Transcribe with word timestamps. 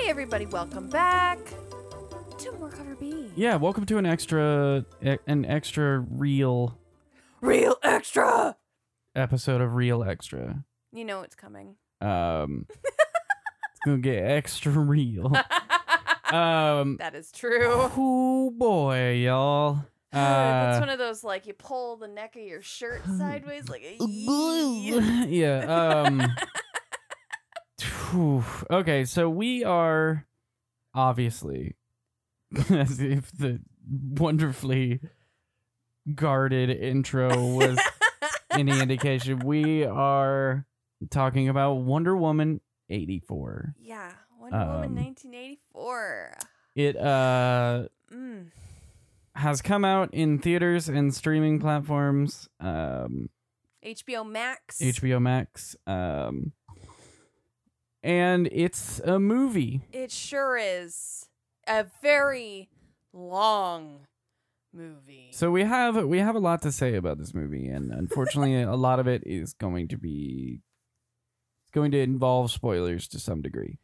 Hey, 0.00 0.10
everybody, 0.10 0.46
welcome 0.46 0.88
back 0.88 1.38
to 2.38 2.52
More 2.52 2.70
Cover 2.70 2.94
B. 2.96 3.30
Yeah, 3.36 3.56
welcome 3.56 3.84
to 3.86 3.98
an 3.98 4.06
extra, 4.06 4.84
e- 5.02 5.16
an 5.26 5.44
extra 5.44 6.00
real 6.10 6.78
Real 7.40 7.76
extra! 7.82 8.56
episode 9.14 9.60
of 9.60 9.74
Real 9.74 10.02
Extra. 10.04 10.64
You 10.92 11.04
know 11.04 11.22
it's 11.22 11.34
coming. 11.34 11.76
Um, 12.00 12.66
it's 12.84 13.80
gonna 13.84 13.98
get 13.98 14.24
extra 14.24 14.72
real. 14.72 15.32
Um, 16.30 16.98
that 16.98 17.14
is 17.14 17.32
true. 17.32 17.70
oh 17.96 18.52
boy, 18.54 19.12
y'all. 19.14 19.78
That's 20.12 20.76
Uh, 20.76 20.80
one 20.80 20.90
of 20.90 20.98
those, 20.98 21.24
like, 21.24 21.46
you 21.46 21.54
pull 21.54 21.96
the 21.96 22.06
neck 22.06 22.36
of 22.36 22.42
your 22.42 22.60
shirt 22.60 23.00
sideways, 23.18 23.70
like, 23.70 23.80
"Yee." 23.98 24.98
yeah. 25.40 26.02
Um. 26.02 26.34
Phew. 28.10 28.44
okay, 28.70 29.04
so 29.04 29.28
we 29.30 29.64
are 29.64 30.26
obviously, 30.94 31.76
as 32.70 33.00
if 33.00 33.30
the 33.32 33.60
wonderfully 33.90 35.00
guarded 36.14 36.70
intro 36.70 37.28
was 37.54 37.78
any 38.50 38.78
indication, 38.80 39.40
we 39.40 39.84
are 39.84 40.64
talking 41.10 41.48
about 41.48 41.74
Wonder 41.74 42.16
Woman 42.16 42.60
eighty 42.90 43.20
four. 43.20 43.74
yeah, 43.80 44.12
Wonder 44.40 44.56
Um, 44.56 44.68
Woman 44.68 44.94
1984. 44.96 46.38
It 46.74 46.96
uh 46.96 47.88
Mm. 48.12 48.46
has 49.34 49.60
come 49.60 49.84
out 49.84 50.14
in 50.14 50.38
theaters 50.38 50.88
and 50.88 51.14
streaming 51.14 51.60
platforms. 51.60 52.48
Um. 52.58 53.28
HBO 53.84 54.26
Max. 54.28 54.78
HBO 54.80 55.20
Max. 55.20 55.76
Um, 55.86 56.52
and 58.02 58.48
it's 58.52 59.00
a 59.00 59.18
movie. 59.18 59.82
It 59.92 60.10
sure 60.10 60.56
is 60.56 61.26
a 61.66 61.86
very 62.02 62.68
long 63.12 64.06
movie. 64.72 65.30
So 65.32 65.50
we 65.50 65.64
have 65.64 66.04
we 66.04 66.18
have 66.18 66.34
a 66.34 66.40
lot 66.40 66.62
to 66.62 66.72
say 66.72 66.94
about 66.94 67.18
this 67.18 67.34
movie, 67.34 67.66
and 67.68 67.92
unfortunately, 67.92 68.60
a 68.62 68.74
lot 68.76 69.00
of 69.00 69.06
it 69.08 69.22
is 69.26 69.52
going 69.54 69.88
to 69.88 69.96
be 69.98 70.60
it's 71.64 71.70
going 71.72 71.90
to 71.92 71.98
involve 72.00 72.50
spoilers 72.50 73.08
to 73.08 73.18
some 73.18 73.42
degree. 73.42 73.78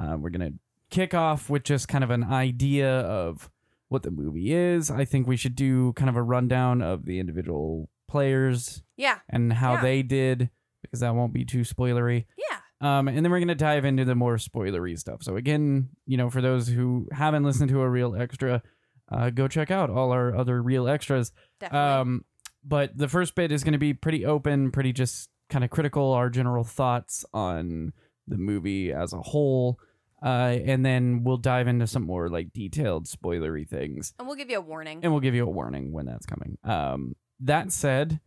Uh, 0.00 0.16
we're 0.18 0.30
gonna 0.30 0.52
kick 0.90 1.14
off 1.14 1.48
with 1.50 1.62
just 1.64 1.88
kind 1.88 2.02
of 2.04 2.10
an 2.10 2.24
idea 2.24 3.00
of 3.00 3.50
what 3.88 4.02
the 4.02 4.10
movie 4.10 4.52
is. 4.52 4.90
I 4.90 5.04
think 5.04 5.26
we 5.26 5.36
should 5.36 5.56
do 5.56 5.92
kind 5.94 6.08
of 6.08 6.16
a 6.16 6.22
rundown 6.22 6.80
of 6.82 7.04
the 7.06 7.18
individual 7.18 7.88
players 8.08 8.82
yeah, 8.96 9.18
and 9.28 9.52
how 9.52 9.74
Yeah. 9.74 9.82
they 9.82 10.02
did, 10.02 10.50
because 10.82 11.00
that 11.00 11.14
won't 11.14 11.32
be 11.32 11.44
too 11.44 11.60
spoilery. 11.62 12.26
yeah. 12.36 12.58
Um, 12.80 13.08
and 13.08 13.18
then 13.18 13.30
we're 13.30 13.40
gonna 13.40 13.54
dive 13.54 13.84
into 13.84 14.04
the 14.04 14.14
more 14.14 14.36
spoilery 14.36 14.98
stuff. 14.98 15.22
So 15.22 15.36
again, 15.36 15.90
you 16.06 16.16
know, 16.16 16.30
for 16.30 16.40
those 16.40 16.66
who 16.68 17.08
haven't 17.12 17.44
listened 17.44 17.68
to 17.70 17.80
a 17.82 17.88
real 17.88 18.16
extra, 18.16 18.62
uh, 19.10 19.30
go 19.30 19.48
check 19.48 19.70
out 19.70 19.90
all 19.90 20.12
our 20.12 20.34
other 20.34 20.62
real 20.62 20.88
extras. 20.88 21.32
Definitely. 21.58 21.88
Um, 22.00 22.24
but 22.64 22.96
the 22.96 23.08
first 23.08 23.34
bit 23.34 23.52
is 23.52 23.64
gonna 23.64 23.78
be 23.78 23.92
pretty 23.92 24.24
open, 24.24 24.70
pretty 24.70 24.92
just 24.92 25.28
kind 25.50 25.64
of 25.64 25.70
critical, 25.70 26.12
our 26.12 26.30
general 26.30 26.64
thoughts 26.64 27.24
on 27.34 27.92
the 28.26 28.38
movie 28.38 28.92
as 28.92 29.12
a 29.12 29.20
whole. 29.20 29.78
Uh, 30.22 30.58
and 30.64 30.84
then 30.84 31.24
we'll 31.24 31.38
dive 31.38 31.66
into 31.66 31.86
some 31.86 32.04
more 32.04 32.28
like 32.28 32.52
detailed 32.52 33.06
spoilery 33.06 33.66
things, 33.66 34.12
and 34.18 34.28
we'll 34.28 34.36
give 34.36 34.50
you 34.50 34.58
a 34.58 34.60
warning. 34.60 35.00
and 35.02 35.12
we'll 35.12 35.20
give 35.20 35.34
you 35.34 35.44
a 35.46 35.50
warning 35.50 35.92
when 35.92 36.04
that's 36.06 36.26
coming. 36.26 36.58
Um, 36.62 37.16
that 37.40 37.72
said. 37.72 38.20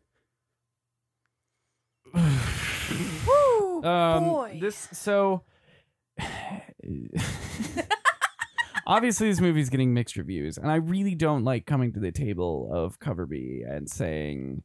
Woo, 3.84 3.90
Um, 3.90 4.24
boy. 4.24 4.58
This 4.62 4.88
so 4.94 5.44
obviously 8.88 9.30
this 9.30 9.40
movie's 9.40 9.70
getting 9.70 9.94
mixed 9.94 10.16
reviews, 10.16 10.58
and 10.58 10.70
I 10.72 10.76
really 10.76 11.16
don't 11.16 11.44
like 11.44 11.66
coming 11.66 11.94
to 11.94 12.00
the 12.00 12.12
table 12.12 12.70
of 12.72 13.00
Cover 13.00 13.26
B 13.26 13.64
and 13.68 13.90
saying, 13.90 14.64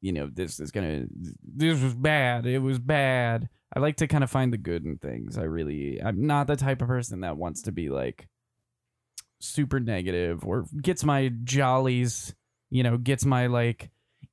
you 0.00 0.12
know, 0.12 0.28
this 0.32 0.60
is 0.60 0.70
gonna, 0.70 1.06
this 1.42 1.82
was 1.82 1.94
bad. 1.94 2.46
It 2.46 2.58
was 2.58 2.78
bad. 2.78 3.48
I 3.74 3.80
like 3.80 3.96
to 3.96 4.06
kind 4.06 4.22
of 4.24 4.30
find 4.30 4.52
the 4.52 4.58
good 4.58 4.84
in 4.84 4.98
things. 4.98 5.36
I 5.36 5.42
really, 5.42 6.00
I'm 6.02 6.26
not 6.26 6.46
the 6.46 6.56
type 6.56 6.80
of 6.82 6.88
person 6.88 7.20
that 7.20 7.36
wants 7.36 7.62
to 7.62 7.72
be 7.72 7.88
like 7.88 8.28
super 9.40 9.80
negative 9.80 10.44
or 10.44 10.66
gets 10.80 11.04
my 11.04 11.30
jollies, 11.44 12.34
you 12.70 12.82
know, 12.82 12.96
gets 12.96 13.24
my 13.24 13.48
like 13.48 13.90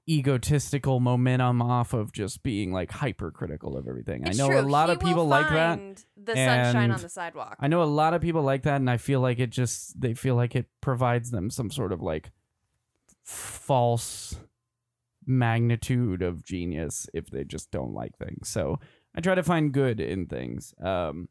egotistical 0.10 1.00
momentum 1.00 1.62
off 1.62 1.94
of 1.94 2.12
just 2.12 2.44
being 2.44 2.72
like 2.74 2.92
hypercritical 2.92 3.78
of 3.78 3.88
everything. 3.88 4.26
It's 4.28 4.38
I 4.40 4.44
know 4.44 4.50
true. 4.50 4.60
a 4.60 4.68
lot 4.68 4.90
He 4.90 4.96
of 4.96 5.00
people 5.02 5.26
like 5.26 5.50
that. 5.50 6.04
The 6.22 6.36
sunshine 6.36 6.92
on 6.92 7.02
the 7.02 7.10
sidewalk. 7.10 7.58
I 7.60 7.68
know 7.68 7.82
a 7.82 7.86
lot 7.86 8.14
of 8.14 8.22
people 8.22 8.42
like 8.42 8.64
that, 8.64 8.78
and 8.78 8.90
I 8.90 8.98
feel 8.98 9.20
like 9.22 9.40
it 9.40 9.50
just 9.50 10.00
they 10.00 10.14
feel 10.14 10.36
like 10.36 10.56
it 10.56 10.68
provides 10.82 11.32
them 11.32 11.50
some 11.50 11.70
sort 11.72 11.92
of 11.92 12.02
like 12.02 12.32
false 13.24 14.36
magnitude 15.26 16.22
of 16.22 16.44
genius 16.44 17.08
if 17.14 17.28
they 17.28 17.44
just 17.44 17.72
don't 17.72 17.94
like 17.94 18.18
things. 18.18 18.50
So 18.50 18.80
I 19.16 19.22
try 19.22 19.36
to 19.36 19.44
find 19.44 19.72
good 19.72 20.00
in 20.00 20.26
things. 20.28 20.74
Um, 20.84 21.30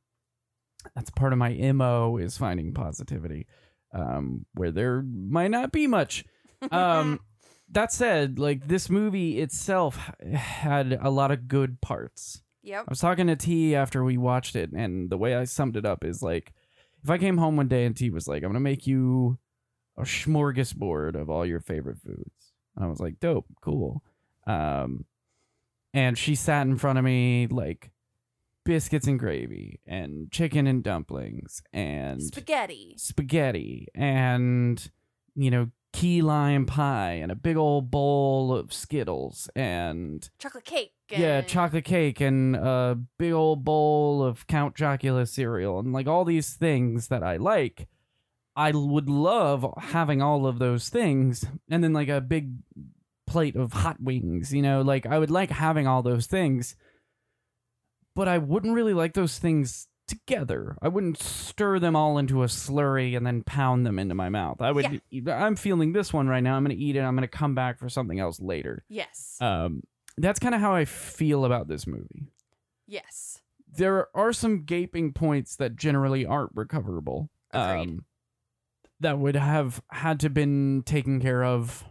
that's 0.95 1.11
part 1.11 1.33
of 1.33 1.39
my 1.39 1.53
mo 1.73 2.17
is 2.17 2.39
finding 2.39 2.73
positivity, 2.73 3.47
um, 3.95 4.47
where 4.55 4.71
there 4.71 5.03
might 5.03 5.51
not 5.51 5.73
be 5.73 5.87
much. 5.87 6.25
Um, 6.71 7.19
that 7.73 7.93
said, 7.93 8.39
like 8.39 8.69
this 8.69 8.89
movie 8.89 9.41
itself 9.41 10.11
had 10.35 10.99
a 11.01 11.11
lot 11.11 11.31
of 11.31 11.49
good 11.49 11.81
parts. 11.81 12.43
yep. 12.63 12.85
I 12.87 12.91
was 12.91 13.01
talking 13.01 13.27
to 13.27 13.37
T 13.37 13.75
after 13.75 14.05
we 14.05 14.17
watched 14.17 14.57
it, 14.57 14.71
and 14.73 15.11
the 15.11 15.19
way 15.19 15.35
I 15.35 15.45
summed 15.45 15.77
it 15.77 15.85
up 15.85 16.05
is 16.05 16.23
like, 16.23 16.53
if 17.03 17.11
I 17.11 17.19
came 17.19 17.39
home 17.39 17.57
one 17.57 17.69
day 17.69 17.85
and 17.85 17.97
T 17.97 18.11
was 18.11 18.29
like, 18.29 18.43
"I'm 18.43 18.51
gonna 18.51 18.61
make 18.61 18.87
you 18.87 19.39
a 19.97 20.03
smorgasbord 20.03 21.15
of 21.21 21.29
all 21.29 21.45
your 21.45 21.61
favorite 21.61 21.99
foods," 21.99 22.53
and 22.77 22.85
I 22.85 22.89
was 22.89 23.01
like, 23.01 23.19
"Dope, 23.21 23.47
cool," 23.61 24.03
um, 24.47 25.05
and 25.93 26.17
she 26.17 26.35
sat 26.35 26.67
in 26.67 26.77
front 26.79 26.99
of 26.99 27.05
me 27.05 27.47
like 27.49 27.91
biscuits 28.65 29.09
and 29.09 29.19
gravy 29.19 29.81
and 29.87 30.31
chicken 30.31 30.69
and 30.69 30.85
dumplings 30.85 31.63
and 31.73 32.23
Spaghetti. 32.23 32.95
spaghetti 32.97 33.89
and 33.93 34.89
you 35.35 35.51
know 35.51 35.69
key 35.93 36.23
lime 36.23 36.67
pie 36.67 37.13
and 37.13 37.31
a 37.31 37.37
big 37.37 37.57
old 37.57 37.91
bowl 37.91 38.55
of 38.55 38.73
Skittles 38.73 39.49
and 39.55 40.29
Chocolate 40.39 40.65
cake. 40.65 40.93
yeah, 41.09 41.43
chocolate 41.43 41.85
cake 41.85 42.21
and 42.21 42.57
a 42.57 42.99
big 43.19 43.33
old 43.33 43.65
bowl 43.65 44.23
of 44.23 44.47
Count 44.47 44.75
Chocula 44.75 45.29
cereal 45.29 45.79
and 45.79 45.93
like 45.93 46.07
all 46.07 46.25
these 46.25 46.55
things 46.55 47.09
that 47.09 47.23
I 47.23 47.37
like. 47.37 47.89
I 48.55 48.73
would 48.73 49.09
love 49.09 49.67
having 49.79 50.21
all 50.21 50.47
of 50.47 50.59
those 50.59 50.89
things 50.89 51.45
and 51.71 51.83
then 51.83 51.93
like 51.93 52.09
a 52.09 52.21
big 52.21 52.53
plate 53.27 53.57
of 53.57 53.73
hot 53.73 53.97
wings, 54.01 54.53
you 54.53 54.61
know, 54.61 54.83
like 54.83 55.07
I 55.07 55.19
would 55.19 55.31
like 55.31 55.51
having 55.51 55.87
all 55.87 56.03
those 56.03 56.27
things. 56.27 56.77
But 58.15 58.29
I 58.29 58.37
wouldn't 58.39 58.75
really 58.75 58.93
like 58.93 59.15
those 59.15 59.39
things 59.39 59.89
together. 60.09 60.77
I 60.83 60.89
wouldn't 60.89 61.19
stir 61.19 61.79
them 61.79 61.97
all 61.97 62.19
into 62.19 62.43
a 62.43 62.47
slurry 62.47 63.17
and 63.17 63.27
then 63.27 63.43
pound 63.43 63.87
them 63.87 63.99
into 63.99 64.15
my 64.15 64.29
mouth. 64.29 64.61
I 64.61 64.71
would 64.73 65.01
I'm 65.29 65.57
feeling 65.57 65.93
this 65.93 66.13
one 66.13 66.29
right 66.29 66.43
now. 66.43 66.57
I'm 66.57 66.65
going 66.65 66.77
to 66.77 66.83
eat 66.83 66.97
it. 66.97 67.01
I'm 67.01 67.15
going 67.17 67.29
to 67.29 67.29
come 67.37 67.55
back 67.55 67.79
for 67.79 67.89
something 67.89 68.19
else 68.21 68.41
later 68.41 68.85
Yes. 68.89 69.39
um, 69.41 69.83
that's 70.19 70.39
kind 70.39 70.55
of 70.55 70.61
how 70.61 70.75
I 70.75 70.85
feel 70.85 71.45
about 71.45 71.69
this 71.69 71.87
movie. 71.87 72.27
yes. 72.87 73.39
There 73.75 74.09
are 74.15 74.35
some 74.35 74.65
gaping 74.65 75.15
points 75.15 75.57
that 75.57 75.77
generally 75.77 76.27
aren't 76.27 76.51
recoverable. 76.55 77.31
Agreed. 77.53 77.83
Um, 77.89 78.05
that 79.01 79.19
would 79.19 79.35
have 79.35 79.81
had 79.91 80.21
to 80.21 80.29
been 80.29 80.83
taken 80.85 81.19
care 81.21 81.43
of 81.43 81.83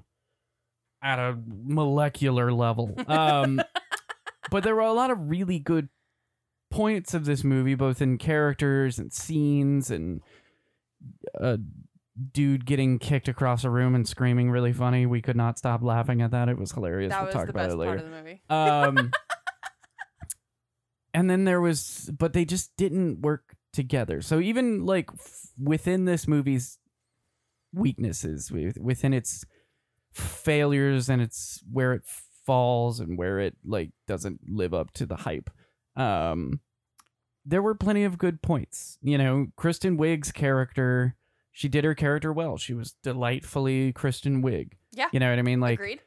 at 1.01 1.17
a 1.17 1.35
molecular 1.47 2.53
level. 2.53 2.93
Um, 3.07 3.59
but 4.51 4.63
there 4.63 4.75
were 4.75 4.81
a 4.81 4.93
lot 4.93 5.09
of 5.09 5.29
really 5.29 5.57
good 5.57 5.89
points 6.71 7.13
of 7.13 7.25
this 7.25 7.43
movie, 7.43 7.75
both 7.75 8.01
in 8.01 8.17
characters 8.17 8.97
and 8.97 9.13
scenes, 9.13 9.91
and 9.91 10.21
a 11.35 11.59
dude 12.33 12.65
getting 12.65 12.99
kicked 12.99 13.27
across 13.27 13.63
a 13.63 13.69
room 13.69 13.93
and 13.95 14.07
screaming 14.07 14.49
really 14.51 14.73
funny. 14.73 15.05
We 15.05 15.21
could 15.21 15.35
not 15.35 15.57
stop 15.57 15.81
laughing 15.83 16.21
at 16.21 16.31
that. 16.31 16.49
It 16.49 16.57
was 16.57 16.71
hilarious. 16.71 17.11
that 17.11 17.19
we'll 17.19 17.25
was 17.27 17.33
talk 17.35 17.45
the 17.45 17.51
about 17.51 17.63
best 17.67 17.73
it 17.73 17.77
later. 17.77 17.91
part 17.91 17.99
of 17.99 18.05
the 18.09 18.17
movie. 18.17 18.41
Um, 18.49 19.11
and 21.13 21.29
then 21.29 21.43
there 21.45 21.61
was, 21.61 22.09
but 22.17 22.33
they 22.33 22.45
just 22.45 22.75
didn't 22.77 23.21
work 23.21 23.55
together. 23.73 24.21
So 24.21 24.39
even 24.39 24.85
like 24.85 25.09
f- 25.13 25.49
within 25.61 26.05
this 26.05 26.27
movie's 26.27 26.79
weaknesses, 27.73 28.51
within 28.51 29.13
its 29.13 29.45
failures 30.13 31.09
and 31.09 31.21
its 31.21 31.63
where 31.71 31.93
it 31.93 32.03
falls 32.45 32.99
and 32.99 33.17
where 33.17 33.39
it 33.39 33.55
like 33.65 33.91
doesn't 34.07 34.39
live 34.47 34.73
up 34.73 34.91
to 34.93 35.05
the 35.05 35.15
hype, 35.17 35.49
um, 35.95 36.59
there 37.45 37.61
were 37.61 37.75
plenty 37.75 38.03
of 38.03 38.17
good 38.17 38.41
points. 38.41 38.97
You 39.01 39.17
know, 39.17 39.47
Kristen 39.55 39.97
Wiig's 39.97 40.31
character, 40.31 41.15
she 41.51 41.67
did 41.67 41.83
her 41.83 41.95
character 41.95 42.31
well. 42.31 42.57
She 42.57 42.73
was 42.73 42.93
delightfully 43.03 43.91
Kristen 43.93 44.43
Wiig. 44.43 44.73
Yeah. 44.91 45.07
You 45.11 45.19
know 45.19 45.29
what 45.29 45.39
I 45.39 45.43
mean? 45.43 45.59
Like 45.59 45.79
Agreed. 45.79 46.01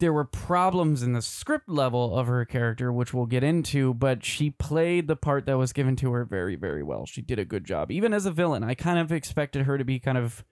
there 0.00 0.12
were 0.12 0.24
problems 0.24 1.02
in 1.02 1.12
the 1.12 1.22
script 1.22 1.68
level 1.68 2.18
of 2.18 2.26
her 2.26 2.44
character, 2.44 2.92
which 2.92 3.14
we'll 3.14 3.26
get 3.26 3.44
into, 3.44 3.94
but 3.94 4.24
she 4.24 4.50
played 4.50 5.06
the 5.08 5.16
part 5.16 5.46
that 5.46 5.58
was 5.58 5.72
given 5.72 5.96
to 5.96 6.12
her 6.12 6.24
very, 6.24 6.56
very 6.56 6.82
well. 6.82 7.06
She 7.06 7.22
did 7.22 7.38
a 7.38 7.44
good 7.44 7.64
job. 7.64 7.90
Even 7.90 8.12
as 8.12 8.26
a 8.26 8.30
villain, 8.30 8.62
I 8.64 8.74
kind 8.74 8.98
of 8.98 9.12
expected 9.12 9.62
her 9.66 9.78
to 9.78 9.84
be 9.84 9.98
kind 9.98 10.18
of 10.18 10.44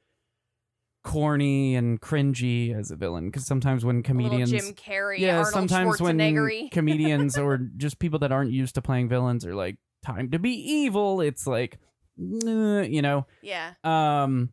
corny 1.02 1.76
and 1.76 2.00
cringy 2.00 2.76
as 2.76 2.90
a 2.90 2.96
villain. 2.96 3.26
Because 3.26 3.46
sometimes 3.46 3.84
when 3.84 4.02
comedians 4.02 4.50
Jim 4.50 4.74
Carrey, 4.74 5.18
yeah 5.18 5.38
Arnold 5.38 5.52
sometimes 5.52 6.00
when 6.00 6.68
comedians 6.72 7.38
or 7.38 7.58
just 7.76 7.98
people 7.98 8.18
that 8.20 8.32
aren't 8.32 8.52
used 8.52 8.74
to 8.74 8.82
playing 8.82 9.08
villains 9.08 9.46
are 9.46 9.54
like 9.54 9.76
time 10.04 10.30
to 10.30 10.38
be 10.38 10.50
evil. 10.52 11.20
It's 11.20 11.46
like 11.46 11.78
you 12.16 13.02
know? 13.02 13.26
Yeah, 13.42 13.72
um 13.84 14.52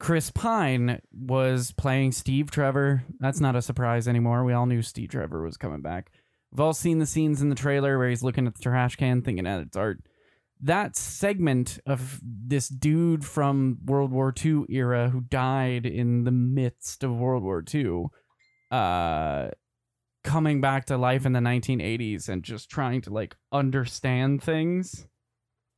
chris 0.00 0.30
pine 0.30 1.00
was 1.12 1.72
playing 1.72 2.12
steve 2.12 2.50
trevor. 2.50 3.02
That's 3.18 3.40
not 3.40 3.56
a 3.56 3.62
surprise 3.62 4.06
anymore. 4.06 4.44
We 4.44 4.52
all 4.52 4.66
knew 4.66 4.82
steve 4.82 5.10
trevor 5.10 5.42
was 5.42 5.56
coming 5.56 5.82
back. 5.82 6.10
We've 6.52 6.60
all 6.60 6.72
seen 6.74 6.98
the 6.98 7.06
scenes 7.06 7.42
in 7.42 7.50
the 7.50 7.54
trailer 7.54 7.98
where 7.98 8.08
he's 8.08 8.22
looking 8.22 8.46
at 8.46 8.54
the 8.54 8.62
trash 8.62 8.96
can 8.96 9.22
thinking 9.22 9.44
that 9.44 9.60
it's 9.60 9.76
art 9.76 10.00
that 10.60 10.96
segment 10.96 11.78
of 11.86 12.20
this 12.22 12.68
dude 12.68 13.24
from 13.24 13.78
World 13.84 14.10
War 14.10 14.32
II 14.44 14.64
era 14.68 15.10
who 15.10 15.20
died 15.20 15.86
in 15.86 16.24
the 16.24 16.30
midst 16.30 17.04
of 17.04 17.16
World 17.16 17.42
War 17.42 17.62
II, 17.72 18.06
uh, 18.70 19.48
coming 20.24 20.60
back 20.60 20.86
to 20.86 20.96
life 20.98 21.24
in 21.24 21.32
the 21.32 21.40
1980s 21.40 22.28
and 22.28 22.42
just 22.42 22.68
trying 22.68 23.00
to 23.02 23.10
like 23.10 23.36
understand 23.52 24.42
things 24.42 25.06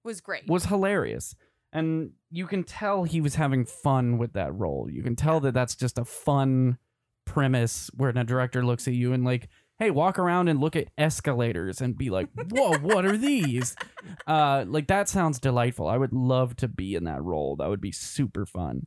was 0.05 0.21
great. 0.21 0.49
was 0.49 0.65
hilarious. 0.67 1.35
And 1.73 2.13
you 2.31 2.47
can 2.47 2.65
tell 2.65 3.05
he 3.05 3.21
was 3.21 3.37
having 3.37 3.65
fun 3.65 4.19
with 4.19 4.33
that 4.33 4.53
role. 4.55 4.89
You 4.91 5.03
can 5.03 5.15
tell 5.15 5.41
that 5.41 5.55
that's 5.55 5.77
just 5.77 5.99
a 5.99 6.05
fun 6.05 6.79
premise 7.25 7.91
where 7.95 8.11
a 8.11 8.25
director 8.25 8.65
looks 8.65 8.89
at 8.89 8.95
you 8.95 9.13
and 9.13 9.25
like, 9.25 9.49
hey, 9.81 9.91
walk 9.91 10.19
around 10.19 10.49
and 10.49 10.61
look 10.61 10.77
at 10.77 10.89
escalators 10.99 11.81
and 11.81 11.97
be 11.97 12.11
like, 12.11 12.29
whoa, 12.51 12.77
what 12.79 13.05
are 13.05 13.17
these? 13.17 13.75
Uh, 14.27 14.65
like 14.67 14.87
that 14.87 15.09
sounds 15.09 15.39
delightful. 15.39 15.87
I 15.87 15.97
would 15.97 16.13
love 16.13 16.57
to 16.57 16.69
be 16.69 16.95
in 16.95 17.05
that 17.05 17.23
role. 17.23 17.57
That 17.57 17.69
would 17.69 17.81
be 17.81 17.93
super 17.93 18.47
fun. 18.47 18.87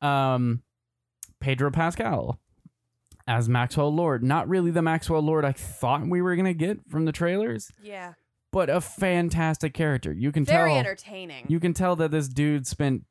Um, 0.00 0.62
Pedro 1.40 1.70
Pascal 1.70 2.40
as 3.26 3.48
Maxwell 3.48 3.94
Lord. 3.94 4.22
Not 4.22 4.48
really 4.48 4.70
the 4.70 4.82
Maxwell 4.82 5.20
Lord 5.20 5.44
I 5.44 5.52
thought 5.52 6.08
we 6.08 6.22
were 6.22 6.36
gonna 6.36 6.54
get 6.54 6.78
from 6.88 7.04
the 7.04 7.12
trailers, 7.12 7.70
yeah, 7.82 8.14
but 8.52 8.70
a 8.70 8.80
fantastic 8.80 9.74
character. 9.74 10.12
You 10.12 10.32
can 10.32 10.44
very 10.44 10.56
tell. 10.56 10.64
Very 10.66 10.78
entertaining. 10.78 11.44
You 11.48 11.60
can 11.60 11.74
tell 11.74 11.96
that 11.96 12.10
this 12.10 12.28
dude 12.28 12.66
spent 12.66 13.04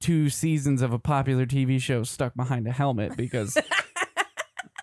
two 0.00 0.28
seasons 0.28 0.82
of 0.82 0.92
a 0.92 0.98
popular 0.98 1.46
TV 1.46 1.80
show 1.80 2.02
stuck 2.02 2.34
behind 2.34 2.66
a 2.66 2.72
helmet 2.72 3.16
because 3.16 3.56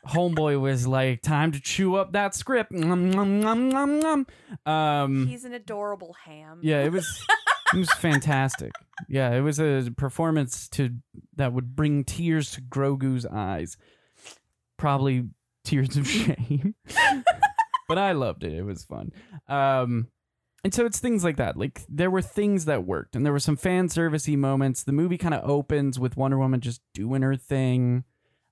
Homeboy 0.07 0.59
was 0.59 0.87
like, 0.87 1.21
"Time 1.21 1.51
to 1.51 1.59
chew 1.59 1.95
up 1.95 2.13
that 2.13 2.33
script." 2.35 2.71
Nom, 2.71 3.11
nom, 3.11 3.39
nom, 3.41 3.69
nom, 3.69 3.99
nom. 3.99 4.27
Um, 4.65 5.27
He's 5.27 5.43
an 5.45 5.53
adorable 5.53 6.15
ham. 6.25 6.59
yeah, 6.63 6.83
it 6.83 6.91
was 6.91 7.25
it 7.73 7.77
was 7.77 7.91
fantastic. 7.97 8.71
Yeah, 9.07 9.31
it 9.33 9.41
was 9.41 9.59
a 9.59 9.91
performance 9.95 10.67
to 10.69 10.91
that 11.35 11.53
would 11.53 11.75
bring 11.75 12.03
tears 12.03 12.51
to 12.51 12.61
Grogu's 12.61 13.25
eyes. 13.25 13.77
Probably 14.77 15.27
tears 15.63 15.97
of 15.97 16.07
shame. 16.07 16.75
but 17.87 17.97
I 17.97 18.13
loved 18.13 18.43
it. 18.43 18.53
It 18.53 18.63
was 18.63 18.83
fun. 18.83 19.11
Um 19.47 20.07
and 20.63 20.73
so 20.73 20.85
it's 20.85 20.99
things 20.99 21.23
like 21.23 21.37
that. 21.37 21.55
Like 21.57 21.81
there 21.87 22.11
were 22.11 22.21
things 22.21 22.65
that 22.65 22.85
worked 22.85 23.15
and 23.15 23.25
there 23.25 23.31
were 23.33 23.39
some 23.39 23.55
fan 23.55 23.87
servicey 23.87 24.37
moments. 24.37 24.83
The 24.83 24.91
movie 24.91 25.17
kind 25.17 25.33
of 25.33 25.49
opens 25.49 25.97
with 25.99 26.17
Wonder 26.17 26.37
Woman 26.37 26.59
just 26.59 26.81
doing 26.93 27.21
her 27.21 27.35
thing. 27.35 28.03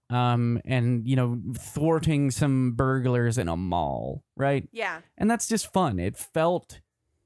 Um 0.09 0.62
and 0.65 1.06
you 1.07 1.15
know 1.15 1.39
thwarting 1.57 2.31
some 2.31 2.74
burglars 2.74 3.38
in 3.38 3.48
a 3.50 3.57
mall, 3.57 4.24
right? 4.36 4.68
yeah, 4.71 5.01
and 5.18 5.30
that's 5.30 5.48
just 5.48 5.71
fun. 5.74 6.00
It 6.00 6.15
felt 6.18 6.80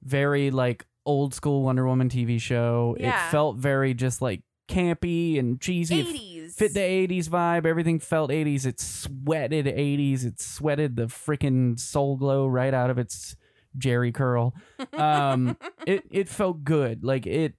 very 0.04 0.50
like 0.52 0.86
old 1.06 1.34
school 1.34 1.64
Wonder 1.64 1.86
Woman 1.86 2.10
TV 2.10 2.40
show. 2.42 2.96
Yeah. 3.00 3.28
It 3.28 3.32
felt 3.32 3.58
very 3.58 3.94
just 3.94 4.22
like 4.22 4.42
campy 4.68 5.38
and 5.38 5.60
cheesy. 5.60 6.00
Eighties. 6.00 6.56
fit 6.56 6.74
the 6.74 6.80
80s 6.80 7.28
vibe. 7.28 7.66
Everything 7.66 8.00
felt 8.00 8.32
80s. 8.32 8.66
It 8.66 8.80
sweated 8.80 9.66
80s. 9.66 10.26
It 10.26 10.40
sweated 10.40 10.96
the 10.96 11.04
freaking 11.08 11.80
Soul 11.80 12.18
Glo 12.18 12.48
right 12.48 12.74
out 12.74 12.90
of 12.90 12.98
its 12.98 13.36
Jheri 13.78 14.14
curl. 14.14 14.54
Um 14.94 15.58
it 15.86 16.04
it 16.10 16.30
felt 16.30 16.64
good. 16.64 17.04
Like 17.04 17.26
it 17.28 17.54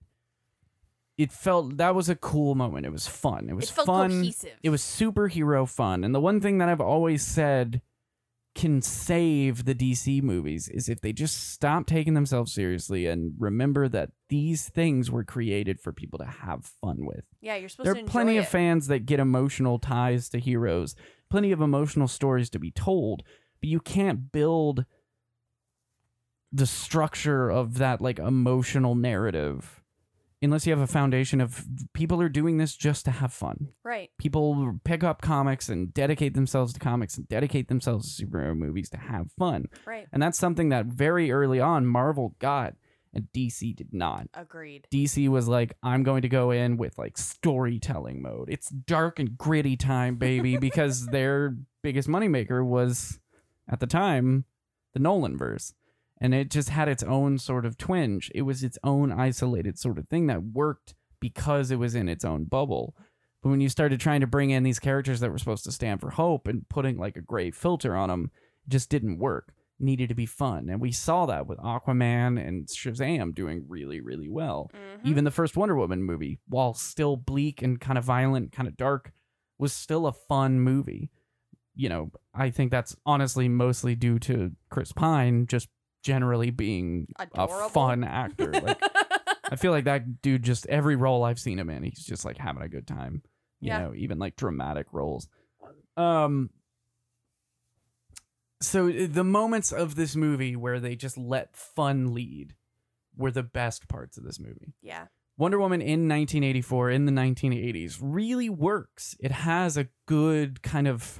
it 1.18 1.32
felt 1.32 1.76
that 1.76 1.94
was 1.94 2.08
a 2.08 2.16
cool 2.16 2.54
moment. 2.54 2.86
It 2.86 2.92
was 2.92 3.06
fun. 3.06 3.48
It 3.48 3.54
was 3.54 3.70
it 3.70 3.72
felt 3.72 3.86
fun. 3.86 4.10
cohesive. 4.10 4.58
It 4.62 4.70
was 4.70 4.82
superhero 4.82 5.68
fun. 5.68 6.04
And 6.04 6.14
the 6.14 6.20
one 6.20 6.40
thing 6.40 6.58
that 6.58 6.68
I've 6.68 6.80
always 6.80 7.22
said 7.22 7.82
can 8.54 8.82
save 8.82 9.64
the 9.64 9.74
DC 9.74 10.22
movies 10.22 10.68
is 10.68 10.88
if 10.88 11.00
they 11.00 11.12
just 11.12 11.52
stop 11.52 11.86
taking 11.86 12.12
themselves 12.12 12.52
seriously 12.52 13.06
and 13.06 13.32
remember 13.38 13.88
that 13.88 14.10
these 14.28 14.68
things 14.68 15.10
were 15.10 15.24
created 15.24 15.80
for 15.80 15.92
people 15.92 16.18
to 16.18 16.26
have 16.26 16.70
fun 16.82 16.98
with. 17.06 17.24
yeah. 17.40 17.56
You're 17.56 17.68
supposed 17.68 17.86
There 17.86 17.94
to 17.94 18.00
There 18.00 18.06
are 18.06 18.10
plenty 18.10 18.36
of 18.36 18.48
fans 18.48 18.88
that 18.88 19.06
get 19.06 19.20
emotional 19.20 19.78
ties 19.78 20.28
to 20.30 20.38
heroes, 20.38 20.94
plenty 21.30 21.50
of 21.52 21.60
emotional 21.62 22.08
stories 22.08 22.50
to 22.50 22.58
be 22.58 22.70
told, 22.70 23.22
but 23.60 23.68
you 23.70 23.80
can't 23.80 24.30
build 24.32 24.84
the 26.50 26.66
structure 26.66 27.50
of 27.50 27.78
that 27.78 28.02
like 28.02 28.18
emotional 28.18 28.94
narrative 28.94 29.81
unless 30.42 30.66
you 30.66 30.72
have 30.72 30.82
a 30.82 30.86
foundation 30.86 31.40
of 31.40 31.64
people 31.92 32.20
are 32.20 32.28
doing 32.28 32.58
this 32.58 32.74
just 32.74 33.04
to 33.04 33.10
have 33.10 33.32
fun 33.32 33.68
right. 33.84 34.10
people 34.18 34.78
pick 34.84 35.04
up 35.04 35.22
comics 35.22 35.68
and 35.68 35.94
dedicate 35.94 36.34
themselves 36.34 36.72
to 36.72 36.80
comics 36.80 37.16
and 37.16 37.28
dedicate 37.28 37.68
themselves 37.68 38.16
to 38.16 38.26
superhero 38.26 38.56
movies 38.56 38.90
to 38.90 38.96
have 38.96 39.30
fun. 39.38 39.66
Right. 39.86 40.06
And 40.12 40.22
that's 40.22 40.38
something 40.38 40.70
that 40.70 40.86
very 40.86 41.30
early 41.30 41.60
on 41.60 41.86
Marvel 41.86 42.34
got 42.38 42.74
and 43.14 43.28
DC 43.34 43.76
did 43.76 43.92
not. 43.92 44.26
Agreed. 44.34 44.86
DC 44.90 45.28
was 45.28 45.46
like, 45.46 45.76
I'm 45.82 46.02
going 46.02 46.22
to 46.22 46.28
go 46.28 46.50
in 46.50 46.76
with 46.76 46.96
like 46.98 47.18
storytelling 47.18 48.22
mode. 48.22 48.48
It's 48.50 48.68
dark 48.70 49.18
and 49.18 49.36
gritty 49.36 49.76
time, 49.76 50.16
baby, 50.16 50.56
because 50.58 51.06
their 51.06 51.56
biggest 51.82 52.08
moneymaker 52.08 52.64
was 52.64 53.20
at 53.68 53.80
the 53.80 53.86
time 53.86 54.44
the 54.94 55.00
Nolan 55.00 55.36
verse. 55.36 55.74
And 56.22 56.32
it 56.34 56.50
just 56.50 56.68
had 56.68 56.88
its 56.88 57.02
own 57.02 57.36
sort 57.38 57.66
of 57.66 57.76
twinge. 57.76 58.30
It 58.32 58.42
was 58.42 58.62
its 58.62 58.78
own 58.84 59.10
isolated 59.10 59.76
sort 59.76 59.98
of 59.98 60.08
thing 60.08 60.28
that 60.28 60.44
worked 60.44 60.94
because 61.20 61.72
it 61.72 61.80
was 61.80 61.96
in 61.96 62.08
its 62.08 62.24
own 62.24 62.44
bubble. 62.44 62.94
But 63.42 63.48
when 63.48 63.60
you 63.60 63.68
started 63.68 63.98
trying 63.98 64.20
to 64.20 64.26
bring 64.28 64.50
in 64.50 64.62
these 64.62 64.78
characters 64.78 65.18
that 65.18 65.32
were 65.32 65.38
supposed 65.38 65.64
to 65.64 65.72
stand 65.72 66.00
for 66.00 66.10
hope 66.10 66.46
and 66.46 66.68
putting 66.68 66.96
like 66.96 67.16
a 67.16 67.20
gray 67.20 67.50
filter 67.50 67.96
on 67.96 68.08
them, 68.08 68.30
it 68.64 68.70
just 68.70 68.88
didn't 68.88 69.18
work. 69.18 69.52
It 69.80 69.84
needed 69.84 70.10
to 70.10 70.14
be 70.14 70.26
fun. 70.26 70.68
And 70.68 70.80
we 70.80 70.92
saw 70.92 71.26
that 71.26 71.48
with 71.48 71.58
Aquaman 71.58 72.38
and 72.38 72.68
Shazam 72.68 73.34
doing 73.34 73.64
really, 73.68 74.00
really 74.00 74.28
well. 74.28 74.70
Mhm. 74.72 75.04
Even 75.08 75.24
the 75.24 75.32
first 75.32 75.56
Wonder 75.56 75.74
Woman 75.74 76.04
movie, 76.04 76.38
while 76.46 76.72
still 76.72 77.16
bleak 77.16 77.62
and 77.62 77.80
kind 77.80 77.98
of 77.98 78.04
violent, 78.04 78.52
kind 78.52 78.68
of 78.68 78.76
dark, 78.76 79.12
was 79.58 79.72
still 79.72 80.06
a 80.06 80.12
fun 80.12 80.60
movie. 80.60 81.10
You 81.74 81.88
know, 81.88 82.12
I 82.32 82.50
think 82.50 82.70
that's 82.70 82.94
honestly 83.04 83.48
mostly 83.48 83.96
due 83.96 84.20
to 84.20 84.52
Chris 84.70 84.92
Pine 84.92 85.48
just 85.48 85.68
generally 86.02 86.50
being 86.50 87.08
Adorable. 87.18 87.66
a 87.66 87.68
fun 87.70 88.04
actor. 88.04 88.50
Like 88.62 88.80
I 89.50 89.56
feel 89.56 89.72
like 89.72 89.84
that 89.84 90.22
dude 90.22 90.42
just 90.42 90.66
every 90.66 90.96
role 90.96 91.24
I've 91.24 91.38
seen 91.38 91.58
him 91.58 91.68
in, 91.68 91.82
he's 91.82 92.04
just 92.04 92.24
like 92.24 92.38
having 92.38 92.62
a 92.62 92.68
good 92.68 92.86
time. 92.86 93.22
You 93.60 93.68
Yeah. 93.68 93.78
know, 93.80 93.94
even 93.94 94.18
like 94.18 94.36
dramatic 94.36 94.86
roles. 94.92 95.28
Um 95.96 96.50
so 98.60 98.88
uh, 98.88 99.06
the 99.10 99.24
moments 99.24 99.72
of 99.72 99.94
this 99.96 100.14
movie 100.16 100.56
where 100.56 100.80
they 100.80 100.94
just 100.96 101.18
let 101.18 101.56
fun 101.56 102.14
lead 102.14 102.54
were 103.16 103.30
the 103.30 103.42
best 103.42 103.88
parts 103.88 104.16
of 104.16 104.24
this 104.24 104.38
movie. 104.40 104.74
yeah. 104.82 105.06
Wonder 105.38 105.58
Woman 105.58 105.80
in 105.80 106.08
1984 106.08 106.90
in 106.90 107.06
the 107.06 107.12
1980s 107.12 107.98
really 108.00 108.48
works. 108.50 109.16
It 109.18 109.32
has 109.32 109.76
a 109.78 109.88
good 110.06 110.62
kind 110.62 110.86
of 110.86 111.18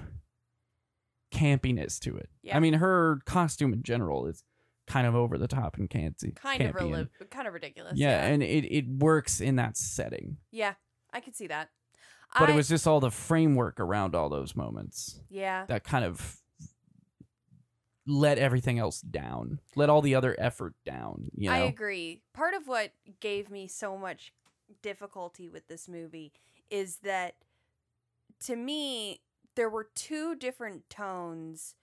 campiness 1.35 1.99
to 2.01 2.19
it. 2.19 2.29
Yeah. 2.43 2.57
I 2.57 2.61
mean, 2.61 2.75
her 2.75 3.21
costume 3.25 3.73
in 3.73 3.83
general 3.83 4.27
is 4.27 4.45
kind 4.87 5.07
of 5.07 5.15
over 5.15 5.39
the 5.39 5.49
top 5.49 5.77
and 5.77 5.89
canty. 5.89 6.33
Kind 6.33 6.63
of 6.63 6.75
campy 6.75 6.95
and- 6.95 7.09
reli- 7.21 7.31
kind 7.31 7.47
of 7.49 7.55
ridiculous. 7.55 7.95
yeah, 7.97 8.23
Yeah. 8.27 8.33
and 8.33 8.43
it, 8.43 8.65
it 8.75 8.89
works 8.89 9.41
in 9.41 9.57
that 9.57 9.77
setting. 9.77 10.39
yeah. 10.51 10.75
I 11.15 11.21
could 11.21 11.37
see 11.37 11.47
that. 11.49 11.69
But 12.39 12.49
I, 12.49 12.53
it 12.53 12.57
was 12.57 12.69
just 12.69 12.87
all 12.87 12.99
the 12.99 13.11
framework 13.11 13.79
around 13.79 14.15
all 14.15 14.31
those 14.31 14.57
moments 14.57 15.21
yeah. 15.29 15.67
that 15.67 15.85
kind 15.85 16.07
of 16.07 16.39
let 18.07 18.39
everything 18.39 18.79
else 18.79 19.01
down, 19.03 19.61
let 19.77 19.89
all 19.91 20.01
the 20.03 20.15
other 20.15 20.35
effort 20.39 20.75
down. 20.85 21.31
You 21.37 21.51
know, 21.51 21.55
I 21.57 21.59
agree. 21.61 22.23
Part 22.33 22.55
of 22.55 22.67
what 22.67 22.93
gave 23.21 23.51
me 23.51 23.67
so 23.69 23.97
much 23.99 24.33
difficulty 24.81 25.49
with 25.49 25.69
this 25.69 25.89
movie 25.89 26.33
is 26.71 26.97
that 27.03 27.35
to 28.47 28.57
me, 28.57 29.21
there 29.55 29.69
were 29.69 29.89
two 29.95 30.35
different 30.35 30.89
tones 30.91 31.75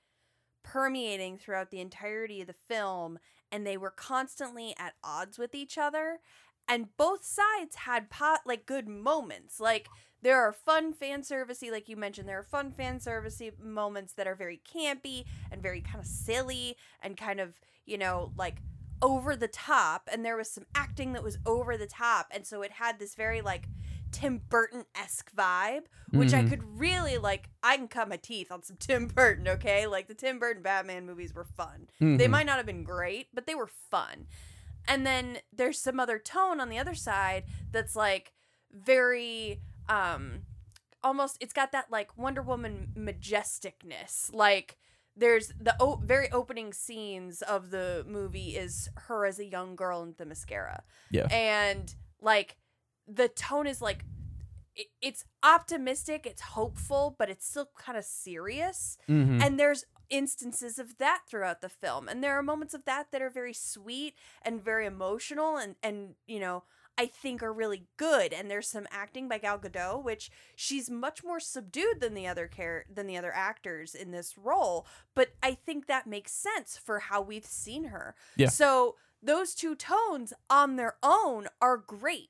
permeating 0.64 1.38
throughout 1.38 1.72
the 1.72 1.80
entirety 1.80 2.42
of 2.42 2.48
the 2.48 2.54
film, 2.54 3.20
and 3.52 3.66
they 3.66 3.78
were 3.78 3.92
constantly 3.92 4.76
at 4.78 4.94
odds 5.04 5.38
with 5.38 5.56
each 5.56 5.78
other. 5.78 6.20
and 6.68 6.96
both 6.98 7.24
sides 7.26 7.76
had 7.76 8.10
pot 8.10 8.42
like 8.46 8.66
good 8.66 8.88
moments. 8.88 9.60
Like 9.60 9.92
there 10.22 10.38
are 10.38 10.54
fun 10.54 10.94
fan 10.94 11.22
servicey, 11.24 11.72
like 11.72 11.90
you 11.90 11.98
mentioned, 11.98 12.28
there 12.30 12.38
are 12.40 12.44
fun 12.44 12.72
fan 12.72 13.00
servicey 13.00 13.58
moments 13.60 14.14
that 14.14 14.28
are 14.28 14.36
very 14.36 14.62
campy 14.72 15.26
and 15.52 15.62
very 15.64 15.82
kind 15.82 16.00
of 16.00 16.06
silly 16.06 16.78
and 17.02 17.18
kind 17.18 17.40
of, 17.40 17.60
you 17.86 17.98
know, 17.98 18.32
like 18.38 18.62
over 19.02 19.36
the 19.36 19.48
top. 19.48 20.10
And 20.12 20.24
there 20.26 20.38
was 20.38 20.52
some 20.52 20.66
acting 20.76 21.14
that 21.14 21.24
was 21.24 21.38
over 21.46 21.78
the 21.78 21.88
top. 21.88 22.28
And 22.32 22.46
so 22.46 22.62
it 22.62 22.72
had 22.74 23.00
this 23.00 23.16
very 23.16 23.42
like 23.42 23.68
Tim 24.12 24.42
Burton 24.50 24.86
esque 24.96 25.32
vibe, 25.36 25.84
which 26.12 26.34
I 26.34 26.42
Mhm. 26.44 26.50
could 26.50 26.80
really 26.80 27.18
like. 27.18 27.50
I 27.64 27.78
can 27.78 27.88
cut 27.88 28.10
my 28.10 28.18
teeth 28.18 28.52
on 28.52 28.64
some 28.64 28.78
Tim 28.80 29.08
Burton, 29.08 29.48
okay? 29.48 29.86
Like 29.88 30.08
the 30.08 30.14
Tim 30.16 30.40
Burton 30.40 30.64
Batman 30.64 31.06
movies 31.06 31.34
were 31.34 31.44
fun. 31.46 31.90
They 32.00 32.06
Mhm. 32.28 32.30
might 32.30 32.46
not 32.46 32.58
have 32.58 32.66
been 32.66 32.84
great, 32.84 33.28
but 33.34 33.46
they 33.46 33.56
were 33.56 33.68
fun. 33.68 34.28
And 34.88 35.06
then 35.06 35.40
there's 35.54 35.80
some 35.80 36.00
other 36.00 36.18
tone 36.20 36.60
on 36.60 36.70
the 36.70 36.80
other 36.80 36.96
side 36.96 37.44
that's 37.72 37.96
like 37.96 38.34
very 38.72 39.62
um 39.88 40.44
almost 41.04 41.38
it's 41.40 41.54
got 41.54 41.72
that 41.72 41.90
like 41.92 42.18
Wonder 42.18 42.42
Woman 42.42 42.94
majesticness. 42.98 44.34
Like 44.34 44.78
there's 45.16 45.50
the 45.60 45.76
o- 45.80 46.02
very 46.04 46.32
opening 46.32 46.72
scenes 46.74 47.42
of 47.42 47.72
the 47.72 48.06
movie 48.08 48.56
is 48.56 48.90
her 48.96 49.26
as 49.26 49.38
a 49.40 49.46
young 49.46 49.76
girl 49.76 50.02
in 50.04 50.14
Themyscira. 50.14 50.82
Yeah. 51.12 51.28
And 51.32 51.94
like 52.22 52.58
the 53.12 53.28
tone 53.28 53.68
is 53.68 53.82
like 53.82 54.06
it's 55.02 55.26
optimistic, 55.44 56.26
it's 56.26 56.42
hopeful, 56.42 57.16
but 57.20 57.30
it's 57.30 57.46
still 57.48 57.70
kind 57.78 57.98
of 57.98 58.06
serious. 58.06 58.98
Mhm. 59.10 59.44
And 59.44 59.60
there's 59.60 59.84
instances 60.10 60.80
of 60.80 60.98
that 60.98 61.24
throughout 61.28 61.60
the 61.62 61.70
film. 61.70 62.08
And 62.08 62.24
there 62.24 62.38
are 62.38 62.44
moments 62.44 62.74
of 62.74 62.86
that 62.86 63.12
that 63.12 63.22
are 63.22 63.30
very 63.30 63.54
sweet 63.54 64.16
and 64.42 64.64
very 64.64 64.86
emotional 64.86 65.58
and 65.58 65.76
and 65.84 66.16
you 66.28 66.40
know, 66.40 66.64
I 66.98 67.08
think 67.08 67.44
are 67.44 67.54
really 67.54 67.88
good. 67.98 68.32
And 68.34 68.50
there's 68.50 68.70
some 68.70 68.88
acting 68.92 69.28
by 69.28 69.38
Gal 69.40 69.60
Gadot, 69.60 70.04
which 70.04 70.32
she's 70.56 70.90
much 70.90 71.24
more 71.24 71.40
subdued 71.40 72.00
than 72.00 72.14
the 72.14 72.28
other 72.28 72.48
care 72.48 72.86
than 72.90 73.08
the 73.08 73.18
other 73.18 73.34
actors 73.34 73.96
in 73.96 74.12
this 74.12 74.38
role. 74.38 74.88
But 75.14 75.30
I 75.44 75.56
think 75.56 75.88
that 75.88 76.08
makes 76.08 76.32
sense 76.32 76.78
for 76.78 77.00
how 77.00 77.22
we've 77.22 77.46
seen 77.46 77.86
her. 77.86 78.16
Yeah. 78.38 78.48
So 78.50 78.96
those 79.22 79.54
two 79.54 79.76
tones 79.76 80.34
on 80.50 80.78
their 80.78 80.96
own 81.04 81.48
are 81.62 81.78
great. 81.78 82.30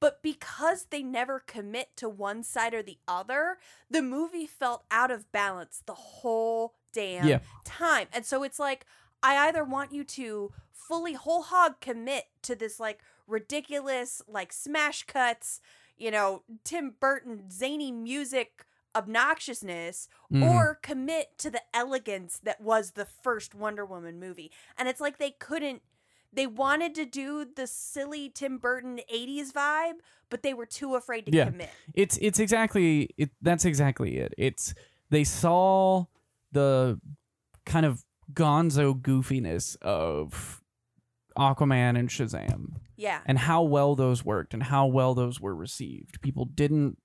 But 0.00 0.22
because 0.22 0.86
they 0.86 1.02
never 1.02 1.40
commit 1.40 1.96
to 1.96 2.08
one 2.08 2.42
side 2.42 2.72
or 2.74 2.82
the 2.82 2.98
other, 3.06 3.58
the 3.90 4.02
movie 4.02 4.46
felt 4.46 4.84
out 4.90 5.10
of 5.10 5.30
balance 5.30 5.82
the 5.84 5.94
whole 5.94 6.74
damn 6.92 7.28
Yeah. 7.28 7.40
time. 7.64 8.08
And 8.12 8.24
so 8.26 8.42
it's 8.42 8.58
like, 8.58 8.86
I 9.22 9.36
either 9.48 9.62
want 9.62 9.92
you 9.92 10.02
to 10.04 10.52
fully 10.72 11.12
whole 11.12 11.42
hog 11.42 11.80
commit 11.80 12.28
to 12.42 12.56
this 12.56 12.80
like 12.80 13.00
ridiculous, 13.26 14.22
like 14.26 14.52
smash 14.52 15.04
cuts, 15.04 15.60
you 15.98 16.10
know, 16.10 16.42
Tim 16.64 16.96
Burton 16.98 17.50
zany 17.50 17.92
music 17.92 18.64
obnoxiousness, 18.94 20.08
Mhm. 20.32 20.50
or 20.50 20.74
commit 20.76 21.38
to 21.38 21.48
the 21.50 21.62
elegance 21.72 22.40
that 22.42 22.60
was 22.60 22.92
the 22.92 23.04
first 23.04 23.54
Wonder 23.54 23.84
Woman 23.84 24.18
movie. 24.18 24.50
And 24.76 24.88
it's 24.88 25.00
like 25.00 25.18
they 25.18 25.30
couldn't 25.30 25.82
they 26.32 26.46
wanted 26.46 26.94
to 26.96 27.04
do 27.04 27.44
the 27.56 27.66
silly 27.66 28.28
Tim 28.28 28.58
Burton 28.58 29.00
80s 29.12 29.52
vibe, 29.52 29.94
but 30.28 30.42
they 30.42 30.54
were 30.54 30.66
too 30.66 30.94
afraid 30.94 31.26
to 31.26 31.32
Yeah. 31.32 31.46
commit. 31.46 31.70
it's 31.94 32.16
it's 32.18 32.38
exactly 32.38 33.10
it 33.16 33.30
that's 33.42 33.64
exactly 33.64 34.16
it 34.18 34.32
it's 34.38 34.74
they 35.10 35.24
saw 35.24 36.04
the 36.52 37.00
kind 37.66 37.84
of 37.86 38.04
gonzo 38.32 38.94
goofiness 39.00 39.76
of 39.82 40.62
aquaman 41.38 41.98
and 41.98 42.08
shazam 42.08 42.74
Yeah. 42.96 43.20
and 43.26 43.38
how 43.38 43.62
well 43.62 43.94
those 43.94 44.24
worked 44.24 44.54
and 44.54 44.62
how 44.64 44.86
well 44.86 45.14
those 45.14 45.40
were 45.40 45.54
received 45.54 46.20
people 46.20 46.44
didn't 46.44 46.98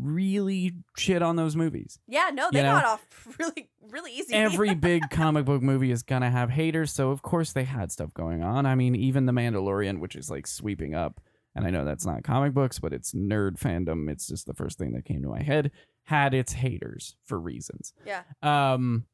really 0.00 0.72
shit 0.96 1.22
on 1.22 1.36
those 1.36 1.56
movies 1.56 1.98
Yeah, 2.06 2.30
no, 2.32 2.50
they 2.50 2.58
You 2.60 2.64
know? 2.64 2.72
got 2.72 2.84
off 2.84 3.06
really 3.38 3.68
really 3.90 4.12
easy. 4.12 4.34
every 4.34 4.74
big 4.90 5.02
comic 5.10 5.44
book 5.44 5.60
movie 5.62 5.90
is 5.90 6.02
gonna 6.02 6.30
have 6.30 6.50
haters 6.50 6.92
so 6.92 7.10
of 7.10 7.22
course 7.22 7.52
they 7.52 7.64
had 7.64 7.90
stuff 7.92 8.14
going 8.14 8.42
on 8.42 8.64
i 8.64 8.74
mean 8.74 8.94
even 8.94 9.26
the 9.26 9.32
mandalorian 9.32 9.98
which 9.98 10.16
is 10.16 10.30
like 10.30 10.46
sweeping 10.46 10.94
up 10.94 11.20
and 11.54 11.66
i 11.66 11.70
know 11.70 11.84
that's 11.84 12.06
not 12.06 12.22
comic 12.22 12.54
books 12.54 12.78
but 12.78 12.92
it's 12.92 13.12
nerd 13.12 13.58
fandom 13.58 14.08
it's 14.10 14.28
just 14.28 14.46
the 14.46 14.54
first 14.54 14.78
thing 14.78 14.92
that 14.92 15.04
came 15.04 15.20
to 15.22 15.28
my 15.28 15.42
head 15.42 15.70
had 16.04 16.32
its 16.32 16.52
haters 16.54 17.16
for 17.24 17.38
reasons 17.38 17.92
yeah. 18.06 18.22
um 18.42 19.04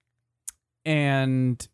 and 0.84 1.66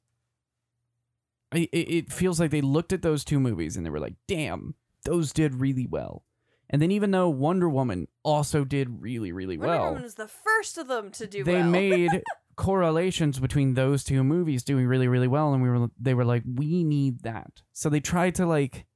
it, 1.52 1.68
it 1.72 2.12
feels 2.12 2.40
like 2.40 2.50
they 2.50 2.60
looked 2.60 2.92
at 2.92 3.02
those 3.02 3.24
two 3.24 3.38
movies 3.38 3.76
and 3.76 3.84
they 3.84 3.90
were 3.90 4.00
like 4.00 4.14
damn 4.26 4.74
those 5.04 5.32
did 5.32 5.54
really 5.56 5.86
well 5.86 6.24
and 6.70 6.80
then 6.82 6.90
even 6.90 7.10
though 7.10 7.28
wonder 7.28 7.68
woman 7.68 8.08
also 8.22 8.64
did 8.64 9.00
really 9.02 9.32
really 9.32 9.56
Wonder 9.58 9.74
well 9.76 9.86
Woman 9.88 10.02
was 10.02 10.14
the 10.14 10.28
first 10.28 10.78
of 10.78 10.88
them 10.88 11.10
to 11.12 11.26
do 11.26 11.44
they 11.44 11.54
well. 11.62 11.68
made 11.70 12.22
correlations 12.56 13.38
between 13.40 13.74
those 13.74 14.04
two 14.04 14.22
movies 14.24 14.62
doing 14.62 14.86
really 14.86 15.08
really 15.08 15.28
well 15.28 15.52
and 15.52 15.62
we 15.62 15.68
were 15.68 15.88
they 16.00 16.14
were 16.14 16.24
like 16.24 16.42
we 16.54 16.84
need 16.84 17.22
that 17.22 17.62
so 17.72 17.88
they 17.88 18.00
tried 18.00 18.34
to 18.36 18.46
like 18.46 18.86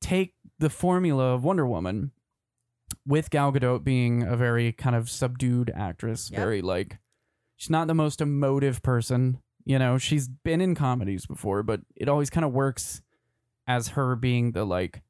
take 0.00 0.34
the 0.58 0.70
formula 0.70 1.34
of 1.34 1.44
Wonder 1.44 1.66
Woman 1.66 2.12
with 3.06 3.30
Gal 3.30 3.52
Gadot 3.52 3.82
being 3.84 4.22
a 4.22 4.36
very 4.36 4.72
kind 4.72 4.94
of 4.96 5.10
subdued 5.10 5.70
actress 5.74 6.30
Yep. 6.30 6.38
very 6.38 6.62
like 6.62 6.98
she's 7.56 7.70
not 7.70 7.86
the 7.86 7.94
most 7.94 8.20
emotive 8.20 8.82
person 8.82 9.38
you 9.64 9.78
know 9.78 9.98
she's 9.98 10.28
been 10.28 10.60
in 10.60 10.74
comedies 10.74 11.26
before 11.26 11.62
but 11.62 11.80
it 11.96 12.08
always 12.08 12.30
kind 12.30 12.44
of 12.44 12.52
works 12.52 13.02
as 13.66 13.88
her 13.88 14.14
being 14.16 14.52
the 14.52 14.64
like 14.64 15.02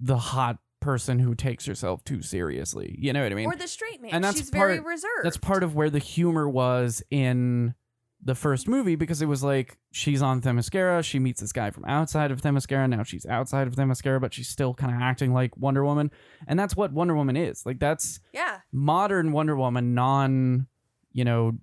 the 0.00 0.16
hot 0.18 0.58
person 0.80 1.18
who 1.18 1.34
takes 1.34 1.66
herself 1.66 2.04
too 2.04 2.22
seriously 2.22 2.94
you 2.98 3.12
know 3.12 3.22
what 3.22 3.32
i 3.32 3.34
mean 3.34 3.46
or 3.46 3.56
the 3.56 3.66
straight 3.66 4.00
man. 4.00 4.12
and 4.12 4.22
that's 4.22 4.38
She's 4.38 4.50
very 4.50 4.76
part- 4.78 4.86
reserved. 4.86 5.24
that's 5.24 5.36
part 5.36 5.62
of 5.64 5.74
where 5.74 5.90
the 5.90 5.98
humor 5.98 6.48
was 6.48 7.02
in 7.10 7.74
the 8.22 8.34
first 8.34 8.66
movie 8.66 8.96
because 8.96 9.22
it 9.22 9.26
was 9.26 9.44
like 9.44 9.78
she's 9.92 10.20
on 10.22 10.40
Themyscira, 10.40 11.04
she 11.04 11.20
meets 11.20 11.40
this 11.40 11.52
guy 11.52 11.70
from 11.70 11.84
outside 11.84 12.32
of 12.32 12.42
Themyscira, 12.42 12.88
now 12.90 13.04
she's 13.04 13.24
outside 13.26 13.68
of 13.68 13.76
Themyscira, 13.76 14.20
but 14.20 14.34
she's 14.34 14.48
still 14.48 14.74
kind 14.74 14.92
of 14.92 15.00
acting 15.00 15.32
like 15.32 15.56
Wonder 15.56 15.84
Woman, 15.84 16.10
and 16.48 16.58
that's 16.58 16.74
what 16.74 16.92
Wonder 16.92 17.14
Woman 17.14 17.36
is. 17.36 17.64
Like 17.64 17.78
that's 17.78 18.18
Yeah. 18.32 18.58
modern 18.72 19.30
Wonder 19.30 19.54
Woman, 19.56 19.94
non, 19.94 20.66
you 21.12 21.24
know, 21.24 21.58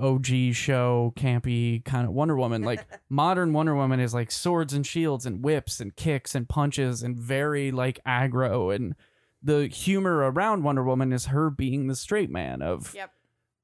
OG 0.00 0.54
show 0.54 1.12
campy 1.16 1.84
kind 1.84 2.06
of 2.06 2.12
Wonder 2.12 2.36
Woman. 2.36 2.62
Like 2.62 2.84
modern 3.10 3.52
Wonder 3.52 3.74
Woman 3.74 4.00
is 4.00 4.14
like 4.14 4.30
swords 4.30 4.72
and 4.72 4.86
shields 4.86 5.26
and 5.26 5.42
whips 5.44 5.80
and 5.80 5.94
kicks 5.94 6.34
and 6.34 6.48
punches 6.48 7.02
and 7.02 7.16
very 7.18 7.70
like 7.70 8.00
aggro 8.06 8.74
and 8.74 8.94
the 9.42 9.66
humor 9.68 10.30
around 10.30 10.64
Wonder 10.64 10.82
Woman 10.84 11.12
is 11.12 11.26
her 11.26 11.50
being 11.50 11.86
the 11.86 11.96
straight 11.96 12.30
man 12.30 12.60
of 12.62 12.94
Yep. 12.94 13.10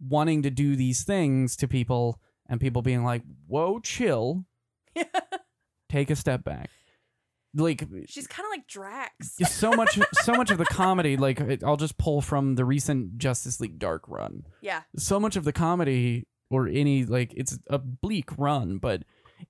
wanting 0.09 0.43
to 0.43 0.51
do 0.51 0.75
these 0.77 1.05
things 1.05 1.57
to 1.57 1.69
people 1.69 2.21
and 2.49 2.61
people 2.61 2.81
being 2.83 3.05
like, 3.05 3.23
"Whoa, 3.47 3.81
chill, 3.81 4.45
take 5.89 6.11
a 6.11 6.17
step 6.17 6.45
back." 6.45 6.71
Like 7.55 7.87
She's 8.07 8.27
kind 8.27 8.45
of 8.47 8.51
like 8.51 8.67
Drax. 8.67 9.37
so 9.49 9.73
much 9.73 9.99
so 10.23 10.35
much 10.35 10.51
of 10.51 10.59
the 10.59 10.65
comedy 10.67 11.17
like 11.17 11.41
it- 11.41 11.65
I'll 11.65 11.77
just 11.79 11.97
pull 11.97 12.21
from 12.21 12.55
the 12.57 12.65
recent 12.65 13.17
Justice 13.19 13.61
League 13.61 13.79
Dark 13.79 14.03
run. 14.09 14.45
Yeah. 14.61 14.83
So 14.97 15.19
much 15.19 15.37
of 15.37 15.45
the 15.45 15.53
comedy 15.53 16.27
or 16.51 16.69
any 16.69 17.05
like 17.05 17.33
it's 17.35 17.59
a 17.69 17.79
bleak 17.79 18.37
run, 18.37 18.79
but 18.79 19.05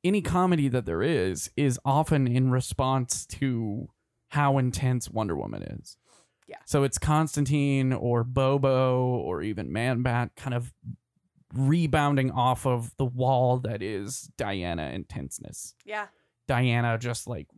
any 0.05 0.23
comedy 0.23 0.69
that 0.69 0.87
there 0.87 1.03
is 1.03 1.51
is 1.57 1.79
often 1.85 2.27
in 2.27 2.51
response 2.51 3.27
to 3.27 3.89
how 4.29 4.59
intense 4.59 5.11
Wonder 5.11 5.37
Woman 5.37 5.63
is. 5.63 5.97
Yeah. 6.49 6.59
So 6.65 6.85
it's 6.85 6.99
Constantine 6.99 7.93
or 7.93 8.23
Bobo 8.23 9.01
or 9.05 9.43
even 9.43 9.73
Man 9.73 10.03
Bat 10.03 10.31
kind 10.37 10.55
of 10.55 10.73
rebounding 11.55 12.31
off 12.31 12.67
of 12.67 12.97
the 12.99 13.05
wall 13.05 13.59
that 13.59 13.83
is 13.83 14.31
Diana 14.37 14.91
intenseness. 14.95 15.75
Yeah. 15.85 16.07
Diana 16.47 16.99
just 16.99 17.27
like 17.27 17.49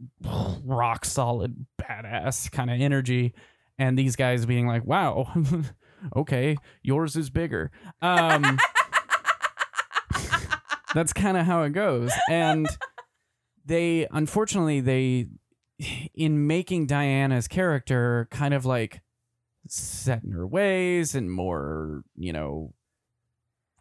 rock 0.64 1.04
solid 1.04 1.66
badass 1.80 2.50
kind 2.50 2.70
of 2.70 2.80
energy 2.80 3.34
and 3.78 3.98
these 3.98 4.16
guys 4.16 4.46
being 4.46 4.66
like 4.66 4.84
wow 4.84 5.32
okay 6.16 6.56
yours 6.82 7.16
is 7.16 7.30
bigger. 7.30 7.70
Um 8.02 8.58
that's 10.94 11.12
kind 11.12 11.36
of 11.36 11.44
how 11.46 11.62
it 11.62 11.70
goes 11.70 12.12
and 12.30 12.66
they 13.66 14.06
unfortunately 14.10 14.80
they 14.80 15.26
in 16.14 16.46
making 16.46 16.86
Diana's 16.86 17.46
character 17.46 18.26
kind 18.30 18.54
of 18.54 18.64
like 18.64 19.00
set 19.68 20.24
in 20.24 20.32
her 20.32 20.46
ways 20.46 21.14
and 21.14 21.30
more 21.30 22.02
you 22.16 22.32
know 22.32 22.72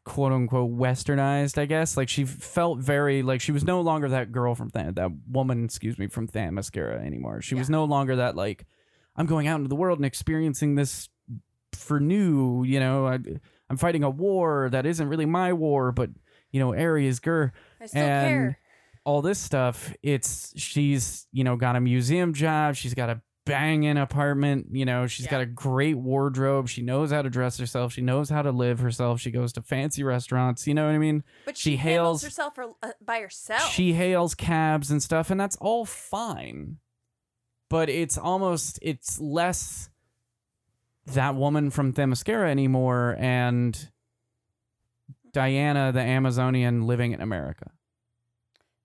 quote 0.07 0.31
unquote 0.31 0.71
westernized, 0.71 1.57
I 1.57 1.65
guess. 1.65 1.97
Like 1.97 2.07
she 2.07 2.23
felt 2.23 2.79
very 2.79 3.21
like 3.23 3.41
she 3.41 3.51
was 3.51 3.65
no 3.65 3.81
longer 3.81 4.07
that 4.09 4.31
girl 4.31 4.55
from 4.55 4.71
Th- 4.71 4.95
that 4.95 5.11
woman, 5.29 5.65
excuse 5.65 5.99
me, 5.99 6.07
from 6.07 6.27
Themyscira 6.29 7.05
anymore. 7.05 7.41
She 7.41 7.55
was 7.55 7.69
no 7.69 7.83
longer 7.83 8.15
that 8.15 8.35
like 8.35 8.65
I'm 9.17 9.25
going 9.25 9.47
out 9.47 9.57
into 9.57 9.67
the 9.67 9.75
world 9.75 9.99
and 9.99 10.05
experiencing 10.05 10.75
this 10.75 11.09
for 11.73 11.99
new. 11.99 12.63
You 12.63 12.79
know, 12.79 13.05
I, 13.07 13.19
I'm 13.69 13.75
fighting 13.77 14.03
a 14.03 14.09
war 14.09 14.69
that 14.71 14.85
isn't 14.85 15.09
really 15.09 15.25
my 15.25 15.51
war, 15.51 15.91
but 15.91 16.09
you 16.51 16.59
know, 16.61 16.73
Ares 16.73 17.19
Gur 17.19 17.51
And- 17.81 17.91
care. 17.93 18.59
all 19.03 19.21
this 19.21 19.39
stuff, 19.39 19.93
it's 20.01 20.53
she's, 20.57 21.27
you 21.33 21.43
know, 21.43 21.57
got 21.57 21.75
a 21.75 21.81
museum 21.81 22.33
job, 22.33 22.75
she's 22.75 22.93
got 22.93 23.09
a 23.09 23.21
banging 23.47 23.97
apartment, 23.97 24.67
you 24.71 24.85
know, 24.85 25.07
she's 25.07 25.25
Yeah. 25.25 25.31
got 25.31 25.41
a 25.41 25.45
great 25.45 25.97
wardrobe, 25.97 26.67
she 26.67 26.81
knows 26.81 27.11
how 27.11 27.21
to 27.21 27.29
dress 27.29 27.57
herself, 27.57 27.93
she 27.93 28.01
knows 28.01 28.29
how 28.29 28.41
to 28.41 28.51
live 28.51 28.79
herself, 28.79 29.19
she 29.19 29.31
goes 29.31 29.53
to 29.53 29.61
fancy 29.61 30.03
restaurants, 30.03 30.67
you 30.67 30.73
know 30.73 30.85
what 30.85 30.93
I 30.95 30.97
mean? 30.97 31.23
But 31.45 31.57
She 31.57 31.71
she, 31.71 31.75
hails- 31.77 32.23
herself 32.23 32.55
for, 32.55 32.73
uh, 32.83 32.91
by 33.03 33.19
herself. 33.21 33.71
She 33.71 33.93
hails 33.93 34.35
cabs 34.35 34.91
and 34.91 35.01
stuff, 35.01 35.29
and 35.31 35.39
that's 35.39 35.55
all 35.57 35.85
fine. 35.85 36.77
But 37.69 37.89
it's 37.89 38.17
almost 38.17 38.79
it's 38.81 39.19
less 39.19 39.89
that 41.07 41.35
woman 41.35 41.69
from 41.69 41.93
Themyscira 41.93 42.49
anymore 42.49 43.15
and 43.19 43.89
Diana, 45.33 45.91
the 45.91 46.01
Amazonian 46.01 46.87
living 46.87 47.11
in 47.11 47.21
America. 47.21 47.71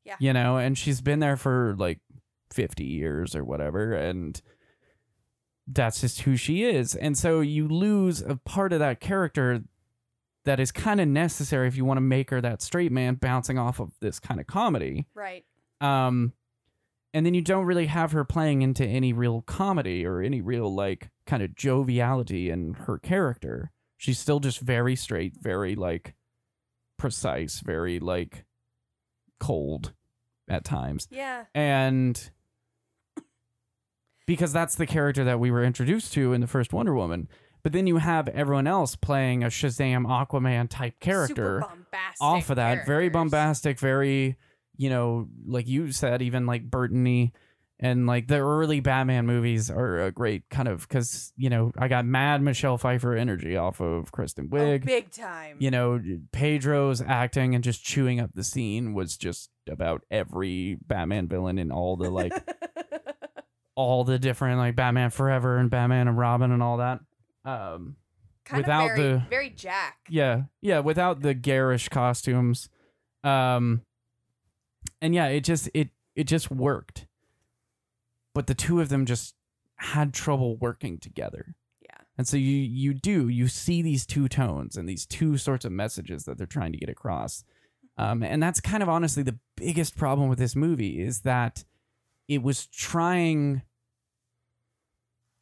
Yeah. 0.05 0.17
You 0.19 0.33
know, 0.33 0.57
and 0.57 0.77
she's 0.77 1.01
been 1.01 1.21
there 1.21 1.37
for 1.37 1.75
like 1.79 2.01
50 2.53 2.85
years 2.85 3.35
or 3.37 3.45
whatever, 3.45 3.93
and 3.95 4.41
that's 5.73 6.01
just 6.01 6.23
who 6.23 6.37
she 6.37 6.65
is. 6.65 6.95
And 6.95 7.17
so 7.17 7.41
you 7.41 7.69
lose 7.69 8.21
a 8.21 8.37
part 8.37 8.73
of 8.73 8.79
that 8.81 9.01
character 9.01 9.63
that 10.45 10.59
is 10.59 10.73
kind 10.73 11.01
of 11.01 11.09
necessary 11.09 11.69
if 11.69 11.77
you 11.77 11.85
want 11.85 11.97
to 11.99 12.03
make 12.03 12.31
her 12.31 12.41
that 12.41 12.63
straight 12.63 12.93
man 12.93 13.15
bouncing 13.15 13.59
off 13.59 13.81
of 13.81 13.93
this 14.01 14.19
kind 14.19 14.41
of 14.41 14.47
comedy. 14.47 15.07
right. 15.15 15.45
Um, 15.81 16.33
and 17.15 17.27
then 17.27 17.35
you 17.35 17.43
don't 17.43 17.67
really 17.67 17.87
have 17.87 18.13
her 18.13 18.25
playing 18.25 18.63
into 18.63 18.87
any 18.87 19.13
real 19.13 19.43
comedy 19.43 20.07
or 20.07 20.21
any 20.23 20.41
real 20.41 20.73
like 20.73 21.11
kind 21.27 21.43
of 21.43 21.55
joviality 21.55 22.49
in 22.49 22.75
her 22.75 22.99
character. 22.99 23.71
She's 23.99 24.19
still 24.19 24.41
just 24.41 24.61
very 24.61 24.97
straight, 24.97 25.35
very 25.39 25.75
like 25.75 26.15
precise, 26.99 27.61
very 27.61 28.01
like 28.01 28.45
cold 29.41 29.93
at 30.49 30.65
times. 30.65 31.07
Yeah. 31.11 31.45
And 31.55 32.31
because 34.27 34.53
that's 34.53 34.75
the 34.75 34.87
character 34.87 35.25
that 35.25 35.41
we 35.41 35.51
were 35.51 35.65
introduced 35.65 36.13
to 36.15 36.33
in 36.33 36.41
the 36.41 36.47
first 36.47 36.73
Wonder 36.73 36.95
Woman. 36.95 37.29
But 37.63 37.73
then 37.73 37.87
you 37.87 37.99
have 37.99 38.27
everyone 38.29 38.67
else 38.67 38.97
playing 38.97 39.45
a 39.45 39.47
Shazam 39.49 40.05
Aquaman 40.07 40.69
type 40.69 40.99
character 41.01 41.35
Super 41.35 41.61
bombastic 41.61 42.21
off 42.21 42.51
of 42.51 42.57
that. 42.57 42.87
Very 42.87 43.09
bombastic, 43.09 43.79
very, 43.79 44.37
you 44.77 44.91
know, 44.91 45.29
like 45.47 45.69
you 45.69 45.93
said, 45.93 46.23
even 46.23 46.45
like 46.47 46.69
Burtony 46.69 47.31
and 47.79 48.07
like 48.07 48.27
the 48.29 48.39
early 48.39 48.81
Batman 48.81 49.27
movies 49.27 49.71
are 49.71 50.03
a 50.03 50.11
great 50.13 50.49
kind 50.51 50.67
of 50.69 50.89
because, 50.89 51.33
you 51.37 51.51
know, 51.51 51.73
I 51.79 51.87
got 51.89 52.05
mad 52.05 52.43
Michelle 52.43 52.79
Pfeiffer 52.79 53.15
energy 53.15 53.57
off 53.57 53.81
of 53.81 54.11
Kristen 54.11 54.49
Oh, 54.53 54.79
big 54.79 55.11
time. 55.13 55.57
you 55.61 55.71
know, 55.71 56.01
Pedro's 56.33 57.01
acting 57.01 57.55
and 57.55 57.63
just 57.63 57.85
chewing 57.85 58.19
up 58.19 58.31
the 58.35 58.45
scene 58.45 58.93
was 58.95 59.17
just 59.17 59.51
about 59.69 60.03
every 60.11 60.79
Batman 60.85 61.29
villain 61.29 61.59
in 61.59 61.71
all 61.71 61.97
the 61.97 62.11
like 62.11 62.33
all 63.75 64.05
the 64.05 64.19
different 64.19 64.59
like 64.59 64.77
Batman 64.77 65.11
Forever 65.11 65.59
and 65.59 65.71
Batman 65.71 66.09
and 66.09 66.19
Robin 66.19 66.53
and 66.53 66.63
all 66.63 66.79
that. 66.79 67.01
Um 67.45 67.97
kind 68.45 68.63
without 68.63 68.91
of 68.91 68.97
very, 68.97 69.13
the- 69.13 69.23
very 69.31 69.51
Jack. 69.51 69.99
yeah, 70.11 70.43
yeah, 70.61 70.81
without 70.81 71.23
the 71.23 71.35
garish 71.35 71.89
costumes. 71.89 72.69
Um 73.25 73.83
and 75.01 75.15
yeah, 75.15 75.27
it 75.27 75.43
just 75.45 75.69
it 75.75 75.91
it 76.15 76.25
just 76.25 76.51
worked. 76.51 77.07
But 78.35 78.47
the 78.47 78.55
two 78.55 78.81
of 78.81 78.89
them 78.89 79.07
just 79.07 79.35
had 79.77 80.13
trouble 80.15 80.57
working 80.57 80.99
together. 80.99 81.55
Yeah. 81.83 81.97
And 82.19 82.27
so 82.27 82.37
you 82.37 82.57
you 82.57 82.95
do 82.95 83.29
you 83.29 83.49
see 83.49 83.83
these 83.83 84.07
two 84.07 84.29
tones 84.29 84.77
and 84.77 84.89
these 84.89 85.07
two 85.07 85.37
sorts 85.39 85.65
of 85.65 85.73
messages 85.73 86.25
that 86.25 86.39
they're 86.39 86.47
trying 86.47 86.73
to 86.73 86.79
get 86.79 86.89
across. 86.89 87.45
Um, 87.99 88.23
and 88.23 88.43
that's 88.43 88.61
kind 88.61 88.83
of 88.83 88.89
honestly 88.89 89.23
the 89.23 89.39
biggest 89.57 89.97
problem 89.97 90.29
with 90.31 90.39
this 90.39 90.57
movie 90.57 91.01
is 91.03 91.21
that 91.21 91.65
it 92.29 92.43
was 92.43 92.67
trying 92.67 93.63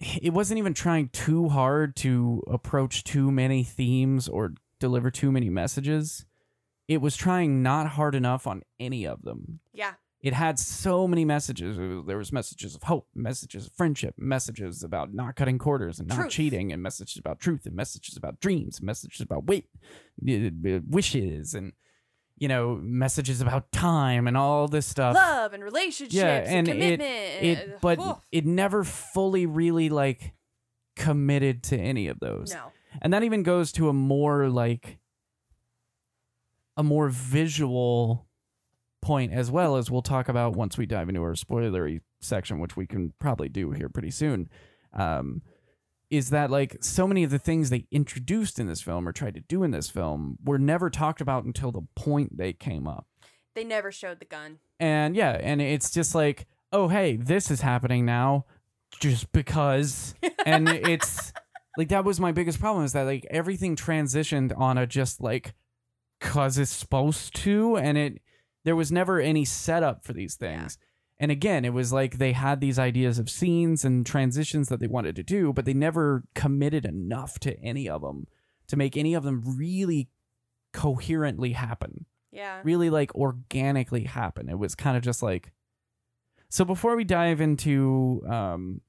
it 0.01 0.33
wasn't 0.33 0.57
even 0.59 0.73
trying 0.73 1.09
too 1.11 1.49
hard 1.51 1.95
to 1.95 2.43
approach 2.47 3.05
too 3.05 3.31
many 3.31 3.63
themes 3.63 4.29
or 4.29 4.55
deliver 4.79 5.11
too 5.11 5.31
many 5.31 5.51
messages. 5.51 6.25
It 6.89 7.03
was 7.03 7.17
trying 7.17 7.63
not 7.63 7.87
hard 7.89 8.15
enough 8.15 8.47
on 8.47 8.63
any 8.79 9.07
of 9.07 9.23
them 9.23 9.61
Yeah. 9.75 9.95
it 10.23 10.33
had 10.33 10.59
so 10.59 11.07
many 11.07 11.25
messages. 11.27 11.77
Was- 11.79 12.07
There 12.07 12.17
was 12.17 12.33
messages 12.33 12.75
of 12.75 12.85
hope, 12.85 13.09
messages 13.15 13.67
of 13.67 13.73
friendship, 13.75 14.15
messages 14.17 14.83
about 14.83 15.13
not 15.13 15.37
cutting 15.37 15.59
quarters 15.59 15.99
and 16.01 16.09
not 16.09 16.17
Truth. 16.17 16.31
cheating, 16.33 16.73
and 16.73 16.83
messages 16.83 17.19
about 17.19 17.39
truth, 17.39 17.67
and 17.67 17.77
messages 17.77 18.17
about 18.17 18.41
dreams, 18.41 18.81
messages 18.83 19.21
about 19.21 19.45
wait, 19.45 19.69
uh, 20.27 20.33
uh, 20.69 20.81
wishes, 20.89 21.53
and 21.55 21.75
you 22.41 22.49
know, 22.49 22.81
messages 22.83 23.41
about 23.43 23.71
time 23.71 24.27
and 24.27 24.37
all 24.37 24.67
this 24.67 24.87
stuff. 24.87 25.15
Love 25.15 25.53
and 25.53 25.63
relationships 25.63 26.15
yeah, 26.15 26.43
and 26.47 26.67
and, 26.69 26.83
it 26.83 27.01
it 27.01 27.81
but 27.81 28.01
Oof. 28.01 28.17
it 28.33 28.47
never 28.47 28.83
fully 28.83 29.45
really 29.47 29.91
like 29.91 30.33
committed 30.97 31.63
to 31.65 31.79
any 31.79 32.09
of 32.09 32.19
those. 32.19 32.53
no. 32.53 32.73
And 33.01 33.13
that 33.13 33.23
even 33.23 33.45
goes 33.45 33.71
to 33.73 33.89
a 33.89 33.93
more 33.93 34.49
like 34.49 34.99
a 36.77 36.83
more 36.83 37.09
visual 37.11 38.27
point 39.03 39.33
as 39.33 39.51
well 39.51 39.77
as 39.77 39.91
we'll 39.91 40.03
talk 40.03 40.29
about 40.29 40.57
once 40.57 40.77
we 40.77 40.87
dive 40.87 41.09
into 41.09 41.23
our 41.23 41.35
spoilery 41.35 42.01
section, 42.21 42.59
which 42.59 42.77
we 42.77 42.87
can 42.87 43.13
probably 43.21 43.49
do 43.49 43.71
here 43.71 43.89
pretty 43.89 44.11
soon. 44.11 44.49
Um, 44.95 45.43
is 46.11 46.31
that 46.31 46.51
like 46.51 46.77
so 46.81 47.07
many 47.07 47.23
of 47.23 47.31
the 47.31 47.39
things 47.39 47.71
they 47.71 47.87
introduced 47.91 48.59
in 48.59 48.67
this 48.67 48.83
film 48.83 49.07
or 49.07 49.13
tried 49.13 49.35
to 49.35 49.41
do 49.41 49.63
in 49.63 49.71
this 49.71 49.89
film 49.89 50.37
were 50.45 50.59
never 50.59 50.91
talked 50.91 51.21
about 51.21 51.45
until 51.45 51.71
the 51.71 51.87
point 51.95 52.37
they 52.37 52.53
came 52.53 52.89
up. 52.89 53.07
They 53.55 53.65
never 53.65 53.93
showed 53.93 54.19
the 54.19 54.25
gun. 54.25 54.59
And 54.79 55.15
yeah, 55.15 55.39
and 55.41 55.63
it's 55.63 55.91
just 55.91 56.15
like, 56.15 56.47
oh 56.73 56.89
hey, 56.89 57.17
this 57.17 57.51
is 57.51 57.61
happening 57.61 58.05
now 58.05 58.45
just 58.99 59.31
because 59.33 60.15
and 60.47 60.69
it's 60.69 61.33
like 61.79 61.89
that 61.89 62.05
was 62.05 62.19
my 62.19 62.33
biggest 62.33 62.59
problem 62.59 62.85
is 62.85 62.93
that 62.93 63.05
like 63.05 63.25
everything 63.31 63.77
transitioned 63.77 64.53
on 64.59 64.77
a 64.77 64.87
just 64.87 65.21
like 65.21 65.55
cuz 66.21 66.59
it's 66.59 66.73
supposed 66.73 67.35
to 67.37 67.77
and 67.77 67.97
it 67.97 68.21
there 68.65 68.77
was 68.77 68.93
never 68.93 69.21
any 69.21 69.45
setup 69.45 70.05
for 70.05 70.13
these 70.13 70.35
things. 70.35 70.77
And 71.23 71.31
again, 71.31 71.67
it 71.67 71.75
was 71.75 71.93
like 71.93 72.17
they 72.17 72.33
had 72.33 72.61
these 72.61 72.79
ideas 72.79 73.19
of 73.19 73.29
scenes 73.29 73.85
and 73.85 74.07
transitions 74.07 74.71
that 74.71 74.81
they 74.81 74.87
wanted 74.87 75.15
to 75.17 75.23
do, 75.23 75.53
but 75.53 75.67
they 75.67 75.75
never 75.75 76.25
committed 76.35 76.87
enough 76.87 77.39
to 77.41 77.61
any 77.63 77.89
of 77.91 78.01
them 78.01 78.27
to 78.69 78.77
make 78.77 78.97
any 78.97 79.13
of 79.13 79.23
them 79.23 79.43
really 79.45 80.09
coherently 80.73 81.53
happen 81.53 82.07
Yeah. 82.33 82.61
really 82.65 82.89
like 82.89 83.15
organically 83.15 84.05
happen. 84.05 84.49
It 84.49 84.59
was 84.59 84.75
kind 84.75 84.97
of 84.97 85.03
just 85.03 85.23
like 85.23 85.53
so 86.49 86.65
before 86.65 86.97
we 86.97 87.05
dive 87.05 87.41
into 87.41 88.23
um 88.29 88.81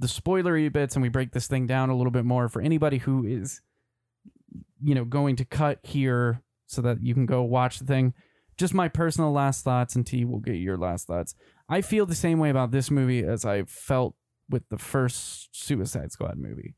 the 0.00 0.06
spoilery 0.06 0.72
bits 0.72 0.96
and 0.96 1.02
we 1.02 1.08
break 1.08 1.32
this 1.32 1.48
thing 1.48 1.66
down 1.66 1.90
a 1.90 1.96
little 1.96 2.12
bit 2.12 2.24
more 2.24 2.48
for 2.48 2.62
anybody 2.62 2.98
who 2.98 3.26
is 3.26 3.60
you 4.82 4.94
know 4.94 5.04
going 5.04 5.36
to 5.36 5.44
cut 5.44 5.80
here 5.82 6.40
so 6.66 6.80
that 6.80 7.02
you 7.02 7.12
can 7.14 7.26
go 7.26 7.42
watch 7.42 7.80
the 7.80 7.84
thing 7.84 8.14
just 8.56 8.74
my 8.74 8.88
personal 8.88 9.32
last 9.32 9.64
thoughts 9.64 9.94
and 9.96 10.06
T 10.06 10.24
will 10.24 10.40
get 10.40 10.56
your 10.56 10.76
last 10.76 11.06
thoughts. 11.06 11.34
I 11.68 11.80
feel 11.82 12.06
the 12.06 12.14
same 12.14 12.38
way 12.38 12.50
about 12.50 12.70
this 12.70 12.90
movie 12.90 13.22
as 13.22 13.44
I 13.44 13.64
felt 13.64 14.14
with 14.48 14.68
the 14.70 14.78
first 14.78 15.48
Suicide 15.52 16.12
Squad 16.12 16.38
movie. 16.38 16.74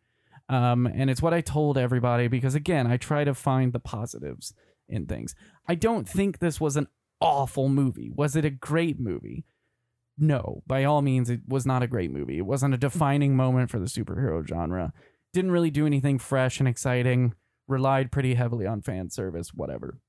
Um, 0.48 0.86
and 0.86 1.08
it's 1.08 1.22
what 1.22 1.32
I 1.32 1.40
told 1.40 1.78
everybody 1.78 2.26
because 2.26 2.56
again, 2.56 2.88
I 2.88 2.96
try 2.96 3.22
to 3.22 3.34
find 3.34 3.72
the 3.72 3.78
positives 3.78 4.52
in 4.88 5.06
things. 5.06 5.34
I 5.68 5.76
don't 5.76 6.08
think 6.08 6.38
this 6.38 6.60
was 6.60 6.76
an 6.76 6.88
awful 7.20 7.68
movie. 7.68 8.10
Was 8.12 8.34
it 8.34 8.44
a 8.44 8.50
great 8.50 8.98
movie? 8.98 9.44
No, 10.18 10.62
by 10.66 10.84
all 10.84 11.02
means, 11.02 11.30
it 11.30 11.40
was 11.48 11.64
not 11.64 11.82
a 11.82 11.86
great 11.86 12.10
movie. 12.10 12.38
It 12.38 12.46
wasn't 12.46 12.74
a 12.74 12.78
defining 12.78 13.36
moment 13.36 13.70
for 13.70 13.78
the 13.78 13.86
superhero 13.86 14.46
genre. 14.46 14.92
Didn't 15.32 15.52
really 15.52 15.70
do 15.70 15.86
anything 15.86 16.18
fresh 16.18 16.58
and 16.58 16.68
exciting. 16.68 17.34
Relied 17.68 18.10
pretty 18.10 18.34
heavily 18.34 18.66
on 18.66 18.82
fan 18.82 19.08
service, 19.08 19.54
whatever. 19.54 20.00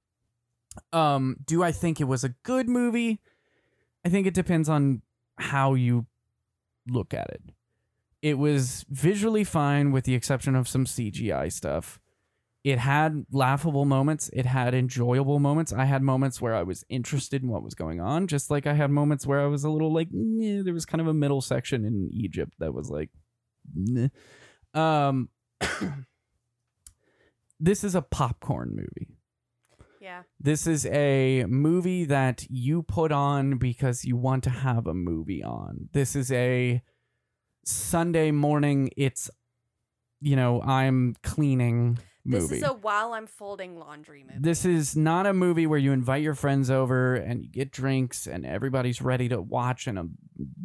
Um, 0.91 1.38
do 1.46 1.63
I 1.63 1.72
think 1.72 2.02
it 2.02 2.06
was 2.06 2.24
a 2.24 2.30
good 2.44 2.67
movie? 2.67 3.22
I 4.05 4.09
think 4.09 4.27
it 4.27 4.33
depends 4.33 4.69
on 4.69 5.01
how 5.37 5.73
you 5.73 6.05
look 6.87 7.13
at 7.13 7.29
it. 7.29 7.41
It 8.21 8.37
was 8.37 8.85
visually 8.89 9.43
fine 9.43 9.91
with 9.91 10.05
the 10.05 10.15
exception 10.15 10.55
of 10.55 10.67
some 10.67 10.85
CGI 10.85 11.51
stuff 11.51 11.99
it 12.63 12.77
had 12.77 13.25
laughable 13.31 13.85
moments 13.85 14.29
it 14.33 14.45
had 14.45 14.73
enjoyable 14.73 15.39
moments 15.39 15.73
i 15.73 15.85
had 15.85 16.01
moments 16.01 16.41
where 16.41 16.55
i 16.55 16.63
was 16.63 16.83
interested 16.89 17.41
in 17.41 17.49
what 17.49 17.63
was 17.63 17.73
going 17.73 17.99
on 17.99 18.27
just 18.27 18.51
like 18.51 18.67
i 18.67 18.73
had 18.73 18.91
moments 18.91 19.25
where 19.25 19.41
i 19.41 19.45
was 19.45 19.63
a 19.63 19.69
little 19.69 19.93
like 19.93 20.07
there 20.11 20.73
was 20.73 20.85
kind 20.85 21.01
of 21.01 21.07
a 21.07 21.13
middle 21.13 21.41
section 21.41 21.85
in 21.85 22.09
egypt 22.11 22.53
that 22.59 22.73
was 22.73 22.89
like 22.89 23.09
"Meh." 23.73 24.09
um 24.73 25.29
this 27.59 27.83
is 27.83 27.95
a 27.95 28.01
popcorn 28.01 28.75
movie 28.75 29.17
Yeah. 30.01 30.23
this 30.39 30.65
is 30.65 30.87
a 30.87 31.45
movie 31.47 32.05
that 32.05 32.47
you 32.49 32.81
put 32.81 33.11
on 33.11 33.59
because 33.59 34.03
you 34.03 34.17
want 34.17 34.43
to 34.45 34.49
have 34.49 34.87
a 34.87 34.95
movie 34.95 35.43
on. 35.43 35.89
This 35.93 36.15
is 36.15 36.31
a 36.31 36.81
Sunday 37.65 38.31
morning, 38.31 38.89
it's, 38.97 39.29
you 40.19 40.35
know, 40.35 40.59
I'm 40.63 41.15
cleaning. 41.21 41.99
movie. 42.25 42.47
This 42.47 42.51
is 42.51 42.63
a 42.63 42.73
while 42.73 43.13
I'm 43.13 43.27
folding 43.27 43.77
laundry 43.77 44.23
movie. 44.23 44.39
This 44.39 44.65
is 44.65 44.95
not 44.95 45.27
a 45.27 45.33
movie 45.33 45.67
where 45.67 45.77
you 45.77 45.91
invite 45.91 46.23
your 46.23 46.35
friends 46.35 46.71
over 46.71 47.13
and 47.15 47.43
you 47.43 47.49
get 47.49 47.71
drinks 47.71 48.25
and 48.25 48.43
everybody's 48.43 49.01
ready 49.03 49.29
to 49.29 49.39
watch 49.39 49.85
and 49.85 49.99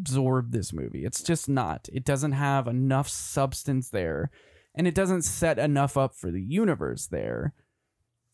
absorb 0.01 0.53
this 0.53 0.72
movie. 0.72 1.05
It's 1.05 1.22
just 1.22 1.46
not. 1.46 1.88
It 1.92 2.05
doesn't 2.05 2.33
have 2.33 2.66
enough 2.66 3.09
substance 3.09 3.90
there 3.90 4.31
and 4.75 4.87
it 4.87 4.94
doesn't 4.94 5.22
set 5.22 5.59
enough 5.59 5.96
up 5.96 6.14
for 6.14 6.31
the 6.31 6.42
universe 6.42 7.07
there 7.07 7.53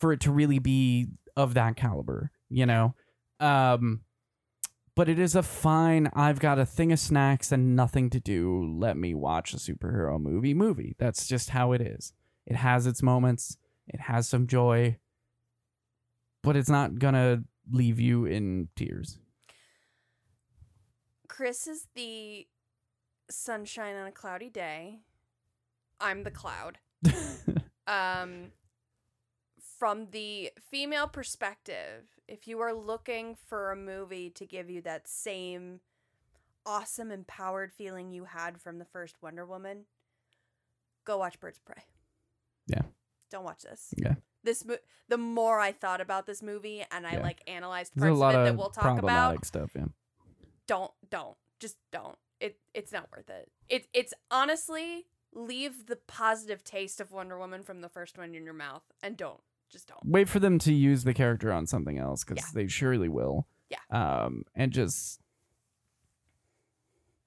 for 0.02 0.12
it 0.12 0.18
to 0.20 0.32
really 0.32 0.58
be 0.58 1.06
of 1.36 1.54
that 1.54 1.76
caliber, 1.76 2.32
you 2.50 2.66
know? 2.66 2.94
Um 3.38 4.00
but 4.96 5.08
it 5.08 5.18
is 5.18 5.36
a 5.36 5.44
fine 5.44 6.10
I've 6.12 6.40
got 6.40 6.58
a 6.58 6.66
thing 6.66 6.90
of 6.92 6.98
snacks 6.98 7.52
and 7.52 7.76
nothing 7.76 8.10
to 8.10 8.18
do. 8.18 8.76
Let 8.78 8.96
me 8.96 9.14
watch 9.14 9.54
a 9.54 9.58
superhero 9.58 10.20
movie 10.20 10.54
movie. 10.54 10.96
That's 10.98 11.28
just 11.28 11.50
how 11.50 11.70
it 11.70 11.80
is. 11.80 12.12
It 12.46 12.56
has 12.56 12.86
its 12.86 13.00
moments. 13.00 13.56
It 13.86 14.00
has 14.00 14.28
some 14.28 14.48
joy, 14.48 14.98
but 16.42 16.56
it's 16.56 16.68
not 16.68 16.98
gonna 16.98 17.44
leave 17.70 18.00
you 18.00 18.24
in 18.24 18.70
tears. 18.74 19.18
Chris 21.28 21.68
is 21.68 21.86
the 21.94 22.48
sunshine 23.30 23.94
on 23.94 24.08
a 24.08 24.12
cloudy 24.12 24.50
day. 24.50 24.98
I'm 26.00 26.24
the 26.24 26.32
cloud. 26.32 26.78
Um, 27.86 28.52
from 29.83 30.07
the 30.12 30.49
female 30.71 31.09
perspective, 31.09 32.05
if 32.29 32.47
you 32.47 32.61
are 32.61 32.73
looking 32.73 33.35
for 33.49 33.73
a 33.73 33.77
movie 33.77 34.31
to 34.31 34.47
give 34.47 34.71
you 34.71 34.81
that 34.81 35.09
same 35.09 35.81
awesome, 36.64 37.11
empowered 37.11 37.73
feeling 37.73 38.12
you 38.12 38.27
had 38.27 38.61
from 38.61 38.79
the 38.79 38.85
first 38.85 39.16
Wonder 39.21 39.45
Woman, 39.45 39.87
go 41.05 41.18
watch 41.18 41.40
Birds 41.40 41.59
of 41.59 41.64
Prey. 41.64 41.83
Yeah. 42.68 42.83
Don't 43.29 43.42
watch 43.42 43.62
this. 43.62 43.92
Yeah. 43.97 44.14
This 44.45 44.64
mo- 44.64 44.77
the 45.09 45.18
more 45.18 45.59
I 45.59 45.73
thought 45.73 46.01
about 46.01 46.27
this 46.27 46.45
movie 46.45 46.85
and 46.92 47.05
I 47.05 47.14
Yeah. 47.14 47.23
like 47.23 47.42
analyzed 47.49 47.97
parts 47.97 48.21
of 48.21 48.31
it 48.31 48.33
that 48.45 48.57
we'll 48.57 48.71
talk 48.71 49.01
about, 49.01 49.45
stuff. 49.45 49.73
Yeah. 49.75 49.87
don't 50.68 50.92
don't 51.11 51.37
just 51.59 51.77
don't 51.90 52.18
it 52.38 52.61
it's 52.73 52.92
not 52.92 53.11
worth 53.11 53.29
it 53.29 53.51
it 53.68 53.88
it's 53.92 54.14
honestly 54.31 55.09
leave 55.35 55.87
the 55.87 55.97
positive 55.97 56.62
taste 56.62 57.01
of 57.01 57.11
wonder 57.11 57.37
woman 57.37 57.64
from 57.64 57.81
the 57.81 57.88
first 57.88 58.16
one 58.16 58.33
in 58.37 58.45
your 58.45 58.55
mouth 58.55 58.85
and 59.03 59.16
don't 59.16 59.40
just 59.72 59.88
don't 59.88 59.98
Wait 60.04 60.28
for 60.28 60.38
them 60.38 60.58
to 60.61 60.72
use 60.72 61.02
the 61.04 61.14
character 61.14 61.50
on 61.52 61.66
something 61.66 61.98
else 61.98 62.22
because 62.24 62.44
Yeah. 62.44 62.50
they 62.62 62.68
surely 62.68 63.08
will. 63.08 63.46
Yeah. 63.70 63.78
Um, 63.90 64.44
and 64.54 64.70
just 64.72 65.18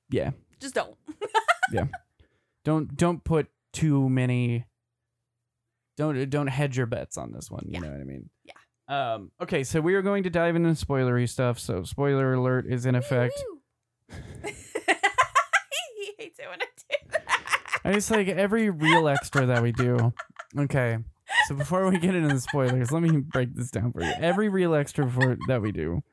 yeah, 0.10 0.31
just 0.60 0.75
don't 0.75 0.95
yeah. 1.71 1.86
don't 2.63 2.95
don't 2.95 3.23
put 3.23 3.47
too 3.73 4.08
many. 4.10 4.65
Don't 5.97 6.29
don't 6.29 6.47
hedge 6.47 6.77
your 6.77 6.86
bets 6.86 7.17
on 7.17 7.31
this 7.31 7.49
one. 7.49 7.63
You 7.67 7.73
Yeah. 7.73 7.79
know 7.79 7.91
what 7.91 7.99
I 8.01 8.03
mean? 8.03 8.29
Yeah. 8.43 8.53
Um. 9.15 9.31
Okay, 9.41 9.63
so 9.63 9.81
we 9.81 9.95
are 9.95 10.03
going 10.03 10.23
to 10.23 10.29
dive 10.29 10.55
into 10.55 10.69
spoilery 10.71 11.27
stuff. 11.27 11.58
So 11.58 11.84
spoiler 11.84 12.34
alert 12.36 12.65
is 12.67 12.86
in 12.86 12.93
effect. 12.95 13.34
He 15.97 16.13
hates 16.19 16.38
it 16.39 16.45
when 16.49 16.62
i 16.62 16.65
do 16.65 17.10
that 17.12 17.79
And 17.84 17.95
it's 17.95 18.12
like 18.12 18.27
every 18.27 18.69
real 18.69 19.08
extra 19.08 19.47
that 19.47 19.63
we 19.63 19.71
do. 19.71 20.13
Okay. 20.58 20.97
So 21.47 21.55
before 21.55 21.89
we 21.89 21.97
get 21.97 22.15
into 22.15 22.33
the 22.33 22.39
spoilers, 22.39 22.91
let 22.91 23.01
me 23.01 23.17
break 23.17 23.55
this 23.55 23.71
down 23.71 23.91
for 23.91 24.01
you. 24.01 24.13
Every 24.19 24.49
real 24.49 24.75
extra 24.75 25.09
that 25.47 25.61
we 25.61 25.71
do, 25.71 26.03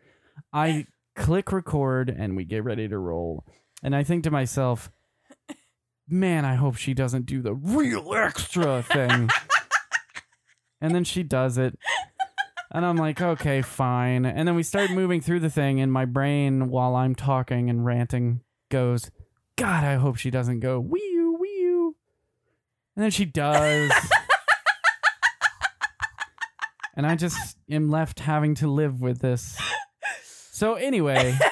I 0.53 0.87
click 1.17 1.53
record 1.53 2.09
and 2.09 2.37
we 2.37 2.45
get 2.45 2.65
ready 2.65 2.89
to 2.89 2.99
roll. 2.99 3.45
And 3.83 3.95
I 3.95 4.05
think 4.05 4.25
to 4.25 4.31
myself, 4.31 4.91
man, 6.09 6.45
I 6.45 6.55
hope 6.55 6.77
she 6.77 6.95
doesn't 6.95 7.27
do 7.27 7.43
the 7.43 7.55
real 7.55 8.15
extra 8.15 8.83
thing. 8.83 9.29
and 10.81 10.95
then 10.95 11.05
she 11.05 11.23
does 11.23 11.59
it. 11.59 11.79
And 12.71 12.87
I'm 12.87 12.97
like, 12.97 13.21
okay, 13.21 13.61
fine. 13.61 14.25
And 14.25 14.49
then 14.49 14.55
we 14.55 14.63
start 14.63 14.91
moving 14.91 15.21
through 15.21 15.41
the 15.41 15.51
thing, 15.51 15.79
and 15.79 15.93
my 15.93 16.07
brain, 16.07 16.71
while 16.71 16.97
I'm 16.97 17.15
talking 17.15 17.69
and 17.69 17.85
ranting, 17.85 18.41
goes, 18.71 19.11
God, 19.57 19.85
I 19.85 19.97
hope 19.97 20.17
she 20.17 20.31
doesn't 20.31 20.61
go 20.61 20.81
wee 20.81 21.07
you, 21.13 21.37
wee 21.39 21.59
you. 21.61 21.97
And 22.97 23.05
then 23.05 23.11
she 23.11 23.27
does. 23.27 23.93
And 26.97 27.07
I 27.07 27.17
just 27.17 27.57
am 27.71 27.91
left 27.91 28.21
having 28.21 28.55
to 28.57 28.69
live 28.69 29.01
with 29.01 29.21
this. 29.21 29.59
So 30.51 30.75
anyway, 30.75 31.37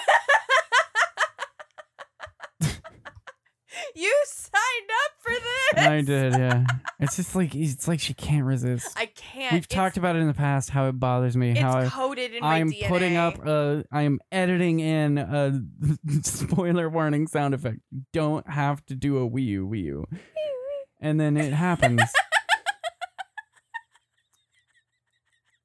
you 3.96 4.14
signed 4.26 4.90
up 5.04 5.12
for 5.20 5.32
this 5.32 5.86
I 5.86 6.00
did, 6.02 6.32
yeah. 6.34 6.64
It's 6.98 7.16
just 7.16 7.34
like 7.34 7.54
it's 7.54 7.88
like 7.88 7.98
she 8.00 8.12
can't 8.14 8.44
resist. 8.44 8.88
i 8.96 9.06
can't 9.06 9.52
We've 9.52 9.64
It's- 9.64 9.74
talked 9.74 9.96
about 9.96 10.16
it 10.16 10.20
in 10.20 10.26
the 10.26 10.34
past 10.34 10.68
how 10.70 10.86
it 10.88 10.92
bothers 11.00 11.36
me 11.36 11.52
it's 11.52 11.60
how 11.60 11.78
I, 11.78 11.86
coded 11.86 12.34
in 12.34 12.40
my 12.40 12.56
I'm 12.56 12.70
DNA. 12.70 12.88
putting 12.88 13.16
up 13.16 13.38
uh 13.44 13.82
I 13.90 14.02
am 14.02 14.20
editing 14.30 14.80
in 14.80 15.16
a 15.18 15.60
spoiler 16.22 16.88
warning 16.90 17.26
sound 17.26 17.54
effect. 17.54 17.78
Don't 18.12 18.48
have 18.50 18.84
to 18.86 18.94
do 18.94 19.16
a 19.18 19.26
wee 19.26 19.42
you 19.42 19.66
wee. 19.66 19.92
And 21.00 21.18
then 21.18 21.36
it 21.38 21.52
happens. 21.54 22.02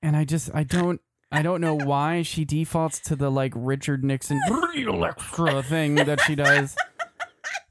and 0.06 0.16
I 0.16 0.24
just 0.24 0.52
I 0.54 0.64
don't 0.64 1.02
I 1.32 1.42
don't 1.42 1.60
know 1.60 1.74
why 1.74 2.22
she 2.22 2.46
defaults 2.46 3.00
to 3.02 3.16
the 3.16 3.32
like 3.32 3.54
Richard 3.56 4.04
Nixon 4.04 4.40
real 4.74 5.04
extra 5.04 5.64
thing 5.64 5.96
that 5.96 6.22
she 6.22 6.36
does. 6.36 6.76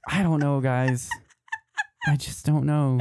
I 0.09 0.23
don't 0.25 0.41
know, 0.41 0.61
guys. 0.61 1.09
I 2.07 2.17
just 2.17 2.45
don't 2.45 2.67
know. 2.67 2.99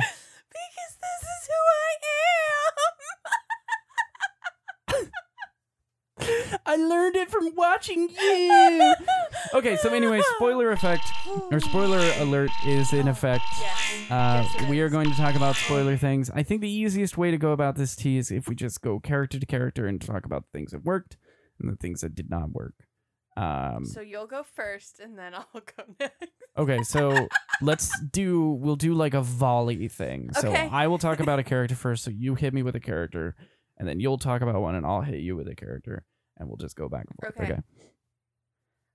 I 6.73 6.75
learned 6.77 7.15
it 7.15 7.29
from 7.29 7.53
watching 7.55 8.09
you. 8.09 8.93
Okay, 9.53 9.75
so 9.77 9.89
anyway, 9.93 10.19
spoiler 10.37 10.71
effect 10.71 11.03
or 11.51 11.59
spoiler 11.59 11.99
alert 12.19 12.49
is 12.65 12.91
in 12.93 13.07
effect. 13.07 13.43
Yes. 13.59 14.11
Uh, 14.11 14.43
Yes, 14.53 14.63
it 14.63 14.69
we 14.69 14.79
are 14.79 14.89
going 14.89 15.09
to 15.09 15.15
talk 15.15 15.35
about 15.35 15.55
spoiler 15.55 15.95
things. 15.97 16.31
I 16.33 16.41
think 16.43 16.61
the 16.61 16.71
easiest 16.71 17.17
way 17.17 17.29
to 17.29 17.37
go 17.37 17.51
about 17.51 17.75
this 17.75 17.95
tea 17.95 18.17
is 18.17 18.31
if 18.31 18.47
we 18.47 18.55
just 18.55 18.81
go 18.81 18.99
character 18.99 19.39
to 19.39 19.45
character 19.45 19.85
and 19.85 20.01
talk 20.01 20.25
about 20.25 20.43
the 20.45 20.57
things 20.57 20.71
that 20.71 20.83
worked 20.83 21.17
and 21.59 21.71
the 21.71 21.75
things 21.75 22.01
that 22.01 22.15
did 22.15 22.29
not 22.31 22.51
work. 22.51 22.73
Um, 23.37 23.85
So 23.85 24.01
you'll 24.01 24.27
go 24.27 24.43
first, 24.43 24.99
and 24.99 25.17
then 25.19 25.33
I'll 25.35 25.47
go 25.53 25.83
next. 25.99 26.31
okay, 26.57 26.81
so 26.83 27.27
let's 27.61 27.91
do. 28.11 28.49
We'll 28.61 28.75
do 28.75 28.93
like 28.95 29.13
a 29.13 29.21
volley 29.21 29.87
thing. 29.87 30.31
So 30.33 30.49
Okay. 30.49 30.69
I 30.71 30.87
will 30.87 30.99
talk 30.99 31.19
about 31.19 31.37
a 31.39 31.43
character 31.43 31.75
first. 31.75 32.03
So 32.03 32.11
you 32.11 32.33
hit 32.35 32.53
me 32.53 32.63
with 32.63 32.75
a 32.75 32.79
character, 32.79 33.35
and 33.77 33.87
then 33.87 33.99
you'll 33.99 34.17
talk 34.19 34.41
about 34.41 34.59
one, 34.61 34.73
and 34.75 34.85
I'll 34.85 35.01
hit 35.01 35.19
you 35.19 35.35
with 35.35 35.47
a 35.47 35.55
character, 35.55 36.05
and 36.43 36.49
we'll 36.49 36.57
just 36.57 36.75
go 36.75 36.87
back 36.89 37.05
and 37.09 37.15
forth. 37.19 37.35
Okay. 37.41 37.53
okay. 37.53 37.61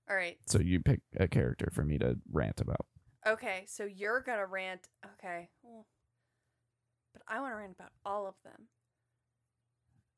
All 0.09 0.15
right. 0.15 0.37
So 0.47 0.59
you 0.59 0.79
pick 0.79 1.01
a 1.17 1.27
character 1.27 1.69
for 1.73 1.83
me 1.83 1.97
to 1.97 2.17
rant 2.31 2.61
about. 2.61 2.85
Okay. 3.27 3.65
So 3.67 3.83
you're 3.85 4.21
gonna 4.21 4.45
rant. 4.45 4.87
Okay. 5.19 5.49
Well, 5.63 5.85
but 7.13 7.23
I 7.27 7.39
want 7.41 7.51
to 7.53 7.57
rant 7.57 7.75
about 7.77 7.91
all 8.05 8.27
of 8.27 8.35
them. 8.43 8.67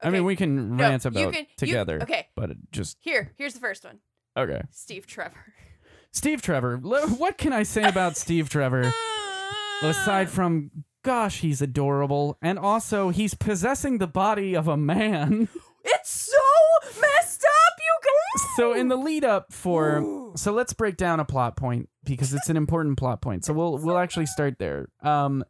I 0.03 0.09
mean, 0.09 0.23
we 0.23 0.35
can 0.35 0.75
no, 0.77 0.83
rant 0.83 1.03
you 1.05 1.09
about 1.09 1.33
can- 1.33 1.43
you- 1.43 1.55
together, 1.57 2.01
okay. 2.03 2.27
but 2.35 2.51
just 2.71 2.97
Here. 3.01 3.33
Here's 3.37 3.53
the 3.53 3.59
first 3.59 3.83
one. 3.83 3.99
okay. 4.37 4.61
Steve 4.71 5.05
Trevor. 5.07 5.53
Steve 6.11 6.41
Trevor. 6.41 6.77
What 6.77 7.37
can 7.37 7.53
I 7.53 7.63
say 7.63 7.83
about 7.83 8.17
Steve 8.17 8.49
Trevor 8.49 8.91
aside 9.81 10.29
from 10.29 10.71
gosh, 11.03 11.39
he's 11.39 11.61
adorable, 11.61 12.37
and 12.41 12.59
also 12.59 13.09
he's 13.09 13.33
possessing 13.33 13.97
the 13.97 14.07
body 14.07 14.55
of 14.55 14.67
a 14.67 14.77
man. 14.77 15.47
It's 15.83 16.11
so 16.11 16.91
messed 17.01 17.43
up, 17.43 17.73
you 17.79 17.95
guys. 18.03 18.20
So 18.55 18.73
in 18.73 18.87
the 18.87 18.95
lead 19.07 19.23
up 19.25 19.51
for 19.53 19.97
Ooh. 19.97 20.33
so 20.35 20.51
let's 20.51 20.73
break 20.73 20.97
down 20.97 21.19
a 21.19 21.25
plot 21.25 21.55
point 21.55 21.89
because 22.03 22.33
it's 22.33 22.49
an 22.49 22.57
important 22.57 22.97
plot 22.97 23.21
point. 23.21 23.45
So 23.45 23.53
we'll 23.53 23.77
we'll 23.77 23.97
actually 23.97 24.25
start 24.27 24.57
there. 24.59 24.87
Um 25.01 25.43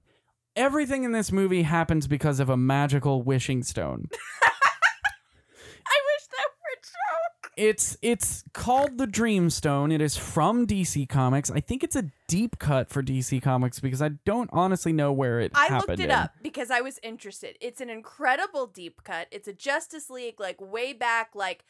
everything 0.56 1.04
in 1.04 1.12
this 1.12 1.32
movie 1.32 1.64
happens 1.64 2.08
because 2.08 2.40
of 2.40 2.50
a 2.50 2.58
magical 2.58 3.22
wishing 3.24 3.64
stone. 3.64 4.10
I 4.44 6.00
wish 6.06 6.28
that 6.32 6.48
were 6.48 6.74
a 6.74 6.82
joke. 6.82 7.52
It's 7.58 7.98
it's 8.02 8.44
called 8.54 8.98
the 8.98 9.08
Dreamstone. 9.08 9.94
It 9.94 10.02
is 10.02 10.18
from 10.18 10.66
DC 10.68 11.08
Comics. 11.10 11.52
I 11.52 11.60
think 11.60 11.84
it's 11.84 11.96
a 11.96 12.06
deep 12.28 12.60
cut 12.60 12.90
for 12.90 13.04
DC 13.04 13.42
Comics 13.42 13.80
because 13.80 14.02
I 14.02 14.10
don't 14.26 14.50
honestly 14.54 14.94
know 14.94 15.12
where 15.12 15.40
it 15.40 15.52
I 15.56 15.78
looked 15.78 15.92
it 15.92 16.00
in. 16.02 16.12
up 16.12 16.32
because 16.42 16.72
I 16.72 16.82
was 16.82 17.00
interested. 17.04 17.58
It's 17.62 17.82
an 17.82 17.90
incredible 17.90 18.68
deep 18.68 19.04
cut. 19.04 19.28
It's 19.32 19.48
a 19.48 19.54
Justice 19.54 20.10
League 20.10 20.40
like 20.40 20.60
way 20.62 20.94
back 20.94 21.32
like 21.36 21.66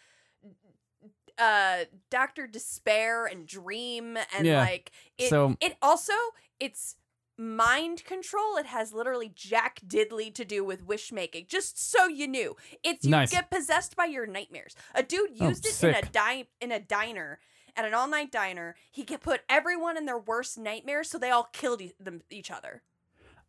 uh 1.41 1.85
Doctor 2.09 2.45
Despair 2.47 3.25
and 3.25 3.47
Dream 3.47 4.17
and 4.37 4.45
Yeah. 4.45 4.59
like 4.59 4.91
it 5.17 5.29
So- 5.29 5.55
it 5.59 5.77
also 5.81 6.13
it's 6.59 6.95
mind 7.37 8.03
control. 8.05 8.55
It 8.57 8.67
has 8.67 8.93
literally 8.93 9.31
Jack 9.33 9.79
Diddley 9.85 10.31
to 10.35 10.45
do 10.45 10.63
with 10.63 10.83
wish 10.85 11.11
making. 11.11 11.47
Just 11.47 11.79
so 11.91 12.07
you 12.07 12.27
knew. 12.27 12.55
It's 12.83 13.05
you 13.05 13.09
Nice. 13.11 13.31
get 13.31 13.49
possessed 13.49 13.95
by 13.95 14.05
your 14.05 14.27
nightmares. 14.27 14.75
A 14.93 15.01
dude 15.01 15.31
Oh, 15.39 15.47
used 15.49 15.65
it 15.65 15.83
in 15.83 15.89
a 15.95 16.01
sick. 16.03 16.11
di- 16.11 16.47
in 16.59 16.71
a 16.71 16.79
diner 16.79 17.39
at 17.75 17.85
an 17.85 17.95
all 17.95 18.07
night 18.07 18.31
diner. 18.31 18.75
He 18.91 19.03
could 19.03 19.21
put 19.21 19.41
everyone 19.49 19.97
in 19.97 20.05
their 20.05 20.19
worst 20.19 20.59
nightmares 20.59 21.09
so 21.09 21.17
they 21.17 21.31
all 21.31 21.45
killed 21.51 21.81
e- 21.81 21.93
them 21.99 22.21
each 22.29 22.51
other. 22.51 22.83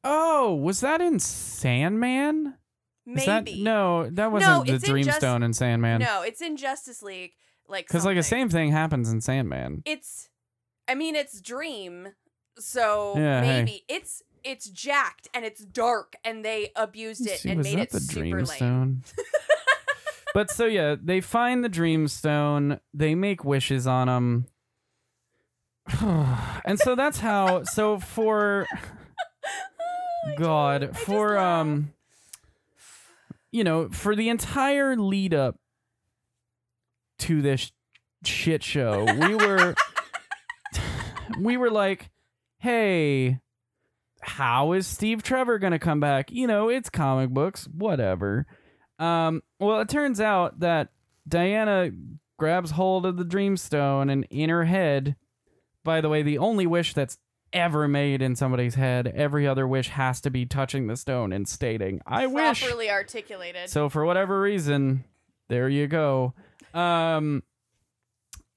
Oh, 0.03 0.55
was 0.55 0.81
that 0.81 1.03
in 1.03 1.19
Sandman? 1.21 2.57
Maybe. 3.05 3.27
That 3.27 3.55
no? 3.57 4.09
That 4.11 4.33
wasn't 4.33 4.67
the 4.67 4.75
it's 4.75 4.89
in 4.89 5.03
Just- 5.03 5.21
Dreamstone 5.21 5.45
in 5.45 5.53
Sandman. 5.53 6.01
No, 6.01 6.23
it's 6.23 6.41
in 6.41 6.57
Justice 6.57 7.03
League. 7.03 7.35
Like 7.73 7.89
because 7.89 8.05
like 8.05 8.17
the 8.17 8.23
same 8.23 8.49
thing 8.49 8.71
happens 8.71 9.11
in 9.11 9.21
Sandman. 9.21 9.83
It's, 9.85 10.29
I 10.87 10.95
mean, 10.95 11.17
it's 11.17 11.41
Dream, 11.41 12.09
so 12.59 13.15
Yeah, 13.17 13.43
hey. 13.43 13.65
maybe 13.65 13.83
it's 13.89 14.23
it's 14.45 14.69
jacked 14.69 15.29
and 15.35 15.45
it's 15.45 15.65
dark, 15.65 16.15
and 16.25 16.45
they 16.45 16.71
abused 16.77 17.27
it 17.27 17.39
See, 17.41 17.49
and 17.49 17.59
was 17.59 17.67
made 17.67 17.79
it 17.81 17.91
the 17.91 18.01
super 18.01 18.43
lame. 18.45 18.47
Dreamstone? 18.47 19.13
but 20.35 20.51
so 20.51 20.67
yeah, 20.67 20.97
they 21.03 21.21
find 21.21 21.65
the 21.65 21.71
Dreamstone. 21.71 22.79
They 22.93 23.15
make 23.15 23.45
wishes 23.45 23.87
on 23.87 24.09
him. 24.09 24.47
and 26.65 26.79
so 26.79 26.95
that's 26.95 27.19
how. 27.19 27.63
So 27.65 27.99
for 27.99 28.67
I 30.27 30.35
God, 30.37 30.83
just- 30.83 30.93
I 30.93 30.95
just 30.97 31.07
for 31.07 31.39
um, 31.39 31.93
you 33.51 33.65
know, 33.65 33.89
for 33.89 34.15
the 34.17 34.29
entire 34.29 34.97
lead 34.97 35.35
up 35.35 35.57
to 37.23 37.43
this 37.43 37.73
shit 38.25 38.63
show, 38.63 39.05
we 39.05 39.35
were 39.35 39.75
we 41.39 41.57
were 41.57 41.71
like, 41.71 42.11
"Hey, 42.59 43.39
how 44.21 44.73
is 44.73 44.87
Steve 44.87 45.23
Trevor 45.23 45.59
going 45.59 45.73
to 45.73 45.79
come 45.79 46.01
back? 46.01 46.31
You 46.31 46.47
know, 46.47 46.69
it's 46.69 46.91
comic 46.91 47.31
books, 47.31 47.69
whatever." 47.73 48.47
Um, 48.99 49.43
well, 49.59 49.81
it 49.81 49.89
turns 49.89 50.21
out 50.21 50.61
that 50.61 50.89
Diana 51.29 51.91
grabs 52.39 52.73
hold 52.73 53.07
of 53.07 53.17
the 53.17 53.25
Dreamstone 53.25 54.11
and 54.11 54.27
in 54.31 54.51
her 54.51 54.65
head, 54.65 55.17
by 55.85 56.01
the 56.01 56.09
way, 56.09 56.23
the 56.23 56.39
only 56.39 56.67
wish 56.67 56.95
that's 56.95 57.19
ever 57.53 57.87
made 57.87 58.23
in 58.23 58.35
somebody's 58.35 58.75
head, 58.75 59.07
every 59.15 59.47
other 59.47 59.69
wish 59.69 59.89
has 59.89 60.21
to 60.23 60.31
be 60.31 60.47
touching 60.47 60.87
the 60.87 60.97
stone 60.97 61.33
and 61.33 61.47
stating, 61.47 62.01
"I 62.07 62.27
wish." 62.27 62.63
properly 62.63 62.91
articulated. 62.91 63.71
So 63.71 63.89
for 63.89 64.05
whatever 64.05 64.41
reason, 64.41 65.05
there 65.49 65.69
you 65.69 65.87
go. 65.87 66.35
Um 66.75 67.43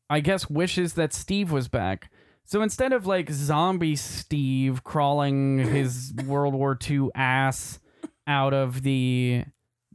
I 0.10 0.20
guess 0.20 0.50
wishes 0.50 0.94
that 0.94 1.14
Steve 1.14 1.52
was 1.52 1.68
back. 1.68 2.12
So 2.44 2.62
instead 2.62 2.94
of 2.94 3.08
like 3.08 3.32
zombie 3.32 3.96
Steve 3.96 4.84
crawling 4.84 5.58
his 5.60 6.14
World 6.26 6.54
War 6.54 6.78
II 6.90 7.10
ass 7.16 7.80
out 8.28 8.54
of 8.54 8.84
the 8.84 9.46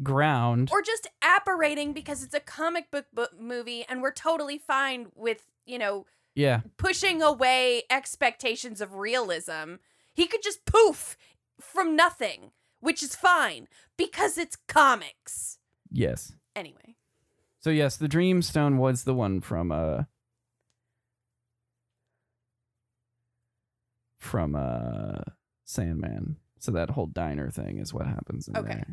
ground. 0.03 0.71
or 0.73 0.83
just 0.83 1.07
apparating 1.23 1.93
because 1.93 2.23
it's 2.23 2.35
a 2.35 2.41
comic 2.41 2.91
book 2.91 3.07
bo- 3.13 3.29
movie, 3.39 3.85
and 3.89 4.03
we're 4.03 4.13
totally 4.13 4.59
fine 4.59 5.09
with 5.15 5.47
you 5.67 5.79
know 5.79 6.07
yeah. 6.35 6.61
pushing 6.77 7.23
away 7.23 7.83
expectations 7.91 8.81
of 8.81 8.95
realism. 8.95 9.75
He 10.15 10.27
could 10.27 10.43
just 10.43 10.65
poof 10.65 11.17
from 11.61 11.95
nothing, 11.97 12.51
which 12.81 13.03
is 13.03 13.15
fine 13.15 13.69
because 13.97 14.39
it's 14.39 14.57
comics. 14.69 15.59
Yes. 15.91 16.33
Anyway, 16.57 16.97
So 17.61 17.71
yes, 17.71 17.97
the 17.97 18.09
Dreamstone 18.09 18.79
was 18.79 19.05
the 19.05 19.15
one 19.15 19.41
from 19.41 19.71
uh 19.71 20.05
from 24.19 24.55
uh 24.55 25.21
Sandman. 25.65 26.37
So 26.59 26.73
that 26.73 26.91
whole 26.91 27.07
diner 27.07 27.51
thing 27.51 27.79
is 27.79 27.95
what 27.95 28.07
happens 28.07 28.49
in 28.49 28.57
Okay. 28.57 28.69
there. 28.75 28.87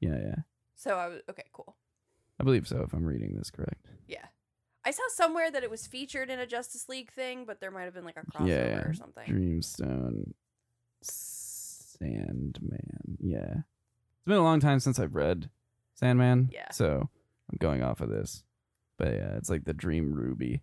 Yeah, 0.00 0.18
yeah. 0.20 0.34
so 0.74 0.96
I 0.98 1.08
was 1.08 1.20
okay, 1.30 1.44
cool. 1.52 1.76
I 2.40 2.44
believe 2.44 2.66
so 2.66 2.82
if 2.82 2.92
I'm 2.92 3.04
reading 3.04 3.36
this 3.36 3.50
correct. 3.50 3.86
Yeah. 4.08 4.24
I 4.84 4.90
saw 4.90 5.02
somewhere 5.10 5.48
that 5.50 5.62
it 5.62 5.70
was 5.70 5.86
featured 5.86 6.28
in 6.28 6.40
a 6.40 6.46
Justice 6.46 6.88
League 6.88 7.12
thing, 7.12 7.44
but 7.44 7.60
there 7.60 7.70
might 7.70 7.84
have 7.84 7.94
been 7.94 8.04
like 8.04 8.16
a 8.16 8.26
crossover 8.26 8.48
Yeah, 8.48 8.66
yeah. 8.66 8.78
or 8.78 8.94
something. 8.94 9.32
Dreamstone 9.32 10.32
Sandman. 11.02 12.54
Yeah. 13.20 13.58
It's 13.58 14.26
been 14.26 14.38
a 14.38 14.42
long 14.42 14.58
time 14.58 14.80
since 14.80 14.98
I've 14.98 15.14
read 15.14 15.50
Sandman. 15.94 16.50
Yeah. 16.52 16.70
So 16.72 17.10
I'm 17.52 17.58
going 17.60 17.82
off 17.82 18.00
of 18.00 18.08
this. 18.08 18.44
But 18.98 19.14
yeah, 19.14 19.36
it's 19.36 19.50
like 19.50 19.64
the 19.64 19.74
Dream 19.74 20.12
Ruby. 20.12 20.62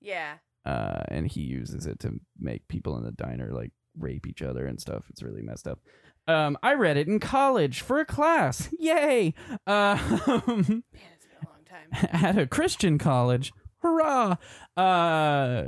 Yeah. 0.00 0.34
Uh, 0.64 1.02
and 1.08 1.26
he 1.26 1.40
uses 1.40 1.86
it 1.86 1.98
to 2.00 2.20
make 2.38 2.68
people 2.68 2.96
in 2.98 3.04
the 3.04 3.12
diner 3.12 3.50
like 3.52 3.72
rape 3.98 4.26
each 4.26 4.42
other 4.42 4.66
and 4.66 4.80
stuff. 4.80 5.04
It's 5.10 5.22
really 5.22 5.42
messed 5.42 5.66
up. 5.66 5.80
Um, 6.28 6.58
I 6.62 6.74
read 6.74 6.96
it 6.96 7.08
in 7.08 7.18
college 7.18 7.80
for 7.80 7.98
a 7.98 8.04
class. 8.04 8.68
Yay! 8.78 9.34
Uh, 9.66 9.96
Man, 10.46 10.82
it's 11.16 11.26
been 11.26 11.42
a 11.42 11.48
long 11.48 11.64
time. 11.68 12.08
at 12.12 12.38
a 12.38 12.46
Christian 12.46 12.98
college. 12.98 13.52
Hurrah! 13.78 14.36
Uh, 14.76 15.64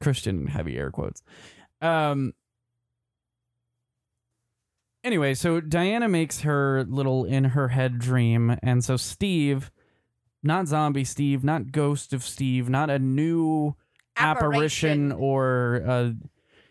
Christian 0.00 0.48
heavy 0.48 0.76
air 0.76 0.90
quotes. 0.90 1.22
Um. 1.80 2.34
Anyway, 5.06 5.34
so 5.34 5.60
Diana 5.60 6.08
makes 6.08 6.40
her 6.40 6.84
little 6.88 7.24
in 7.24 7.44
her 7.44 7.68
head 7.68 8.00
dream, 8.00 8.58
and 8.60 8.84
so 8.84 8.96
Steve, 8.96 9.70
not 10.42 10.66
zombie 10.66 11.04
Steve, 11.04 11.44
not 11.44 11.70
ghost 11.70 12.12
of 12.12 12.24
Steve, 12.24 12.68
not 12.68 12.90
a 12.90 12.98
new 12.98 13.76
apparition, 14.16 15.12
or 15.12 15.84
uh, 15.86 16.10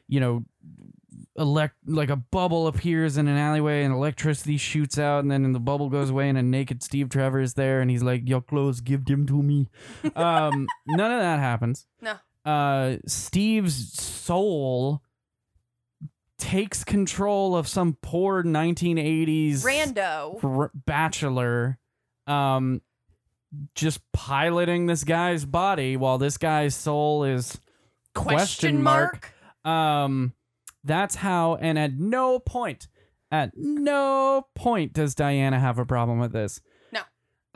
you 0.10 0.20
know, 0.20 0.44
elect 1.38 1.76
like 1.88 2.10
a 2.10 2.18
bubble 2.18 2.68
appears 2.68 3.16
in 3.16 3.30
an 3.30 3.38
alleyway 3.38 3.84
and 3.84 3.94
electricity 3.94 4.58
shoots 4.58 5.00
out 5.00 5.20
and 5.22 5.32
then 5.32 5.54
the 5.54 5.60
bubble 5.60 5.90
goes 5.90 6.10
away 6.10 6.28
and 6.28 6.38
a 6.38 6.44
naked 6.44 6.84
Steve 6.84 7.08
Trevor 7.08 7.40
is 7.40 7.54
there 7.54 7.80
and 7.80 7.90
he's 7.90 8.04
like, 8.04 8.28
"Your 8.28 8.42
clothes, 8.42 8.82
give 8.82 9.06
them 9.06 9.26
to 9.28 9.42
me." 9.42 9.70
Um, 10.14 10.68
none 10.86 11.12
of 11.14 11.22
that 11.22 11.40
happens. 11.40 11.88
No. 12.02 12.16
Uh, 12.44 12.98
Steve's 13.08 13.98
soul 13.98 15.02
takes 16.38 16.84
control 16.84 17.56
of 17.56 17.68
some 17.68 17.98
poor 18.02 18.44
1980s 18.44 19.64
Rando. 19.64 20.44
r- 20.44 20.72
bachelor 20.74 21.78
um 22.28 22.82
just 23.74 24.02
piloting 24.12 24.86
this 24.88 25.04
guy's 25.06 25.46
body 25.46 25.96
while 25.96 26.18
this 26.18 26.38
guy's 26.38 26.76
soul 26.76 27.24
is 27.24 27.60
question 28.14 28.82
mark 28.84 29.32
um 29.64 30.34
that's 30.84 31.16
how 31.16 31.56
and 31.56 31.80
at 31.80 31.94
no 31.94 32.40
point 32.40 32.88
at 33.32 33.52
no 33.56 34.46
point 34.56 34.92
does 34.94 35.16
diana 35.16 35.60
have 35.60 35.80
a 35.80 35.86
problem 35.86 36.20
with 36.20 36.34
this 36.34 36.60
No. 36.92 37.02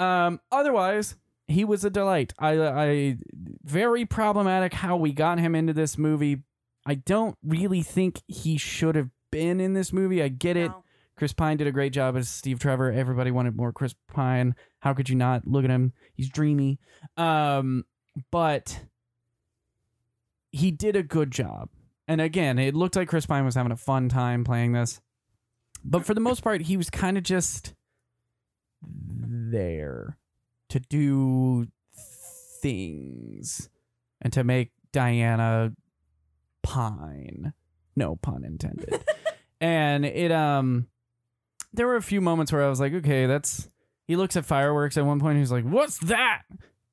um 0.03 0.39
otherwise 0.51 1.15
he 1.47 1.65
was 1.65 1.83
a 1.83 1.89
delight 1.89 2.33
i 2.39 2.51
i 2.61 3.17
very 3.63 4.05
problematic 4.05 4.73
how 4.73 4.95
we 4.95 5.11
got 5.11 5.37
him 5.39 5.53
into 5.55 5.73
this 5.73 5.97
movie 5.97 6.43
i 6.85 6.95
don't 6.95 7.37
really 7.43 7.81
think 7.81 8.21
he 8.27 8.57
should 8.57 8.95
have 8.95 9.09
been 9.31 9.59
in 9.59 9.73
this 9.73 9.93
movie 9.93 10.21
i 10.23 10.27
get 10.27 10.57
it 10.57 10.71
Chris 11.19 11.33
Pine 11.33 11.57
did 11.57 11.67
a 11.67 11.71
great 11.73 11.91
job 11.91 12.15
as 12.15 12.29
Steve 12.29 12.59
Trevor. 12.59 12.93
Everybody 12.93 13.29
wanted 13.29 13.53
more 13.57 13.73
Chris 13.73 13.93
Pine. 14.07 14.55
How 14.79 14.93
could 14.93 15.09
you 15.09 15.17
not? 15.17 15.45
Look 15.45 15.65
at 15.65 15.69
him. 15.69 15.91
He's 16.13 16.29
dreamy. 16.29 16.79
Um, 17.17 17.83
but 18.31 18.85
he 20.53 20.71
did 20.71 20.95
a 20.95 21.03
good 21.03 21.29
job. 21.31 21.67
And 22.07 22.21
again, 22.21 22.57
it 22.57 22.73
looked 22.73 22.95
like 22.95 23.09
Chris 23.09 23.25
Pine 23.25 23.43
was 23.43 23.55
having 23.55 23.73
a 23.73 23.77
fun 23.77 24.07
time 24.07 24.45
playing 24.45 24.71
this. 24.71 25.01
But 25.83 26.05
for 26.05 26.13
the 26.13 26.21
most 26.21 26.41
part, 26.41 26.61
he 26.61 26.77
was 26.77 26.89
kind 26.89 27.17
of 27.17 27.23
just 27.23 27.73
there 28.81 30.17
to 30.69 30.79
do 30.79 31.67
things 32.61 33.69
and 34.21 34.31
to 34.31 34.45
make 34.45 34.71
Diana 34.93 35.73
pine. 36.63 37.53
No 37.95 38.15
pun 38.15 38.43
intended. 38.43 39.03
and 39.61 40.05
it 40.05 40.31
um 40.31 40.87
there 41.73 41.85
were 41.87 41.95
a 41.97 42.01
few 42.01 42.21
moments 42.21 42.51
where 42.51 42.63
I 42.63 42.69
was 42.69 42.79
like, 42.79 42.93
okay, 42.93 43.25
that's 43.25 43.69
he 44.07 44.15
looks 44.15 44.35
at 44.35 44.45
fireworks 44.45 44.97
at 44.97 45.05
one 45.05 45.19
point 45.19 45.37
he's 45.37 45.51
like, 45.51 45.65
What's 45.65 45.97
that? 45.99 46.43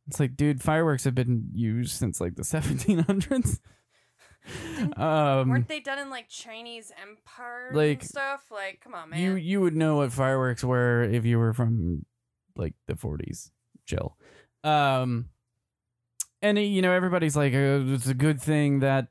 It's 0.08 0.20
like, 0.20 0.36
dude, 0.36 0.62
fireworks 0.62 1.04
have 1.04 1.14
been 1.14 1.48
used 1.52 1.92
since 1.96 2.20
like 2.20 2.36
the 2.36 2.44
seventeen 2.44 3.00
hundreds. 3.00 3.60
um 4.96 5.48
Weren't 5.48 5.66
they 5.68 5.80
done 5.80 5.98
in 5.98 6.10
like 6.10 6.28
Chinese 6.28 6.92
empire 7.02 7.70
Like, 7.72 8.00
and 8.02 8.08
stuff? 8.08 8.44
Like, 8.50 8.80
come 8.82 8.94
on, 8.94 9.10
man. 9.10 9.20
you 9.20 9.34
you 9.34 9.60
would 9.60 9.74
know 9.74 9.96
what 9.96 10.12
fireworks 10.12 10.62
were 10.62 11.02
if 11.02 11.24
you 11.24 11.38
were 11.38 11.52
from 11.52 12.04
like 12.56 12.74
the 12.86 12.94
40s 12.94 13.50
chill 13.86 14.16
um 14.64 15.26
and 16.42 16.58
you 16.58 16.80
know 16.80 16.92
everybody's 16.92 17.36
like 17.36 17.52
uh, 17.52 17.82
it's 17.86 18.06
a 18.08 18.14
good 18.14 18.40
thing 18.40 18.80
that 18.80 19.08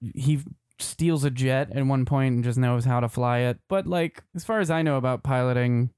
he 0.00 0.40
steals 0.78 1.24
a 1.24 1.30
jet 1.30 1.70
at 1.74 1.86
one 1.86 2.04
point 2.04 2.34
and 2.34 2.44
just 2.44 2.58
knows 2.58 2.84
how 2.84 3.00
to 3.00 3.08
fly 3.08 3.38
it 3.38 3.58
but 3.68 3.86
like 3.86 4.22
as 4.34 4.44
far 4.44 4.60
as 4.60 4.70
i 4.70 4.82
know 4.82 4.96
about 4.96 5.22
piloting 5.22 5.90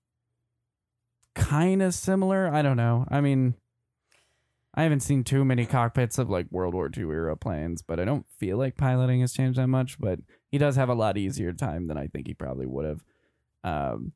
kind 1.35 1.83
of 1.83 1.95
similar 1.95 2.49
i 2.53 2.63
don't 2.63 2.77
know 2.77 3.05
i 3.11 3.21
mean 3.21 3.55
i 4.75 4.85
haven't 4.85 5.01
seen 5.01 5.25
too 5.25 5.45
many 5.45 5.67
cockpits 5.67 6.17
of 6.17 6.31
like 6.31 6.47
world 6.51 6.75
war 6.75 6.89
ii 6.97 7.03
era 7.03 7.37
planes 7.37 7.83
but 7.83 7.99
i 7.99 8.05
don't 8.05 8.27
feel 8.39 8.57
like 8.57 8.77
piloting 8.77 9.21
has 9.21 9.33
changed 9.33 9.59
that 9.59 9.67
much 9.67 9.99
but 9.99 10.21
he 10.51 10.59
does 10.59 10.77
have 10.77 10.89
a 10.89 10.95
lot 10.95 11.17
easier 11.17 11.53
time 11.53 11.87
than 11.87 11.99
I 11.99 12.07
think 12.07 12.27
he 12.27 12.35
probably 12.35 12.67
would 12.67 12.87
have. 12.87 13.05
Um, 13.65 14.13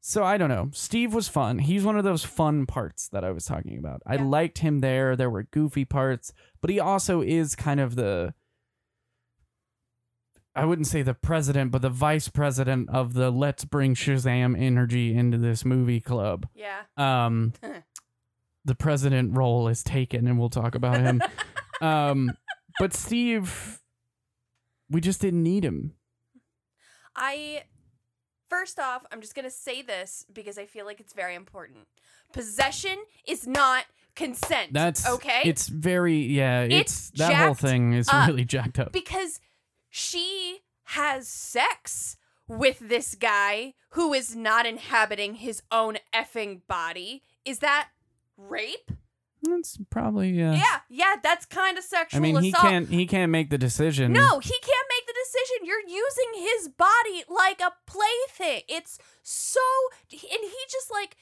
so 0.00 0.24
I 0.24 0.36
don't 0.38 0.48
know. 0.48 0.70
Steve 0.72 1.14
was 1.14 1.28
fun. 1.28 1.58
He's 1.58 1.84
one 1.84 1.96
of 1.96 2.04
those 2.04 2.24
fun 2.24 2.66
parts 2.66 3.08
that 3.08 3.24
I 3.24 3.30
was 3.30 3.44
talking 3.44 3.78
about. 3.78 4.02
I 4.06 4.16
liked 4.16 4.58
him 4.58 4.80
there. 4.80 5.14
There 5.14 5.30
were 5.30 5.44
goofy 5.44 5.84
parts, 5.84 6.32
but 6.60 6.70
he 6.70 6.80
also 6.80 7.20
is 7.20 7.54
kind 7.54 7.80
of 7.80 7.96
the 7.96 8.34
I 10.54 10.64
wouldn't 10.64 10.88
say 10.88 11.02
the 11.02 11.14
president, 11.14 11.70
but 11.70 11.82
the 11.82 11.90
vice 11.90 12.28
president 12.28 12.90
of 12.90 13.14
the 13.14 13.30
Let's 13.30 13.64
Bring 13.64 13.94
Shazam 13.94 14.60
energy 14.60 15.14
into 15.14 15.38
this 15.38 15.64
movie 15.64 16.00
club. 16.00 16.48
Yeah. 16.54 16.82
Um, 16.96 17.52
the 18.64 18.74
president 18.74 19.36
role 19.36 19.68
is 19.68 19.82
taken, 19.84 20.26
and 20.26 20.38
we'll 20.38 20.50
talk 20.50 20.74
about 20.74 21.00
him. 21.00 21.22
um, 21.80 22.32
but 22.78 22.92
Steve, 22.94 23.80
we 24.90 25.00
just 25.00 25.20
didn't 25.20 25.42
need 25.42 25.64
him. 25.64 25.94
I 27.14 27.62
first 28.48 28.80
off, 28.80 29.04
I'm 29.12 29.20
just 29.20 29.34
gonna 29.34 29.50
say 29.50 29.82
this 29.82 30.26
because 30.32 30.58
I 30.58 30.66
feel 30.66 30.84
like 30.84 31.00
it's 31.00 31.12
very 31.12 31.34
important. 31.34 31.86
Possession 32.32 32.96
is 33.26 33.46
not 33.46 33.84
consent. 34.16 34.72
That's 34.72 35.08
okay. 35.08 35.42
It's 35.44 35.68
very 35.68 36.16
yeah. 36.16 36.62
It's, 36.62 37.10
It's 37.10 37.18
that 37.18 37.34
whole 37.34 37.54
thing 37.54 37.92
is 37.92 38.08
really 38.12 38.44
jacked 38.46 38.78
up. 38.78 38.92
because 38.92 39.40
she 39.90 40.60
has 40.84 41.28
sex 41.28 42.16
with 42.48 42.78
this 42.80 43.14
guy 43.14 43.74
who 43.90 44.12
is 44.12 44.34
not 44.34 44.66
inhabiting 44.66 45.34
his 45.34 45.62
own 45.70 45.98
effing 46.14 46.60
body. 46.66 47.22
Is 47.44 47.58
that 47.60 47.88
rape? 48.36 48.90
That's 49.42 49.78
probably 49.88 50.30
yeah. 50.30 50.52
Yeah, 50.52 50.78
yeah, 50.88 51.14
that's 51.22 51.46
kind 51.46 51.78
of 51.78 51.84
sexual 51.84 52.18
I 52.18 52.20
mean, 52.20 52.42
he 52.42 52.50
assault. 52.50 52.62
can't 52.62 52.88
he 52.88 53.06
can't 53.06 53.32
make 53.32 53.50
the 53.50 53.56
decision. 53.56 54.12
No, 54.12 54.38
he 54.38 54.50
can't 54.50 54.88
make 54.90 55.06
the 55.06 55.14
decision. 55.24 55.66
You're 55.66 55.88
using 55.88 56.34
his 56.34 56.68
body 56.68 57.24
like 57.28 57.60
a 57.60 57.72
plaything. 57.86 58.62
It's 58.68 58.98
so 59.22 59.60
and 60.12 60.20
he 60.42 60.58
just 60.70 60.90
like 60.90 61.16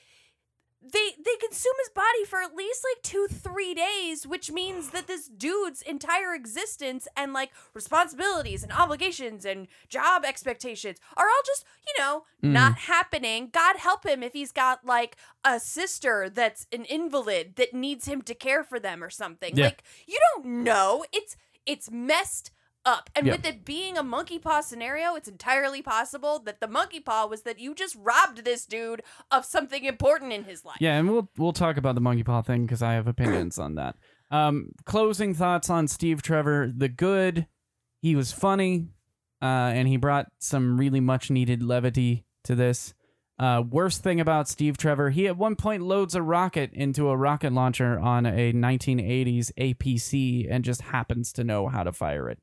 they 0.81 1.11
they 1.23 1.37
consume 1.41 1.73
his 1.81 1.91
body 1.91 2.25
for 2.25 2.41
at 2.41 2.55
least 2.55 2.85
like 2.85 3.03
2-3 3.03 3.75
days, 3.75 4.27
which 4.27 4.51
means 4.53 4.91
that 4.91 5.07
this 5.07 5.27
dude's 5.29 5.83
entire 5.83 6.35
existence 6.35 7.09
and 7.17 7.33
like 7.33 7.51
responsibilities 7.75 8.63
and 8.63 8.73
obligations 8.73 9.45
and 9.45 9.67
job 9.89 10.25
expectations 10.25 10.99
are 11.17 11.27
all 11.27 11.43
just, 11.45 11.65
you 11.87 11.95
know, 12.03 12.25
Mm. 12.43 12.53
not 12.53 12.79
happening. 12.79 13.49
God 13.53 13.77
help 13.79 14.07
him 14.07 14.23
if 14.23 14.33
he's 14.33 14.53
got 14.53 14.85
like 14.85 15.17
a 15.45 15.59
sister 15.59 16.31
that's 16.31 16.69
an 16.73 16.85
invalid 16.85 17.57
that 17.57 17.75
needs 17.75 18.07
him 18.07 18.23
to 18.23 18.35
care 18.35 18.63
for 18.63 18.79
them 18.79 19.03
or 19.03 19.11
something. 19.11 19.57
Yeah. 19.57 19.65
Like 19.67 19.83
you 20.07 20.19
don't 20.35 20.63
know. 20.63 21.05
It's 21.13 21.37
it's 21.67 21.91
messed 21.91 22.53
up. 22.89 23.11
And 23.15 23.27
Yeah. 23.27 23.33
with 23.33 23.47
it 23.47 23.65
being 23.65 23.97
a 23.99 24.03
monkey 24.03 24.39
paw 24.39 24.61
scenario, 24.61 25.15
it's 25.15 25.29
entirely 25.29 25.83
possible 25.83 26.39
that 26.47 26.61
the 26.61 26.69
monkey 26.69 27.01
paw 27.01 27.27
was 27.27 27.43
that 27.43 27.59
you 27.59 27.75
just 27.75 27.97
robbed 28.01 28.45
this 28.45 28.65
dude 28.65 29.03
of 29.31 29.45
something 29.45 29.85
important 29.85 30.33
in 30.33 30.45
his 30.45 30.65
life. 30.65 30.79
Yeah, 30.81 30.97
and 30.99 31.11
we'll 31.11 31.29
we'll 31.37 31.53
talk 31.53 31.77
about 31.77 31.95
the 31.95 32.01
monkey 32.01 32.25
paw 32.25 32.43
thing 32.43 32.63
because 32.67 32.83
I 32.83 32.95
have 32.95 33.07
opinions 33.07 33.59
on 33.59 33.75
that. 33.77 33.97
Um, 34.31 34.73
closing 34.85 35.35
thoughts 35.35 35.71
on 35.71 35.89
Steve 35.89 36.23
Trevor. 36.23 36.73
The 36.77 36.89
good, 36.89 37.47
he 38.03 38.15
was 38.17 38.33
funny, 38.33 38.89
uh, 39.43 39.71
and 39.77 39.89
he 39.89 39.97
brought 39.97 40.27
some 40.39 40.79
really 40.79 41.01
much 41.01 41.31
needed 41.31 41.63
levity 41.63 42.25
to 42.45 42.55
this. 42.55 42.95
Uh, 43.39 43.63
worst 43.71 44.03
thing 44.03 44.19
about 44.21 44.49
Steve 44.49 44.77
Trevor, 44.77 45.11
he 45.11 45.29
at 45.29 45.37
one 45.37 45.55
point 45.55 45.83
loads 45.83 46.17
a 46.17 46.23
rocket 46.23 46.73
into 46.73 47.09
a 47.09 47.17
rocket 47.17 47.53
launcher 47.53 47.97
on 47.99 48.27
a 48.27 48.53
1980s 48.53 49.53
APC 49.57 50.47
and 50.51 50.65
just 50.65 50.83
happens 50.83 51.33
to 51.35 51.45
know 51.45 51.69
how 51.69 51.85
to 51.85 51.93
fire 51.93 52.29
it. 52.29 52.41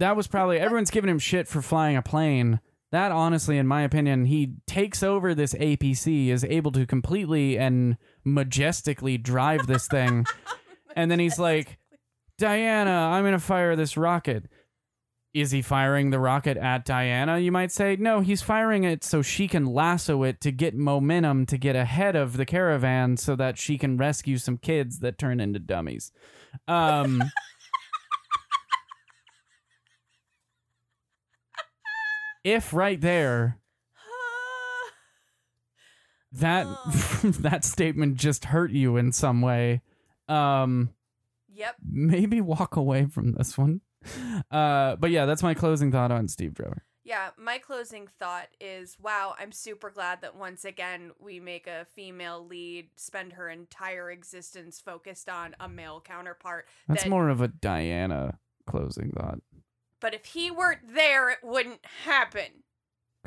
That 0.00 0.16
was 0.16 0.26
probably 0.26 0.58
everyone's 0.58 0.90
giving 0.90 1.10
him 1.10 1.18
shit 1.18 1.46
for 1.46 1.60
flying 1.60 1.94
a 1.94 2.00
plane. 2.02 2.60
That 2.90 3.12
honestly, 3.12 3.58
in 3.58 3.66
my 3.66 3.82
opinion, 3.82 4.24
he 4.24 4.54
takes 4.66 5.02
over 5.02 5.34
this 5.34 5.52
APC, 5.52 6.28
is 6.28 6.42
able 6.42 6.72
to 6.72 6.86
completely 6.86 7.58
and 7.58 7.98
majestically 8.24 9.18
drive 9.18 9.66
this 9.66 9.86
thing, 9.86 10.24
and 10.96 11.10
then 11.10 11.18
he's 11.18 11.38
like, 11.38 11.78
"Diana, 12.38 12.90
I'm 12.90 13.24
gonna 13.24 13.38
fire 13.38 13.76
this 13.76 13.98
rocket." 13.98 14.48
Is 15.34 15.50
he 15.50 15.60
firing 15.60 16.10
the 16.10 16.18
rocket 16.18 16.56
at 16.56 16.86
Diana? 16.86 17.38
You 17.38 17.52
might 17.52 17.70
say 17.70 17.94
no. 17.96 18.20
He's 18.20 18.42
firing 18.42 18.82
it 18.84 19.04
so 19.04 19.20
she 19.20 19.46
can 19.46 19.66
lasso 19.66 20.24
it 20.24 20.40
to 20.40 20.50
get 20.50 20.74
momentum 20.74 21.46
to 21.46 21.58
get 21.58 21.76
ahead 21.76 22.16
of 22.16 22.38
the 22.38 22.46
caravan, 22.46 23.18
so 23.18 23.36
that 23.36 23.58
she 23.58 23.76
can 23.76 23.98
rescue 23.98 24.38
some 24.38 24.56
kids 24.56 25.00
that 25.00 25.18
turn 25.18 25.40
into 25.40 25.58
dummies. 25.58 26.10
Um. 26.66 27.22
if 32.44 32.72
right 32.72 33.00
there 33.00 33.58
that 36.32 36.66
that 37.22 37.64
statement 37.64 38.16
just 38.16 38.46
hurt 38.46 38.70
you 38.70 38.96
in 38.96 39.12
some 39.12 39.40
way 39.40 39.82
um 40.28 40.90
yep. 41.52 41.76
maybe 41.84 42.40
walk 42.40 42.76
away 42.76 43.06
from 43.06 43.32
this 43.32 43.58
one 43.58 43.80
uh 44.50 44.96
but 44.96 45.10
yeah 45.10 45.26
that's 45.26 45.42
my 45.42 45.54
closing 45.54 45.92
thought 45.92 46.10
on 46.10 46.28
steve 46.28 46.54
trevor 46.54 46.84
Yeah, 47.02 47.30
my 47.36 47.58
closing 47.58 48.08
thought 48.18 48.48
is 48.60 48.96
wow, 49.00 49.34
I'm 49.38 49.52
super 49.52 49.90
glad 49.90 50.20
that 50.20 50.36
once 50.36 50.64
again 50.64 51.10
we 51.18 51.40
make 51.40 51.66
a 51.66 51.86
female 51.96 52.46
lead 52.46 52.90
spend 52.96 53.32
her 53.32 53.48
entire 53.48 54.10
existence 54.10 54.80
focused 54.80 55.28
on 55.28 55.56
a 55.58 55.68
male 55.68 56.00
counterpart. 56.00 56.68
that's 56.86 57.04
that, 57.04 57.10
more 57.10 57.28
of 57.28 57.40
a 57.40 57.48
diana 57.48 58.38
closing 58.66 59.10
thought 59.10 59.40
But 60.00 60.14
if 60.14 60.24
he 60.26 60.50
weren't 60.50 60.94
there, 60.94 61.30
it 61.30 61.38
wouldn't 61.42 61.84
happen. 62.06 62.64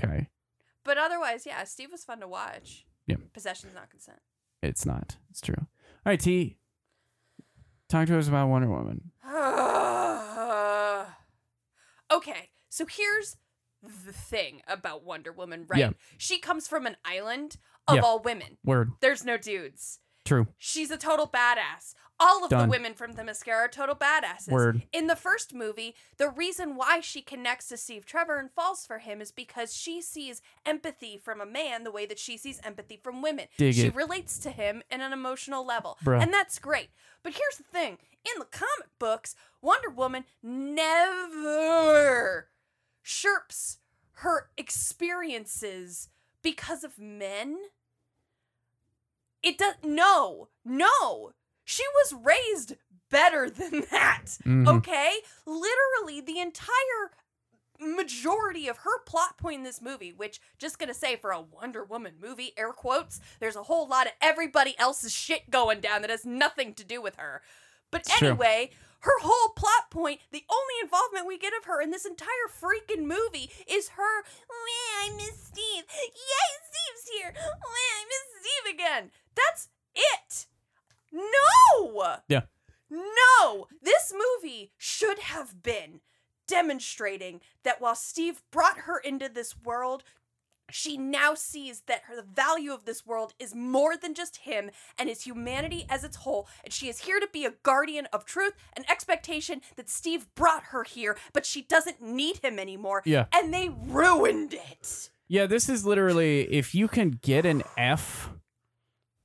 okay 0.03 0.29
But 0.83 0.97
otherwise, 0.97 1.45
yeah, 1.45 1.63
Steve 1.65 1.89
was 1.91 2.03
fun 2.03 2.19
to 2.21 2.27
watch. 2.27 2.85
Yeah. 3.07 3.17
Possession's 3.33 3.75
not 3.75 3.89
consent. 3.89 4.19
it's 4.61 4.85
not 4.85 5.17
it's 5.29 5.41
true 5.41 5.55
all 5.59 5.67
right 6.05 6.19
t 6.19 6.57
talk 7.89 8.07
to 8.07 8.17
us 8.17 8.27
about 8.29 8.47
wonder 8.47 8.69
woman 8.69 9.11
okay, 12.11 12.49
so 12.69 12.85
here's 12.85 13.37
the 13.81 14.13
thing 14.13 14.61
about 14.67 15.03
Wonder 15.03 15.31
Woman, 15.33 15.65
right? 15.67 15.79
Yeah. 15.79 15.89
She 16.17 16.39
comes 16.39 16.67
from 16.69 16.85
an 16.85 16.95
island 17.03 17.57
of 17.87 17.95
Yeah. 17.95 18.01
all 18.01 18.19
women. 18.19 18.57
word 18.63 18.91
There's 19.01 19.25
no 19.25 19.35
dudes. 19.37 19.99
true 20.23 20.47
She's 20.57 20.89
a 20.91 20.97
total 20.97 21.27
badass. 21.27 21.93
All 22.23 22.45
of 22.45 22.49
Done. 22.49 22.67
the 22.67 22.71
women 22.71 22.93
from 22.93 23.13
Themyscira 23.13 23.55
are 23.55 23.67
total 23.67 23.95
badasses. 23.95 24.49
Word. 24.49 24.83
In 24.93 25.07
the 25.07 25.15
first 25.15 25.53
movie, 25.53 25.95
the 26.17 26.29
reason 26.29 26.75
why 26.75 27.01
she 27.01 27.21
connects 27.21 27.67
to 27.67 27.77
Steve 27.77 28.05
Trevor 28.05 28.39
and 28.39 28.49
falls 28.49 28.85
for 28.85 28.99
him 28.99 29.19
is 29.19 29.31
because 29.31 29.75
she 29.75 30.01
sees 30.01 30.41
empathy 30.65 31.17
from 31.17 31.41
a 31.41 31.45
man 31.45 31.83
the 31.83 31.91
way 31.91 32.05
that 32.05 32.19
she 32.19 32.37
sees 32.37 32.61
empathy 32.63 32.97
from 33.01 33.21
women. 33.21 33.47
Dig 33.57 33.75
she 33.75 33.87
it. 33.87 33.95
relates 33.95 34.37
to 34.39 34.51
him 34.51 34.83
in 34.89 35.01
an 35.01 35.11
emotional 35.11 35.65
level. 35.65 35.97
Bruh. 36.03 36.21
And 36.21 36.33
that's 36.33 36.59
great. 36.59 36.89
But 37.23 37.33
here's 37.33 37.57
the 37.57 37.63
thing 37.63 37.97
in 38.23 38.39
the 38.39 38.45
comic 38.45 38.89
books, 38.99 39.35
Wonder 39.61 39.89
Woman 39.89 40.23
never 40.41 42.47
chirps 43.03 43.79
her 44.17 44.49
experiences 44.57 46.07
because 46.41 46.85
of 46.85 46.97
men. 46.97 47.57
It 49.41 49.57
does 49.57 49.75
no, 49.83 50.47
no. 50.63 51.33
She 51.65 51.83
was 51.95 52.13
raised 52.23 52.75
better 53.09 53.49
than 53.49 53.81
that. 53.91 54.25
Mhm. 54.45 54.67
Okay? 54.77 55.17
Literally 55.45 56.21
the 56.21 56.39
entire 56.39 57.11
majority 57.79 58.67
of 58.67 58.77
her 58.77 58.99
plot 59.05 59.37
point 59.37 59.57
in 59.57 59.63
this 59.63 59.81
movie, 59.81 60.13
which 60.13 60.39
just 60.57 60.79
gonna 60.79 60.93
say 60.93 61.15
for 61.15 61.31
a 61.31 61.41
Wonder 61.41 61.83
Woman 61.83 62.13
movie, 62.21 62.53
air 62.57 62.71
quotes, 62.71 63.19
there's 63.39 63.55
a 63.55 63.63
whole 63.63 63.87
lot 63.87 64.05
of 64.07 64.13
everybody 64.21 64.75
else's 64.79 65.11
shit 65.11 65.49
going 65.49 65.81
down 65.81 66.01
that 66.01 66.09
has 66.09 66.25
nothing 66.25 66.73
to 66.75 66.83
do 66.85 67.01
with 67.01 67.15
her. 67.17 67.41
But 67.91 68.01
It's 68.01 68.17
true. 68.17 68.29
anyway, 68.29 68.71
her 69.01 69.19
whole 69.21 69.49
plot 69.55 69.91
point, 69.91 70.21
the 70.31 70.45
only 70.49 70.73
involvement 70.81 71.27
we 71.27 71.37
get 71.37 71.53
of 71.57 71.65
her 71.65 71.81
in 71.81 71.91
this 71.91 72.05
entire 72.05 72.47
freaking 72.49 73.03
movie 73.05 73.51
is 73.67 73.89
her, 73.89 74.21
"Meh, 74.21 75.03
I 75.03 75.09
miss 75.17 75.43
Steve. 75.47 75.83
Yay, 75.91 76.51
Steve's 76.71 77.09
here. 77.09 77.33
I 77.37 78.05
miss 78.07 78.41
Steve 78.45 78.73
again. 78.73 79.11
That's 79.35 79.67
it. 79.93 80.45
No! 81.13 82.17
Yeah. 82.27 82.41
No! 82.89 83.67
This 83.81 84.13
movie 84.13 84.71
should 84.77 85.19
have 85.19 85.61
been 85.63 86.01
demonstrating 86.47 87.41
that 87.63 87.79
while 87.81 87.95
Steve 87.95 88.41
brought 88.51 88.79
her 88.79 88.97
into 88.97 89.29
this 89.29 89.55
world, 89.63 90.03
she 90.69 90.97
now 90.97 91.33
sees 91.33 91.81
that 91.87 92.03
her 92.05 92.15
the 92.15 92.21
value 92.23 92.71
of 92.71 92.85
this 92.85 93.05
world 93.05 93.33
is 93.37 93.53
more 93.53 93.95
than 93.97 94.13
just 94.13 94.37
him 94.37 94.71
and 94.97 95.09
his 95.09 95.23
humanity 95.23 95.85
as 95.89 96.03
its 96.05 96.17
whole 96.17 96.47
and 96.63 96.73
she 96.73 96.87
is 96.87 96.99
here 96.99 97.19
to 97.19 97.27
be 97.33 97.45
a 97.45 97.53
guardian 97.63 98.07
of 98.13 98.25
truth 98.25 98.53
and 98.75 98.89
expectation 98.89 99.61
that 99.75 99.89
Steve 99.89 100.25
brought 100.35 100.63
her 100.65 100.83
here 100.83 101.17
but 101.33 101.45
she 101.45 101.61
doesn't 101.63 102.01
need 102.01 102.37
him 102.37 102.57
anymore 102.57 103.01
Yeah. 103.05 103.25
and 103.33 103.53
they 103.53 103.69
ruined 103.69 104.53
it 104.53 105.09
Yeah, 105.27 105.47
this 105.47 105.67
is 105.67 105.85
literally 105.85 106.43
if 106.51 106.73
you 106.73 106.87
can 106.87 107.19
get 107.21 107.45
an 107.45 107.63
F 107.77 108.29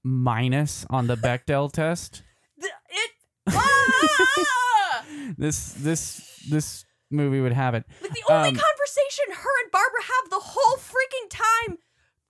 minus 0.09 0.87
on 0.91 1.07
the 1.07 1.17
Bechdel 1.17 1.71
test, 1.73 2.23
it 2.59 3.11
Ah! 3.49 5.05
this 5.39 5.73
this 5.75 6.41
this 6.51 6.85
movie 7.11 7.41
would 7.41 7.53
have 7.53 7.75
it. 7.75 7.85
like 8.03 8.13
the 8.13 8.23
only 8.33 8.49
Um, 8.51 8.55
conversation 8.55 9.25
her 9.35 9.63
and 9.65 9.73
Barbara 9.73 10.03
have 10.03 10.31
the 10.31 10.41
whole 10.41 10.77
freaking 10.77 11.29
time 11.31 11.79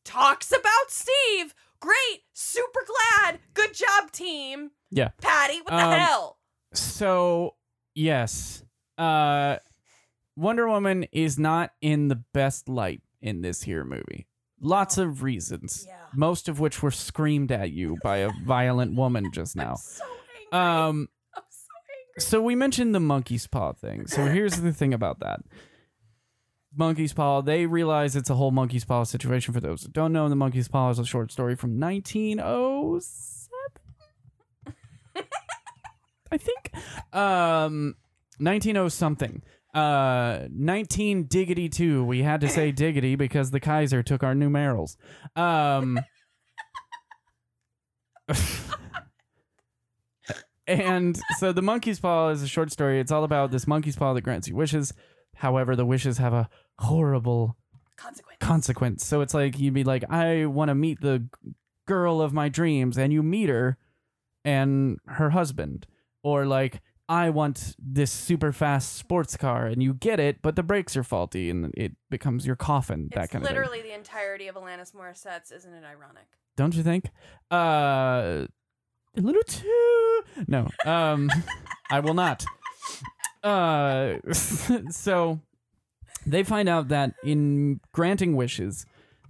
talks 0.05 0.51
about 0.53 0.89
Steve 0.91 1.55
great 1.81 2.22
super 2.33 2.81
glad 2.87 3.39
good 3.55 3.74
job 3.74 4.11
team 4.12 4.70
Yeah. 4.91 5.09
Patty 5.20 5.59
what 5.62 5.70
the 5.70 5.85
Um, 5.85 5.99
hell 5.99 6.39
So 6.72 7.55
Yes. 7.95 8.62
Uh 8.97 9.57
Wonder 10.37 10.68
Woman 10.68 11.05
is 11.12 11.39
not 11.39 11.70
in 11.81 12.07
the 12.09 12.22
best 12.33 12.68
light 12.68 13.03
in 13.20 13.41
this 13.43 13.62
here 13.62 13.85
movie. 13.85 14.29
Lots 14.61 14.97
of 14.99 15.22
reasons. 15.24 15.85
Yeah. 15.89 15.97
Most 16.15 16.49
of 16.49 16.61
which 16.61 16.83
were 16.83 16.91
screamed 16.91 17.53
at 17.53 17.71
you 17.71 17.97
by 18.03 18.19
a 18.19 18.31
violent 18.45 18.95
woman 18.97 19.31
just 19.33 19.57
now. 19.65 19.73
I'm 19.73 19.77
so 19.77 20.05
angry. 20.05 20.19
Um 20.53 21.09
I'm 21.35 21.43
so 21.51 21.69
angry. 21.91 22.21
so 22.21 22.41
we 22.43 22.55
mentioned 22.55 22.95
the 22.95 23.01
monkey's 23.01 23.47
paw 23.47 23.73
thing. 23.73 24.07
So 24.07 24.25
here's 24.27 24.61
the 24.61 24.73
thing 24.73 24.95
about 24.95 25.21
that. 25.21 25.41
Monkey's 26.77 27.13
Paw, 27.13 27.41
they 27.41 27.67
realize 27.67 28.15
it's 28.15 28.31
a 28.31 28.35
whole 28.35 28.51
monkey's 28.53 28.85
paw 28.85 29.03
situation. 29.03 29.53
For 29.53 29.61
those 29.61 29.83
who 29.83 29.89
don't 29.89 30.13
know, 30.13 30.29
the 30.29 30.37
monkey's 30.37 30.69
paw 30.69 30.91
is 30.91 30.99
a 30.99 31.05
short 31.05 31.33
story 31.33 31.57
from 31.57 31.81
1907. 31.81 33.49
I 36.31 36.37
think. 36.37 36.73
Um 37.13 37.97
190 38.39 38.89
something. 38.91 39.43
Uh 39.79 40.49
19 40.51 41.24
diggity 41.24 41.68
2. 41.68 42.05
We 42.05 42.22
had 42.22 42.41
to 42.41 42.49
say 42.49 42.72
diggity 42.87 43.14
because 43.16 43.51
the 43.51 43.61
Kaiser 43.61 44.03
took 44.03 44.22
our 44.22 44.35
numerals. 44.35 44.97
Um 45.37 45.99
And 50.66 51.18
so 51.39 51.53
the 51.53 51.62
monkey's 51.62 51.99
paw 51.99 52.29
is 52.29 52.43
a 52.43 52.47
short 52.49 52.70
story. 52.70 53.01
It's 53.01 53.11
all 53.11 53.24
about 53.24 53.51
this 53.51 53.66
monkey's 53.66 53.97
paw 53.97 54.12
that 54.12 54.20
grants 54.20 54.49
you 54.49 54.55
wishes. 54.55 54.93
However, 55.37 55.74
the 55.74 55.87
wishes 55.87 56.18
have 56.18 56.35
a 56.35 56.49
horrible 56.79 57.57
Consequence. 57.97 58.39
consequence. 58.41 59.07
So 59.07 59.22
it's 59.22 59.33
like 59.33 59.59
you'd 59.59 59.72
be 59.72 59.83
like, 59.85 60.05
I 60.11 60.45
want 60.45 60.68
to 60.68 60.74
meet 60.74 61.01
the 61.01 61.26
girl 61.87 62.20
of 62.20 62.35
my 62.35 62.51
dreams, 62.51 62.99
and 62.99 63.14
you 63.14 63.22
meet 63.22 63.49
her 63.49 63.79
and 64.45 64.99
her 65.07 65.31
husband. 65.31 65.87
Or 66.22 66.45
like, 66.45 66.83
I 67.09 67.31
want 67.31 67.75
this 67.79 68.11
super 68.11 68.53
fast 68.53 68.97
sports 68.97 69.37
car, 69.37 69.67
and 69.67 69.83
you 69.83 69.95
get 69.95 70.21
it, 70.21 70.43
but 70.43 70.57
the 70.57 70.63
brakes 70.63 70.97
are 70.97 71.03
faulty, 71.03 71.49
and 71.49 71.73
it 71.75 71.93
becomes 72.11 72.47
your 72.47 72.57
coffin. 72.57 73.09
that 73.15 73.25
it's 73.25 73.33
kind 73.33 73.43
of 73.43 73.49
thing. 73.49 73.57
literally 73.57 73.81
the 73.81 73.95
entirety 73.95 74.47
of 74.49 74.57
Alanis 74.57 74.95
Morissette's. 74.95 75.51
Isn't 75.51 75.73
it 75.73 75.85
ironic? 75.85 76.27
Don't 76.57 76.75
you 76.75 76.83
think? 76.83 77.07
Uh, 77.51 78.47
a 79.17 79.21
little 79.21 79.43
too. 79.43 80.23
No. 80.47 80.69
Um, 80.85 81.31
I 81.91 82.01
will 82.01 82.15
not. 82.15 82.45
Uh, 83.43 84.17
so 84.91 85.41
they 86.27 86.43
find 86.43 86.69
out 86.69 86.89
that 86.89 87.15
in 87.25 87.81
granting 87.93 88.37
wishes, 88.37 88.85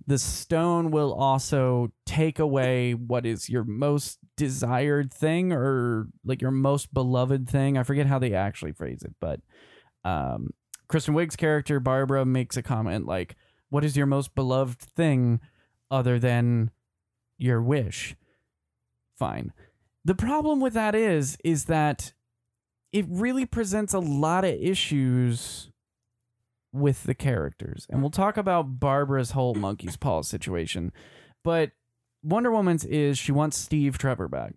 the 0.09 0.18
stone 0.18 0.90
will 0.90 1.12
also 1.12 1.92
take 2.06 2.38
away 2.38 2.94
what 2.94 3.26
is 3.26 3.50
your 3.50 3.62
most 3.62 4.18
desired 4.38 5.12
thing 5.12 5.52
or 5.52 6.06
like 6.24 6.40
your 6.40 6.50
most 6.50 6.94
beloved 6.94 7.46
thing. 7.46 7.76
I 7.76 7.82
forget 7.82 8.06
how 8.06 8.18
they 8.18 8.32
actually 8.32 8.72
phrase 8.72 9.02
it, 9.02 9.14
but 9.20 9.40
um, 10.04 10.48
Kristen 10.88 11.12
Wiig's 11.12 11.36
character 11.36 11.78
Barbara 11.78 12.24
makes 12.24 12.56
a 12.56 12.62
comment 12.62 13.04
like, 13.04 13.36
"What 13.68 13.84
is 13.84 13.98
your 13.98 14.06
most 14.06 14.34
beloved 14.34 14.80
thing 14.80 15.40
other 15.90 16.18
than 16.18 16.70
your 17.36 17.61
wish?" 17.61 18.16
Fine. 19.18 19.52
The 20.06 20.14
problem 20.14 20.59
with 20.59 20.72
that 20.72 20.94
is 20.94 21.36
is 21.44 21.66
that 21.66 22.14
it 22.92 23.04
really 23.11 23.44
presents 23.44 23.92
a 23.92 23.98
lot 23.98 24.46
of 24.46 24.54
issues 24.54 25.70
with 26.72 27.04
the 27.04 27.14
characters. 27.14 27.86
And 27.88 28.00
we'll 28.00 28.10
talk 28.10 28.36
about 28.36 28.78
Barbara's 28.80 29.32
whole 29.32 29.54
monkey's 29.54 29.96
paw 29.96 30.22
situation. 30.22 30.92
But 31.42 31.72
Wonder 32.22 32.50
Woman's 32.50 32.84
is 32.84 33.18
she 33.18 33.32
wants 33.32 33.56
Steve 33.56 33.98
Trevor 33.98 34.28
back. 34.28 34.54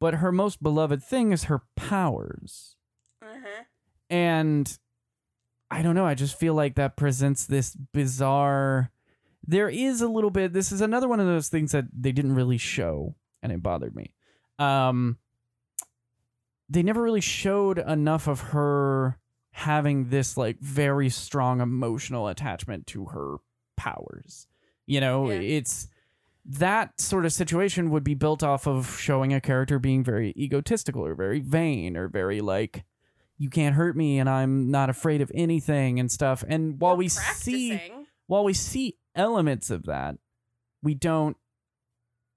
But 0.00 0.14
her 0.14 0.32
most 0.32 0.62
beloved 0.62 1.02
thing 1.02 1.32
is 1.32 1.44
her 1.44 1.62
powers. 1.76 2.76
Uh-huh. 3.22 3.64
And 4.10 4.78
I 5.70 5.82
don't 5.82 5.94
know, 5.94 6.06
I 6.06 6.14
just 6.14 6.38
feel 6.38 6.54
like 6.54 6.74
that 6.74 6.96
presents 6.96 7.46
this 7.46 7.76
bizarre 7.92 8.90
there 9.46 9.68
is 9.68 10.00
a 10.00 10.08
little 10.08 10.30
bit 10.30 10.52
this 10.52 10.72
is 10.72 10.80
another 10.80 11.08
one 11.08 11.20
of 11.20 11.26
those 11.26 11.48
things 11.48 11.72
that 11.72 11.84
they 11.96 12.12
didn't 12.12 12.34
really 12.34 12.58
show 12.58 13.14
and 13.42 13.52
it 13.52 13.62
bothered 13.62 13.94
me. 13.94 14.12
Um 14.58 15.18
they 16.68 16.82
never 16.82 17.00
really 17.00 17.20
showed 17.20 17.78
enough 17.78 18.26
of 18.26 18.40
her 18.40 19.18
having 19.56 20.10
this 20.10 20.36
like 20.36 20.58
very 20.60 21.08
strong 21.08 21.62
emotional 21.62 22.28
attachment 22.28 22.86
to 22.86 23.06
her 23.06 23.36
powers. 23.74 24.46
You 24.84 25.00
know, 25.00 25.30
Yeah. 25.30 25.38
it's 25.40 25.88
that 26.44 27.00
sort 27.00 27.24
of 27.24 27.32
situation 27.32 27.88
would 27.90 28.04
be 28.04 28.12
built 28.12 28.42
off 28.42 28.66
of 28.68 28.98
showing 29.00 29.32
a 29.32 29.40
character 29.40 29.78
being 29.78 30.04
very 30.04 30.34
egotistical 30.36 31.04
or 31.06 31.14
very 31.14 31.40
vain 31.40 31.96
or 31.96 32.06
very 32.06 32.42
like 32.42 32.84
you 33.38 33.48
can't 33.48 33.74
hurt 33.76 33.96
me 33.96 34.18
and 34.18 34.28
I'm 34.28 34.70
not 34.70 34.90
afraid 34.90 35.22
of 35.22 35.32
anything 35.34 35.98
and 35.98 36.12
stuff. 36.12 36.44
And 36.46 36.78
while 36.78 36.92
Or 36.92 36.96
we 36.98 37.08
see 37.08 37.80
while 38.26 38.44
we 38.44 38.52
see 38.52 38.98
elements 39.14 39.70
of 39.70 39.84
that, 39.86 40.16
we 40.82 40.92
don't 40.94 41.38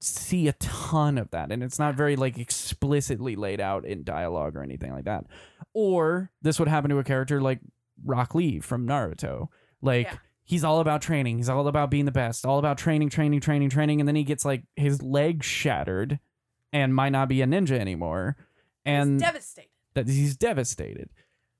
see 0.02 0.48
a 0.48 0.54
ton 0.54 1.18
of 1.18 1.30
that 1.32 1.52
and 1.52 1.62
it's 1.62 1.78
not 1.80 1.94
very 1.96 2.16
like 2.16 2.38
explicitly 2.38 3.36
laid 3.36 3.60
out 3.60 3.86
in 3.86 4.04
dialogue 4.04 4.56
or 4.56 4.64
anything 4.64 4.92
like 4.94 5.06
that. 5.06 5.26
Or 5.74 6.32
this 6.42 6.58
would 6.60 6.68
happen 6.70 6.90
to 6.90 7.00
a 7.00 7.04
character 7.04 7.42
like 7.42 7.60
Rock 8.06 8.34
Lee 8.36 8.60
from 8.60 8.88
Naruto. 8.88 9.48
Like 9.82 10.08
Yeah. 10.08 10.16
he's 10.44 10.64
all 10.64 10.80
about 10.80 11.02
training, 11.02 11.38
he's 11.38 11.50
all 11.50 11.68
about 11.68 11.92
being 11.92 12.06
the 12.06 12.12
best, 12.12 12.46
all 12.46 12.60
about 12.60 12.78
training, 12.78 13.10
training, 13.10 13.42
training, 13.42 13.70
training 13.70 14.00
and 14.00 14.08
then 14.08 14.16
he 14.16 14.24
gets 14.24 14.46
like 14.46 14.64
his 14.76 15.02
leg 15.02 15.44
shattered 15.44 16.20
and 16.72 16.96
might 16.96 17.10
not 17.12 17.28
be 17.28 17.42
a 17.42 17.46
ninja 17.46 17.78
anymore. 17.80 18.38
And 18.86 19.14
He's 19.14 19.22
devastated. 19.22 19.70
that 19.96 20.08
he's 20.08 20.38
devastated. 20.38 21.10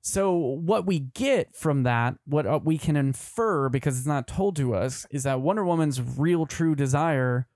So 0.02 0.32
what 0.34 0.86
we 0.86 0.98
get 1.00 1.54
from 1.54 1.82
that, 1.82 2.14
what 2.24 2.46
uh, 2.46 2.58
we 2.64 2.78
can 2.78 2.96
infer 2.96 3.68
because 3.68 3.98
it's 3.98 4.06
not 4.06 4.26
told 4.26 4.56
to 4.56 4.74
us, 4.74 5.06
is 5.10 5.24
that 5.24 5.42
Wonder 5.42 5.62
Woman's 5.64 6.00
real 6.00 6.46
true 6.46 6.74
desire, 6.74 7.46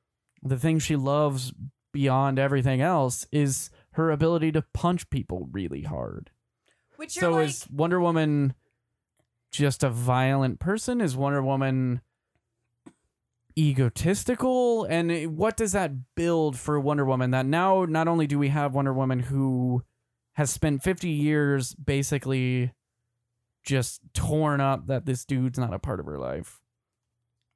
the 0.45 0.59
thing 0.59 0.79
she 0.79 0.97
loves 0.97 1.53
beyond 1.93 2.39
everything 2.39 2.81
else, 2.81 3.27
is 3.33 3.71
her 3.93 4.11
ability 4.11 4.53
to 4.53 4.63
punch 4.75 5.09
people 5.11 5.49
really 5.53 5.83
hard. 5.83 6.31
Which 6.97 7.15
So 7.15 7.33
like, 7.33 7.49
is 7.49 7.67
Wonder 7.71 8.01
Woman 8.01 8.55
just 9.53 9.83
a 9.83 9.91
violent 9.91 10.59
person? 10.59 11.01
Is 11.01 11.17
Wonder 11.17 11.43
Woman 11.43 12.01
egotistical? 13.57 14.85
And 14.85 15.37
what 15.37 15.57
does 15.57 15.73
that 15.73 16.15
build 16.17 16.59
for 16.59 16.79
Wonder 16.81 17.05
Woman? 17.05 17.31
That 17.31 17.47
now 17.47 17.85
not 17.85 18.09
only 18.09 18.27
do 18.27 18.39
we 18.39 18.49
have 18.49 18.75
Wonder 18.75 18.93
Woman 18.93 19.21
who 19.21 19.85
has 20.35 20.51
spent 20.51 20.83
50 20.83 21.09
years 21.09 21.75
basically 21.77 22.73
just 23.63 24.01
torn 24.13 24.61
up 24.61 24.89
that 24.89 25.07
this 25.07 25.25
dude's 25.25 25.59
not 25.59 25.73
a 25.73 25.79
part 25.79 26.01
of 26.01 26.07
her 26.07 26.19
life, 26.19 26.61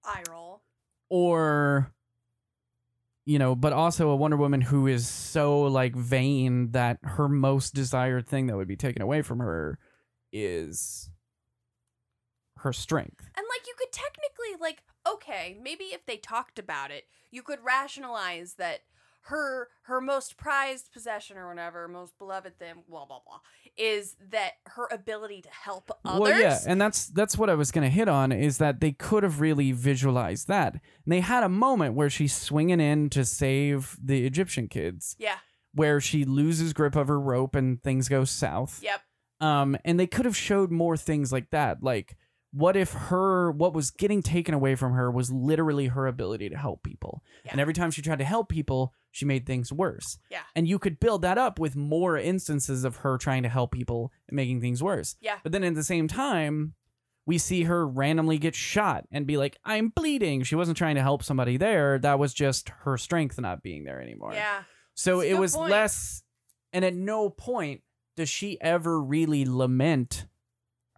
eye 0.04 0.22
roll. 0.30 0.62
or 1.10 1.92
you 3.28 3.38
know, 3.38 3.54
but 3.54 3.74
also 3.74 4.08
a 4.08 4.16
Wonder 4.16 4.38
Woman 4.38 4.62
who 4.62 4.86
is 4.86 5.06
so 5.06 5.60
like 5.60 5.94
vain 5.94 6.70
that 6.70 6.96
her 7.02 7.28
most 7.28 7.74
desired 7.74 8.26
thing 8.26 8.46
that 8.46 8.56
would 8.56 8.66
be 8.66 8.74
taken 8.74 9.02
away 9.02 9.20
from 9.20 9.40
her 9.40 9.78
is 10.32 11.10
her 12.56 12.72
strength. 12.72 13.28
And 13.36 13.44
like 13.50 13.66
you 13.66 13.74
could 13.76 13.92
technically 13.92 14.58
like 14.58 14.82
okay, 15.06 15.58
maybe 15.62 15.84
if 15.84 16.06
they 16.06 16.16
talked 16.16 16.58
about 16.58 16.90
it, 16.90 17.04
you 17.30 17.42
could 17.42 17.58
rationalize 17.62 18.54
that 18.54 18.80
her 19.28 19.68
her 19.82 20.00
most 20.00 20.36
prized 20.36 20.92
possession 20.92 21.36
or 21.36 21.48
whatever, 21.48 21.88
most 21.88 22.18
beloved 22.18 22.58
thing, 22.58 22.74
blah 22.88 23.04
blah 23.06 23.20
blah, 23.26 23.40
is 23.76 24.16
that 24.30 24.52
her 24.66 24.88
ability 24.90 25.42
to 25.42 25.48
help 25.50 25.90
others. 26.04 26.20
Well, 26.20 26.40
yeah, 26.40 26.58
and 26.66 26.80
that's 26.80 27.06
that's 27.08 27.36
what 27.38 27.50
I 27.50 27.54
was 27.54 27.70
gonna 27.70 27.88
hit 27.88 28.08
on 28.08 28.32
is 28.32 28.58
that 28.58 28.80
they 28.80 28.92
could 28.92 29.22
have 29.22 29.40
really 29.40 29.72
visualized 29.72 30.48
that. 30.48 30.72
And 30.74 30.80
they 31.06 31.20
had 31.20 31.42
a 31.44 31.48
moment 31.48 31.94
where 31.94 32.10
she's 32.10 32.34
swinging 32.34 32.80
in 32.80 33.10
to 33.10 33.24
save 33.24 33.96
the 34.02 34.26
Egyptian 34.26 34.68
kids, 34.68 35.16
yeah. 35.18 35.36
where 35.72 36.00
she 36.00 36.24
loses 36.24 36.72
grip 36.72 36.96
of 36.96 37.08
her 37.08 37.20
rope 37.20 37.54
and 37.54 37.82
things 37.82 38.08
go 38.08 38.24
south. 38.24 38.80
Yep. 38.82 39.00
Um, 39.40 39.76
and 39.84 40.00
they 40.00 40.06
could 40.06 40.24
have 40.24 40.36
showed 40.36 40.70
more 40.70 40.96
things 40.96 41.32
like 41.32 41.50
that. 41.50 41.82
Like, 41.82 42.16
what 42.52 42.76
if 42.76 42.92
her 42.92 43.50
what 43.52 43.74
was 43.74 43.90
getting 43.90 44.22
taken 44.22 44.54
away 44.54 44.74
from 44.74 44.94
her 44.94 45.10
was 45.10 45.30
literally 45.30 45.86
her 45.88 46.06
ability 46.06 46.48
to 46.48 46.56
help 46.56 46.82
people, 46.82 47.22
Yeah. 47.44 47.52
and 47.52 47.60
every 47.60 47.74
time 47.74 47.90
she 47.90 48.02
tried 48.02 48.18
to 48.20 48.24
help 48.24 48.48
people, 48.48 48.94
she 49.18 49.24
made 49.24 49.46
things 49.46 49.72
worse. 49.72 50.16
Yeah. 50.30 50.42
And 50.54 50.68
you 50.68 50.78
could 50.78 51.00
build 51.00 51.22
that 51.22 51.38
up 51.38 51.58
with 51.58 51.74
more 51.74 52.16
instances 52.16 52.84
of 52.84 52.98
her 52.98 53.18
trying 53.18 53.42
to 53.42 53.48
help 53.48 53.72
people 53.72 54.12
and 54.28 54.36
making 54.36 54.60
things 54.60 54.80
worse. 54.80 55.16
Yeah. 55.20 55.38
But 55.42 55.50
then 55.50 55.64
at 55.64 55.74
the 55.74 55.82
same 55.82 56.06
time, 56.06 56.74
we 57.26 57.36
see 57.36 57.64
her 57.64 57.84
randomly 57.84 58.38
get 58.38 58.54
shot 58.54 59.06
and 59.10 59.26
be 59.26 59.36
like, 59.36 59.56
I'm 59.64 59.88
bleeding. 59.88 60.44
She 60.44 60.54
wasn't 60.54 60.78
trying 60.78 60.94
to 60.94 61.02
help 61.02 61.24
somebody 61.24 61.56
there. 61.56 61.98
That 61.98 62.20
was 62.20 62.32
just 62.32 62.68
her 62.84 62.96
strength 62.96 63.40
not 63.40 63.60
being 63.60 63.82
there 63.82 64.00
anymore. 64.00 64.34
Yeah. 64.34 64.62
So 64.94 65.18
That's 65.18 65.32
it 65.32 65.34
was 65.34 65.56
point. 65.56 65.70
less, 65.72 66.22
and 66.72 66.84
at 66.84 66.94
no 66.94 67.28
point 67.28 67.82
does 68.16 68.28
she 68.28 68.56
ever 68.60 69.02
really 69.02 69.44
lament 69.44 70.26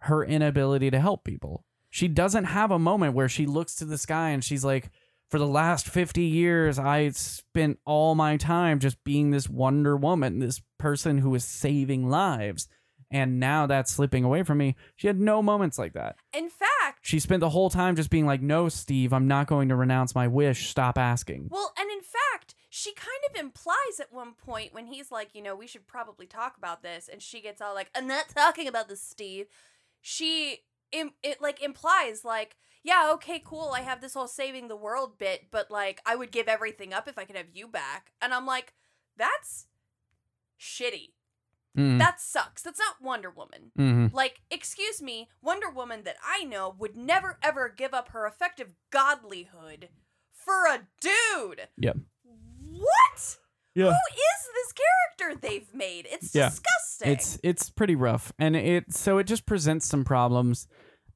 her 0.01 0.23
inability 0.23 0.91
to 0.91 0.99
help 0.99 1.23
people. 1.23 1.65
She 1.89 2.07
doesn't 2.07 2.45
have 2.45 2.69
a 2.69 2.77
moment 2.77 3.15
where 3.15 3.29
she 3.29 3.47
looks 3.47 3.73
to 3.77 3.85
the 3.85 3.97
sky 3.97 4.29
and 4.29 4.43
she's 4.43 4.63
like, 4.63 4.91
for 5.31 5.39
the 5.39 5.47
last 5.47 5.87
50 5.87 6.21
years, 6.21 6.77
I 6.77 7.09
spent 7.09 7.79
all 7.85 8.13
my 8.15 8.37
time 8.37 8.79
just 8.79 9.03
being 9.03 9.31
this 9.31 9.49
Wonder 9.49 9.95
Woman, 9.97 10.39
this 10.39 10.61
person 10.77 11.17
who 11.19 11.33
is 11.33 11.45
saving 11.45 12.09
lives. 12.09 12.67
and 13.13 13.41
now 13.41 13.67
that's 13.67 13.91
slipping 13.91 14.23
away 14.23 14.41
from 14.41 14.57
me. 14.57 14.73
She 14.95 15.07
had 15.07 15.19
no 15.19 15.41
moments 15.41 15.77
like 15.77 15.91
that. 15.93 16.15
In 16.33 16.49
fact, 16.49 16.99
She 17.01 17.19
spent 17.19 17.41
the 17.41 17.49
whole 17.49 17.69
time 17.69 17.97
just 17.97 18.09
being 18.09 18.25
like, 18.25 18.41
"No, 18.41 18.69
Steve, 18.69 19.11
I'm 19.11 19.27
not 19.27 19.47
going 19.47 19.67
to 19.67 19.75
renounce 19.75 20.15
my 20.15 20.27
wish. 20.29 20.69
Stop 20.69 20.97
asking." 20.97 21.49
well, 21.51 21.73
and 21.77 21.89
in 21.91 21.99
fact, 22.01 22.55
she 22.69 22.93
kind 22.93 23.09
of 23.29 23.35
implies 23.37 23.99
at 23.99 24.13
one 24.13 24.31
point 24.33 24.73
when 24.73 24.85
he's 24.87 25.11
like, 25.11 25.35
you 25.35 25.41
know, 25.41 25.55
we 25.55 25.67
should 25.67 25.87
probably 25.87 26.25
talk 26.25 26.55
about 26.57 26.83
this, 26.83 27.09
and 27.11 27.21
she 27.21 27.41
gets 27.41 27.59
all 27.61 27.73
like, 27.75 27.89
I'm 27.95 28.07
not 28.07 28.29
talking 28.29 28.67
about 28.67 28.87
this, 28.87 29.01
Steve. 29.01 29.47
She 29.99 30.59
Im- 30.93 31.13
it 31.23 31.41
like 31.41 31.61
implies 31.61 32.23
like, 32.23 32.55
yeah, 32.83 33.11
okay, 33.13 33.41
cool, 33.43 33.71
I 33.75 33.81
have 33.81 34.01
this 34.01 34.13
whole 34.13 34.27
saving 34.27 34.67
the 34.67 34.75
world 34.75 35.17
bit, 35.17 35.47
but 35.51 35.69
like, 35.71 36.01
I 36.05 36.15
would 36.15 36.31
give 36.31 36.47
everything 36.47 36.93
up 36.93 37.07
if 37.07 37.17
I 37.17 37.25
could 37.25 37.35
have 37.35 37.49
you 37.53 37.67
back, 37.67 38.11
and 38.21 38.33
I'm 38.33 38.45
like, 38.45 38.73
that's 39.17 39.67
shitty. 40.59 41.13
Mm, 41.77 41.99
That 41.99 42.19
sucks. 42.19 42.61
That's 42.63 42.79
not 42.79 43.01
Wonder 43.01 43.29
Woman. 43.31 43.71
mhm. 43.77 44.13
Like, 44.13 44.41
excuse 44.51 45.01
me, 45.01 45.29
Wonder 45.41 45.69
Woman 45.69 46.03
that 46.03 46.17
I 46.21 46.43
know 46.43 46.75
would 46.77 46.97
never 46.97 47.37
ever 47.41 47.69
give 47.69 47.93
up 47.93 48.09
her 48.09 48.25
effective 48.27 48.73
godlyhood 48.91 49.87
for 50.33 50.65
a 50.65 50.87
dude. 50.99 51.69
Yep. 51.77 51.97
What? 52.73 53.37
Yeah. 53.73 53.85
Who 53.85 53.91
is 53.91 54.49
this 54.53 54.73
character 54.73 55.39
they've 55.39 55.73
made? 55.73 56.07
It's 56.11 56.35
Yeah. 56.35 56.49
disgusting. 56.49 57.11
It's 57.13 57.39
it's 57.41 57.69
pretty 57.69 57.95
rough, 57.95 58.33
and 58.37 58.55
it 58.57 58.93
so 58.93 59.17
it 59.17 59.23
just 59.23 59.45
presents 59.45 59.85
some 59.87 60.03
problems. 60.03 60.67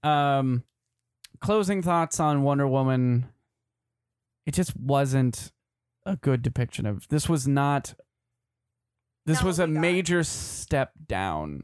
Um, 0.04 0.64
closing 1.42 1.82
thoughts 1.82 2.20
on 2.20 2.44
Wonder 2.44 2.68
Woman. 2.68 3.28
It 4.46 4.54
just 4.54 4.76
wasn't 4.78 5.52
a 6.06 6.16
good 6.16 6.42
depiction 6.42 6.86
of. 6.86 7.08
This 7.10 7.28
was 7.28 7.48
not. 7.48 7.96
This 9.26 9.38
Not 9.40 9.46
was 9.46 9.60
what 9.60 9.66
a 9.66 9.68
we 9.70 9.74
got. 9.76 9.82
major 9.82 10.24
step 10.24 10.92
down. 11.08 11.64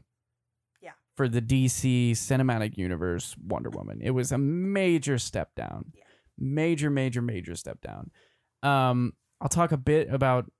Yeah. 0.80 0.92
For 1.16 1.28
the 1.28 1.40
DC 1.40 2.12
cinematic 2.12 2.76
universe, 2.76 3.36
Wonder 3.40 3.70
Woman, 3.70 4.00
it 4.02 4.10
was 4.10 4.32
a 4.32 4.38
major 4.38 5.16
step 5.18 5.54
down. 5.54 5.92
Yeah. 5.94 6.02
Major, 6.38 6.90
major, 6.90 7.22
major 7.22 7.54
step 7.54 7.80
down. 7.80 8.10
Um, 8.64 9.12
I'll 9.40 9.48
talk 9.48 9.70
a 9.70 9.76
bit 9.76 10.12
about 10.12 10.50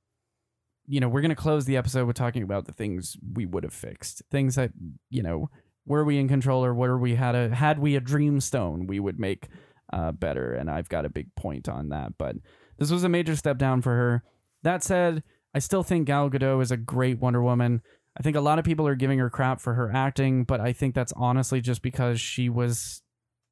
you 0.87 0.99
know, 1.01 1.09
we're 1.09 1.21
going 1.21 1.31
to 1.31 1.37
close 1.37 1.65
the 1.65 1.77
episode 1.77 2.07
with 2.07 2.17
talking 2.17 2.43
about 2.43 2.67
the 2.67 2.73
things 2.73 3.17
we 3.35 3.47
would 3.47 3.63
have 3.63 3.73
fixed. 3.73 4.21
Things 4.33 4.57
that, 4.57 4.73
you 5.11 5.23
know, 5.23 5.49
were 5.87 6.05
we 6.05 6.19
in 6.19 6.29
control 6.29 6.65
or 6.65 6.75
were 6.75 6.99
we 6.99 7.15
had 7.15 7.35
a 7.35 7.55
had 7.55 7.79
we 7.79 7.97
a 7.97 8.01
dream 8.01 8.41
stone, 8.41 8.87
we 8.87 9.01
would 9.01 9.19
make 9.19 9.49
uh, 9.93 10.13
better. 10.13 10.53
And 10.53 10.71
I've 10.71 10.89
got 10.89 11.05
a 11.05 11.11
big 11.11 11.35
point 11.35 11.69
on 11.69 11.91
that. 11.91 12.13
But 12.19 12.37
this 12.79 12.91
was 12.91 13.05
a 13.05 13.09
major 13.09 13.37
step 13.37 13.59
down 13.59 13.83
for 13.83 13.91
her. 13.91 14.23
That 14.63 14.83
said, 14.83 15.23
I 15.55 15.59
still 15.59 15.83
think 15.83 16.07
Gal 16.07 16.31
Gadot 16.31 16.63
is 16.63 16.71
a 16.71 16.77
great 16.77 17.19
Wonder 17.19 17.43
Woman. 17.43 17.83
I 18.17 18.23
think 18.23 18.37
a 18.37 18.41
lot 18.41 18.59
of 18.59 18.65
people 18.65 18.87
are 18.87 18.95
giving 18.95 19.19
her 19.19 19.31
crap 19.31 19.61
for 19.61 19.75
her 19.75 19.91
acting, 19.93 20.45
but 20.45 20.61
I 20.61 20.73
think 20.73 20.95
that's 20.95 21.13
honestly 21.17 21.61
just 21.61 21.83
because 21.83 22.21
she 22.21 22.49
was 22.49 23.03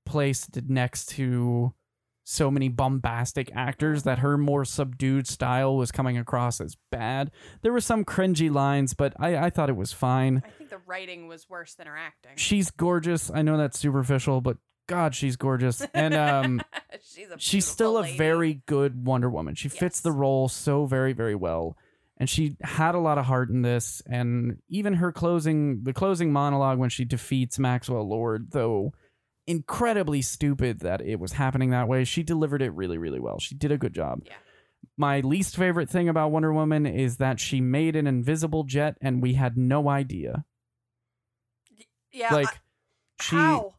placed 0.05 0.62
next 0.68 1.07
to 1.11 1.72
so 2.31 2.49
many 2.49 2.68
bombastic 2.68 3.51
actors 3.57 4.05
that 4.05 4.20
her 4.20 4.39
more 4.39 4.64
subdued 4.64 5.26
style 5.26 5.76
was 5.76 5.91
coming 5.91 6.16
across 6.16 6.61
as 6.61 6.76
bad. 6.89 7.33
There 7.62 7.72
were 7.72 7.81
some 7.81 8.05
cringy 8.05 8.53
lines, 8.53 8.95
but 8.95 9.14
I, 9.18 9.37
I 9.37 9.51
thought 9.51 9.68
it 9.68 9.76
was 9.76 9.93
fine. 9.93 10.41
I 10.45 10.51
think 10.51 10.70
the 10.70 10.78
writing 10.87 11.26
was 11.26 11.51
worse 11.51 11.74
than 11.74 11.89
her 11.89 11.97
acting. 11.97 12.33
She's 12.37 12.70
gorgeous. 12.70 13.33
I 13.35 13.43
know 13.43 13.57
that's 13.57 13.81
superficial, 13.81 14.41
but 14.41 14.59
God, 14.87 15.16
she's 15.16 15.35
gorgeous. 15.35 15.85
And 15.93 16.14
um, 16.14 16.62
she's 17.03 17.26
she's 17.39 17.66
still 17.66 17.99
a 17.99 18.03
lady. 18.03 18.16
very 18.16 18.62
good 18.66 19.05
Wonder 19.05 19.28
Woman. 19.28 19.57
She 19.57 19.68
fits 19.68 20.01
the 20.01 20.12
role 20.12 20.49
so 20.49 20.87
very, 20.87 21.12
very 21.12 21.35
well. 21.35 21.76
And 22.16 22.31
she 22.31 22.57
had 22.61 22.95
a 22.95 23.01
lot 23.01 23.18
of 23.18 23.24
heart 23.24 23.51
in 23.51 23.62
this. 23.62 24.03
And 24.07 24.59
even 24.68 24.95
her 24.95 25.11
closing, 25.11 25.83
the 25.83 25.93
closing 25.93 26.33
monologue 26.33 26.78
when 26.78 26.91
she 26.91 27.05
defeats 27.05 27.59
Maxwell 27.59 28.09
Lord, 28.09 28.53
though 28.53 28.93
incredibly 29.51 30.22
stupid 30.22 30.80
that 30.80 31.01
it 31.01 31.18
was 31.20 31.32
happening 31.32 31.70
that 31.70 31.88
way, 31.88 32.05
she 32.05 32.22
delivered 32.22 32.62
it 32.62 32.70
really, 32.70 32.98
really 32.98 33.20
well. 33.20 33.38
She 33.38 33.55
did 33.55 33.72
a 33.72 33.78
good 33.78 33.92
job. 33.94 34.20
Yeah. 34.24 34.32
My 34.96 35.20
least 35.20 35.57
favorite 35.57 35.88
thing 35.90 36.09
about 36.09 36.30
Wonder 36.30 36.53
Woman 36.53 36.86
is 36.86 37.16
that 37.18 37.40
she 37.40 37.61
made 37.61 37.96
an 37.96 38.07
invisible 38.07 38.64
jet 38.64 38.96
and 39.01 39.22
we 39.22 39.34
had 39.34 39.57
no 39.57 39.88
idea. 39.88 40.44
yeah. 42.12 42.32
like, 42.34 42.48
I- 42.48 42.59
she 43.22 43.36
how? 43.36 43.74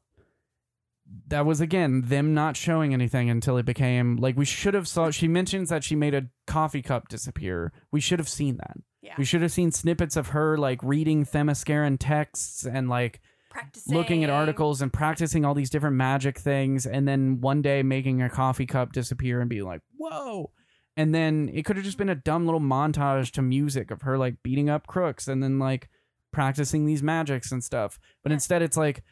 that 1.28 1.46
was 1.46 1.60
again 1.60 2.04
them 2.06 2.34
not 2.34 2.56
showing 2.56 2.94
anything 2.94 3.30
until 3.30 3.58
it 3.58 3.66
became 3.66 4.16
like 4.18 4.38
we 4.38 4.46
should 4.46 4.74
have 4.74 4.88
saw 4.88 5.10
she 5.12 5.28
mentions 5.28 5.68
that 5.70 5.84
she 5.84 5.94
made 5.96 6.14
a 6.14 6.28
coffee 6.48 6.82
cup 6.82 7.10
disappear 7.10 7.74
we 7.92 8.00
should 8.00 8.20
have 8.20 8.30
seen 8.30 8.56
that 8.58 8.78
Yeah. 9.02 9.16
we 9.18 9.26
should 9.26 9.42
have 9.42 9.52
seen 9.52 9.72
snippets 9.72 10.16
of 10.16 10.28
her 10.28 10.58
like 10.58 10.82
reading 10.84 11.26
themysciran 11.26 11.98
texts 12.00 12.66
and 12.66 12.88
like 12.88 13.20
Practicing. 13.52 13.96
looking 13.96 14.24
at 14.24 14.30
articles 14.30 14.82
and 14.82 14.92
practicing 14.92 15.44
all 15.46 15.54
these 15.54 15.70
different 15.70 15.96
magic 15.98 16.40
things 16.40 16.86
and 16.86 17.08
then 17.08 17.42
one 17.42 17.62
day 17.62 17.84
making 17.84 18.22
a 18.22 18.30
coffee 18.30 18.66
cup 18.66 18.94
disappear 18.94 19.42
and 19.42 19.50
be 19.50 19.62
like 19.62 19.82
whoa. 19.98 20.52
And 20.98 21.14
then 21.14 21.50
it 21.54 21.64
could 21.66 21.76
have 21.76 21.86
just 21.86 21.98
been 21.98 22.10
a 22.10 22.16
dumb 22.16 22.46
little 22.46 22.60
montage 22.62 23.32
to 23.32 23.42
music 23.42 23.92
of 23.92 24.02
her 24.04 24.18
like 24.18 24.42
beating 24.44 24.70
up 24.70 24.88
crooks 24.88 25.28
and 25.28 25.42
then 25.44 25.60
like 25.60 25.90
practicing 26.32 26.86
these 26.86 27.04
magics 27.04 27.52
and 27.52 27.64
stuff. 27.64 28.00
But 28.24 28.32
Yeah. 28.32 28.36
instead 28.36 28.62
it's 28.62 28.78
like 28.78 29.04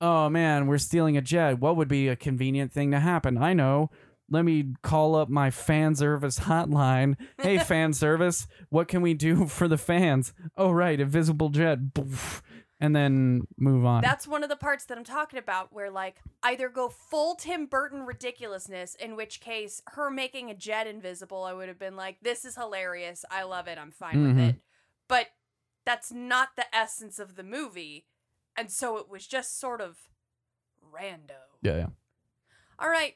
oh 0.00 0.28
man 0.28 0.66
we're 0.66 0.78
stealing 0.78 1.16
a 1.16 1.22
jet. 1.22 1.58
What 1.58 1.76
would 1.76 1.88
be 1.88 2.08
a 2.08 2.16
convenient 2.16 2.72
thing 2.72 2.90
to 2.90 3.00
happen? 3.00 3.38
I 3.38 3.54
know. 3.54 3.90
Let 4.28 4.44
me 4.44 4.74
call 4.82 5.14
up 5.14 5.28
my 5.28 5.50
fan 5.50 5.94
service 5.94 6.40
hotline. 6.40 7.16
Hey 7.40 7.58
fan 7.70 7.92
service 7.94 8.46
what 8.68 8.88
can 8.88 9.00
we 9.00 9.14
do 9.14 9.46
for 9.46 9.68
the 9.68 9.78
fans? 9.78 10.34
Oh 10.56 10.70
right 10.70 11.00
invisible 11.00 11.48
jet. 11.48 11.94
Boof. 11.94 12.42
And 12.80 12.94
then 12.94 13.42
move 13.56 13.84
on 13.86 14.02
That's 14.02 14.28
one 14.28 14.42
of 14.42 14.48
the 14.50 14.56
parts 14.56 14.84
that 14.86 14.98
I'm 14.98 15.04
talking 15.04 15.38
about 15.38 15.72
where 15.72 15.90
like 15.90 16.16
either 16.42 16.68
go 16.68 16.88
full 16.88 17.34
Tim 17.34 17.66
Burton 17.66 18.02
ridiculousness, 18.04 18.94
in 18.96 19.16
which 19.16 19.40
case 19.40 19.80
her 19.88 20.10
making 20.10 20.50
a 20.50 20.54
jet 20.54 20.86
invisible, 20.86 21.44
I 21.44 21.52
would 21.54 21.68
have 21.68 21.78
been 21.78 21.96
like, 21.96 22.18
This 22.20 22.44
is 22.44 22.54
hilarious. 22.56 23.24
I 23.30 23.42
love 23.44 23.66
it. 23.68 23.78
I'm 23.78 23.90
fine 23.92 24.16
Mhm. 24.16 24.26
with 24.28 24.38
it. 24.38 24.56
But 25.08 25.28
that's 25.84 26.12
not 26.12 26.50
the 26.56 26.66
essence 26.74 27.18
of 27.18 27.36
the 27.36 27.42
movie. 27.44 28.06
And 28.56 28.70
so 28.70 28.96
it 28.98 29.08
was 29.08 29.26
just 29.26 29.58
sort 29.58 29.80
of 29.80 29.98
rando. 30.94 31.30
yeah 31.62 31.76
yeah. 31.76 31.86
All 32.78 32.88
right. 32.90 33.14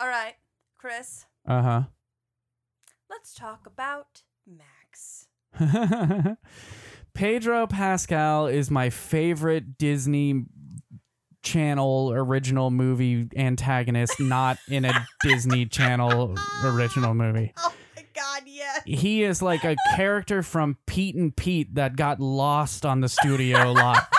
All 0.00 0.08
right, 0.08 0.34
Chris, 0.76 1.24
uh-huh 1.46 1.84
let's 3.10 3.34
talk 3.34 3.66
about 3.66 4.22
Max. 4.46 5.26
Pedro 7.18 7.66
Pascal 7.66 8.46
is 8.46 8.70
my 8.70 8.90
favorite 8.90 9.76
Disney 9.76 10.44
Channel 11.42 12.12
original 12.14 12.70
movie 12.70 13.28
antagonist, 13.34 14.20
not 14.20 14.56
in 14.68 14.84
a 14.84 15.04
Disney 15.24 15.66
Channel 15.66 16.36
original 16.64 17.14
movie. 17.14 17.52
Oh 17.64 17.74
my 17.96 18.04
god, 18.14 18.42
yes. 18.46 18.82
He 18.84 19.24
is 19.24 19.42
like 19.42 19.64
a 19.64 19.74
character 19.96 20.44
from 20.44 20.76
Pete 20.86 21.16
and 21.16 21.34
Pete 21.34 21.74
that 21.74 21.96
got 21.96 22.20
lost 22.20 22.86
on 22.86 23.00
the 23.00 23.08
studio 23.08 23.72
lot. 23.72 24.06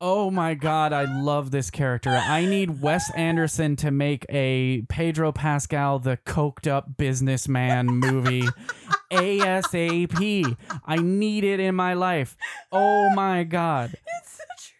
Oh 0.00 0.30
my 0.30 0.54
god, 0.54 0.92
I 0.92 1.04
love 1.04 1.50
this 1.50 1.70
character. 1.70 2.10
I 2.10 2.44
need 2.44 2.80
Wes 2.80 3.10
Anderson 3.16 3.74
to 3.76 3.90
make 3.90 4.24
a 4.28 4.82
Pedro 4.88 5.32
Pascal 5.32 5.98
the 5.98 6.16
coked 6.18 6.70
up 6.70 6.96
businessman 6.96 7.86
movie 7.86 8.44
ASAP. 9.10 10.56
I 10.86 10.96
need 10.96 11.42
it 11.42 11.58
in 11.58 11.74
my 11.74 11.94
life. 11.94 12.36
Oh 12.70 13.10
my 13.10 13.42
god. 13.42 13.90
It's 14.20 14.36
so 14.36 14.44
true. 14.56 14.74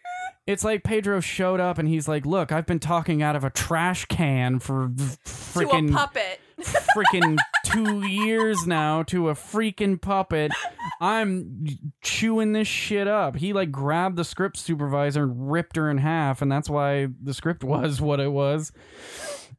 It's 0.46 0.62
like 0.62 0.84
Pedro 0.84 1.18
showed 1.18 1.58
up 1.58 1.78
and 1.78 1.88
he's 1.88 2.06
like, 2.06 2.24
"Look, 2.24 2.52
I've 2.52 2.66
been 2.66 2.78
talking 2.78 3.20
out 3.20 3.34
of 3.34 3.42
a 3.42 3.50
trash 3.50 4.04
can 4.04 4.60
for 4.60 4.88
freaking 4.88 5.88
To 5.88 5.94
a 5.94 5.96
puppet. 5.96 6.40
Freaking 6.94 7.38
2 7.66 8.06
years 8.06 8.66
now 8.66 9.02
to 9.04 9.28
a 9.28 9.34
freaking 9.34 10.00
puppet. 10.00 10.52
I'm 11.00 11.66
chewing 12.02 12.52
this 12.52 12.68
shit 12.68 13.06
up." 13.06 13.36
He 13.36 13.52
like 13.52 13.70
grabbed 13.70 14.16
the 14.16 14.24
script 14.24 14.56
supervisor 14.56 15.24
and 15.24 15.50
ripped 15.50 15.76
her 15.76 15.90
in 15.90 15.98
half 15.98 16.42
and 16.42 16.50
that's 16.50 16.70
why 16.70 17.08
the 17.22 17.34
script 17.34 17.64
was 17.64 18.00
what 18.00 18.20
it 18.20 18.32
was. 18.32 18.72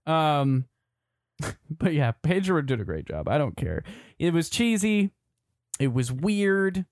Um 0.06 0.66
but 1.70 1.93
yeah, 1.93 2.12
Pedro 2.24 2.62
did 2.62 2.82
a 2.82 2.86
great 2.86 3.06
job. 3.06 3.28
I 3.28 3.38
don't 3.38 3.56
care. 3.56 3.84
It 4.18 4.34
was 4.34 4.50
cheesy. 4.50 5.12
It 5.80 5.93
was 5.93 6.12
weird. 6.12 6.86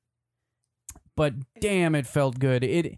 But 1.16 1.34
damn, 1.60 1.96
it 1.96 2.08
felt 2.08 2.40
good. 2.40 2.64
It 2.64 2.98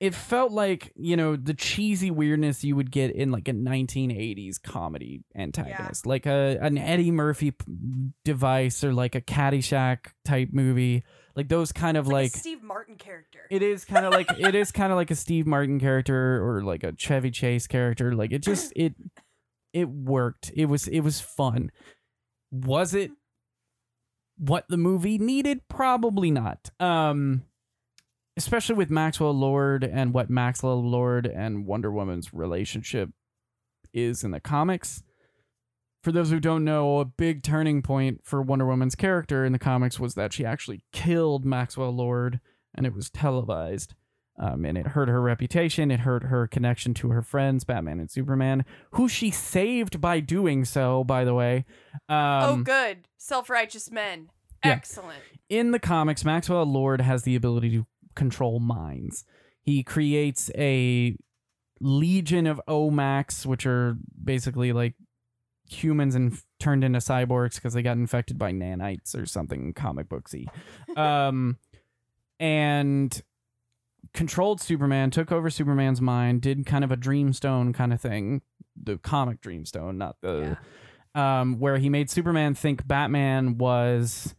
it 0.00 0.14
felt 0.14 0.50
like, 0.50 0.92
you 0.96 1.14
know, 1.14 1.36
the 1.36 1.52
cheesy 1.52 2.10
weirdness 2.10 2.64
you 2.64 2.74
would 2.74 2.90
get 2.90 3.14
in 3.14 3.30
like 3.30 3.48
a 3.48 3.52
1980s 3.52 4.60
comedy 4.60 5.22
antagonist. 5.36 6.06
Like 6.06 6.24
a 6.24 6.58
an 6.62 6.78
Eddie 6.78 7.10
Murphy 7.10 7.52
device 8.24 8.82
or 8.82 8.94
like 8.94 9.14
a 9.14 9.20
Caddyshack 9.20 10.06
type 10.24 10.48
movie. 10.52 11.04
Like 11.36 11.48
those 11.48 11.70
kind 11.70 11.98
of 11.98 12.06
like, 12.06 12.14
like 12.14 12.34
a 12.34 12.38
Steve 12.38 12.62
Martin 12.62 12.96
character. 12.96 13.40
it 13.50 13.62
is 13.62 13.84
kind 13.84 14.06
of 14.06 14.12
like 14.12 14.26
it 14.38 14.54
is 14.54 14.72
kind 14.72 14.90
of 14.90 14.96
like 14.96 15.10
a 15.10 15.14
Steve 15.14 15.46
Martin 15.46 15.78
character 15.78 16.42
or 16.42 16.62
like 16.62 16.82
a 16.82 16.94
Chevy 16.96 17.30
Chase 17.30 17.66
character. 17.66 18.14
Like 18.14 18.32
it 18.32 18.42
just 18.42 18.72
it 18.74 18.94
it 19.74 19.88
worked. 19.90 20.50
It 20.56 20.64
was 20.64 20.88
it 20.88 21.00
was 21.00 21.20
fun. 21.20 21.70
Was 22.50 22.94
it 22.94 23.10
what 24.38 24.64
the 24.68 24.78
movie 24.78 25.18
needed? 25.18 25.68
Probably 25.68 26.30
not. 26.30 26.70
Um 26.80 27.42
especially 28.40 28.74
with 28.74 28.88
Maxwell 28.90 29.34
Lord 29.34 29.84
and 29.84 30.14
what 30.14 30.30
Maxwell 30.30 30.82
Lord 30.82 31.26
and 31.26 31.66
Wonder 31.66 31.92
Woman's 31.92 32.32
relationship 32.32 33.10
is 33.92 34.24
in 34.24 34.30
the 34.30 34.40
comics. 34.40 35.02
For 36.02 36.10
those 36.10 36.30
who 36.30 36.40
don't 36.40 36.64
know, 36.64 37.00
a 37.00 37.04
big 37.04 37.42
turning 37.42 37.82
point 37.82 38.22
for 38.24 38.40
Wonder 38.40 38.64
Woman's 38.64 38.94
character 38.94 39.44
in 39.44 39.52
the 39.52 39.58
comics 39.58 40.00
was 40.00 40.14
that 40.14 40.32
she 40.32 40.46
actually 40.46 40.82
killed 40.90 41.44
Maxwell 41.44 41.94
Lord 41.94 42.40
and 42.74 42.86
it 42.86 42.94
was 42.94 43.10
televised. 43.10 43.94
Um, 44.38 44.64
and 44.64 44.78
it 44.78 44.86
hurt 44.86 45.10
her 45.10 45.20
reputation. 45.20 45.90
It 45.90 46.00
hurt 46.00 46.22
her 46.24 46.46
connection 46.46 46.94
to 46.94 47.10
her 47.10 47.20
friends, 47.20 47.64
Batman 47.64 48.00
and 48.00 48.10
Superman, 48.10 48.64
who 48.92 49.06
she 49.06 49.30
saved 49.30 50.00
by 50.00 50.20
doing 50.20 50.64
so, 50.64 51.04
by 51.04 51.26
the 51.26 51.34
way. 51.34 51.66
Um, 52.08 52.42
oh, 52.42 52.60
good. 52.64 53.06
Self 53.18 53.50
righteous 53.50 53.90
men. 53.90 54.30
Yeah. 54.64 54.72
Excellent. 54.72 55.20
in 55.50 55.72
the 55.72 55.78
comics, 55.78 56.24
Maxwell 56.24 56.64
Lord 56.64 57.02
has 57.02 57.24
the 57.24 57.36
ability 57.36 57.70
to 57.72 57.86
control 58.20 58.60
minds. 58.60 59.24
He 59.62 59.82
creates 59.82 60.50
a 60.54 61.16
legion 61.80 62.46
of 62.46 62.60
OMACs, 62.68 63.46
which 63.46 63.64
are 63.64 63.96
basically 64.22 64.74
like 64.74 64.94
humans 65.66 66.14
and 66.14 66.38
turned 66.58 66.84
into 66.84 66.98
cyborgs 66.98 67.54
because 67.54 67.72
they 67.72 67.80
got 67.80 67.96
infected 67.96 68.36
by 68.36 68.52
nanites 68.52 69.18
or 69.18 69.24
something 69.24 69.72
comic 69.72 70.08
booksy. 70.08 70.46
Um, 70.96 71.56
and 72.38 73.22
controlled 74.12 74.60
Superman, 74.60 75.10
took 75.10 75.32
over 75.32 75.48
Superman's 75.48 76.00
mind, 76.02 76.42
did 76.42 76.66
kind 76.66 76.84
of 76.84 76.90
a 76.90 76.96
Dreamstone 76.96 77.72
kind 77.72 77.92
of 77.92 78.00
thing, 78.02 78.42
the 78.76 78.98
comic 78.98 79.40
Dreamstone, 79.40 79.96
not 79.96 80.16
the 80.20 80.58
um, 81.14 81.58
where 81.58 81.78
he 81.78 81.88
made 81.88 82.10
Superman 82.10 82.54
think 82.54 82.86
Batman 82.86 83.56
was 83.56 84.34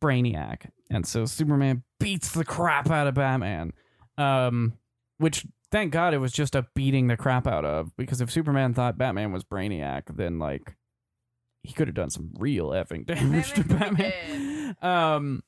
Brainiac, 0.00 0.70
and 0.90 1.06
so 1.06 1.24
Superman 1.24 1.82
beats 2.00 2.32
the 2.32 2.44
crap 2.44 2.90
out 2.90 3.06
of 3.06 3.14
Batman. 3.14 3.72
Um, 4.16 4.74
which 5.18 5.46
thank 5.70 5.92
God 5.92 6.14
it 6.14 6.18
was 6.18 6.32
just 6.32 6.54
a 6.54 6.66
beating 6.74 7.08
the 7.08 7.16
crap 7.16 7.46
out 7.46 7.64
of 7.64 7.96
because 7.96 8.20
if 8.20 8.30
Superman 8.30 8.74
thought 8.74 8.98
Batman 8.98 9.32
was 9.32 9.44
Brainiac, 9.44 10.16
then 10.16 10.38
like 10.38 10.76
he 11.62 11.72
could 11.72 11.88
have 11.88 11.94
done 11.94 12.10
some 12.10 12.30
real 12.38 12.70
effing 12.70 13.06
damage 13.06 13.52
to 13.52 13.64
Batman 13.64 14.12
Batman. 14.12 14.76
Um, 14.82 15.42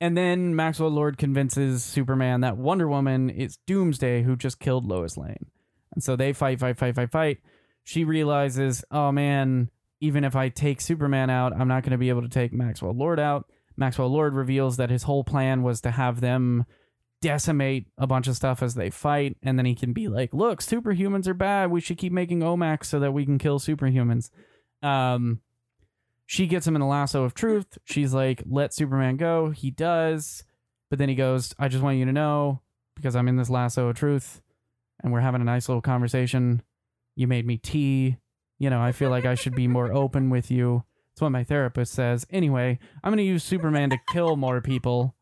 and 0.00 0.16
then 0.16 0.54
Maxwell 0.54 0.90
Lord 0.90 1.18
convinces 1.18 1.82
Superman 1.82 2.40
that 2.42 2.56
Wonder 2.56 2.88
Woman 2.88 3.30
is 3.30 3.58
Doomsday 3.66 4.22
who 4.22 4.36
just 4.36 4.60
killed 4.60 4.86
Lois 4.86 5.16
Lane. 5.16 5.46
And 5.92 6.02
so 6.02 6.14
they 6.14 6.32
fight, 6.32 6.60
fight, 6.60 6.78
fight, 6.78 6.94
fight, 6.94 7.10
fight. 7.10 7.38
She 7.82 8.04
realizes, 8.04 8.84
oh 8.90 9.10
man, 9.10 9.70
even 10.00 10.22
if 10.22 10.36
I 10.36 10.50
take 10.50 10.80
Superman 10.80 11.30
out, 11.30 11.52
I'm 11.52 11.68
not 11.68 11.82
going 11.82 11.92
to 11.92 11.98
be 11.98 12.10
able 12.10 12.22
to 12.22 12.28
take 12.28 12.52
Maxwell 12.52 12.92
Lord 12.92 13.18
out. 13.18 13.50
Maxwell 13.78 14.08
Lord 14.08 14.34
reveals 14.34 14.76
that 14.76 14.90
his 14.90 15.04
whole 15.04 15.24
plan 15.24 15.62
was 15.62 15.80
to 15.82 15.90
have 15.90 16.20
them 16.20 16.66
decimate 17.20 17.86
a 17.96 18.06
bunch 18.06 18.28
of 18.28 18.36
stuff 18.36 18.62
as 18.62 18.74
they 18.74 18.90
fight. 18.90 19.36
And 19.42 19.58
then 19.58 19.66
he 19.66 19.74
can 19.74 19.92
be 19.92 20.08
like, 20.08 20.34
look, 20.34 20.60
superhumans 20.60 21.26
are 21.26 21.34
bad. 21.34 21.70
We 21.70 21.80
should 21.80 21.98
keep 21.98 22.12
making 22.12 22.40
OMACs 22.40 22.86
so 22.86 23.00
that 23.00 23.12
we 23.12 23.24
can 23.24 23.38
kill 23.38 23.58
superhumans. 23.58 24.30
Um, 24.82 25.40
she 26.26 26.46
gets 26.46 26.66
him 26.66 26.76
in 26.76 26.80
the 26.80 26.86
lasso 26.86 27.24
of 27.24 27.34
truth. 27.34 27.78
She's 27.84 28.12
like, 28.12 28.42
let 28.46 28.74
Superman 28.74 29.16
go. 29.16 29.50
He 29.50 29.70
does. 29.70 30.44
But 30.90 30.98
then 30.98 31.08
he 31.08 31.14
goes, 31.14 31.54
I 31.58 31.68
just 31.68 31.82
want 31.82 31.98
you 31.98 32.04
to 32.04 32.12
know, 32.12 32.60
because 32.94 33.16
I'm 33.16 33.28
in 33.28 33.36
this 33.36 33.50
lasso 33.50 33.88
of 33.88 33.96
truth 33.96 34.40
and 35.02 35.12
we're 35.12 35.20
having 35.20 35.40
a 35.40 35.44
nice 35.44 35.68
little 35.68 35.82
conversation. 35.82 36.62
You 37.14 37.26
made 37.26 37.46
me 37.46 37.56
tea. 37.56 38.18
You 38.58 38.70
know, 38.70 38.80
I 38.80 38.92
feel 38.92 39.10
like 39.10 39.24
I 39.24 39.36
should 39.36 39.54
be 39.54 39.68
more 39.68 39.92
open 39.92 40.30
with 40.30 40.50
you. 40.50 40.84
That's 41.18 41.22
what 41.24 41.32
my 41.32 41.42
therapist 41.42 41.94
says. 41.94 42.24
Anyway, 42.30 42.78
I'm 43.02 43.10
going 43.10 43.16
to 43.16 43.24
use 43.24 43.42
Superman 43.42 43.90
to 43.90 43.98
kill 44.06 44.36
more 44.36 44.60
people 44.60 45.16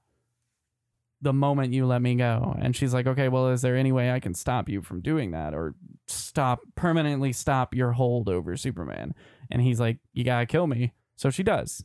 the 1.22 1.32
moment 1.32 1.72
you 1.72 1.86
let 1.86 2.03
me 2.03 2.16
go. 2.16 2.55
And 2.61 2.76
she's 2.76 2.92
like, 2.92 3.07
okay, 3.07 3.28
well, 3.28 3.49
is 3.49 3.62
there 3.62 3.78
any 3.78 3.92
way 3.92 4.11
I 4.11 4.20
can 4.20 4.34
stop 4.34 4.68
you 4.68 4.82
from 4.82 5.01
doing 5.01 5.30
that 5.30 5.55
or 5.55 5.74
stop, 6.07 6.61
permanently 6.74 7.32
stop 7.32 7.74
your 7.74 7.92
hold 7.92 8.28
over 8.28 8.59
Superman? 8.59 9.14
And 9.51 9.62
he's 9.62 9.80
like, 9.80 9.97
you 10.12 10.22
got 10.22 10.40
to 10.40 10.44
kill 10.44 10.66
me. 10.66 10.92
So 11.16 11.30
she 11.30 11.42
does. 11.42 11.82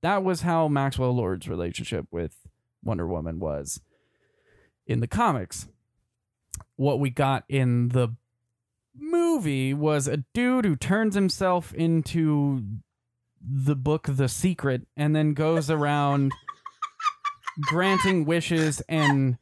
That 0.00 0.24
was 0.24 0.40
how 0.40 0.68
Maxwell 0.68 1.14
Lord's 1.14 1.46
relationship 1.46 2.06
with 2.10 2.46
Wonder 2.82 3.06
Woman 3.06 3.40
was 3.40 3.78
in 4.86 5.00
the 5.00 5.06
comics. 5.06 5.68
What 6.76 6.98
we 6.98 7.10
got 7.10 7.44
in 7.50 7.88
the 7.90 8.16
movie 8.96 9.74
was 9.74 10.08
a 10.08 10.24
dude 10.32 10.64
who 10.64 10.76
turns 10.76 11.14
himself 11.14 11.74
into 11.74 12.62
the 13.46 13.76
book 13.76 14.06
The 14.08 14.28
Secret 14.28 14.86
and 14.96 15.14
then 15.14 15.34
goes 15.34 15.70
around 15.70 16.32
granting 17.62 18.24
wishes 18.24 18.80
and 18.88 19.36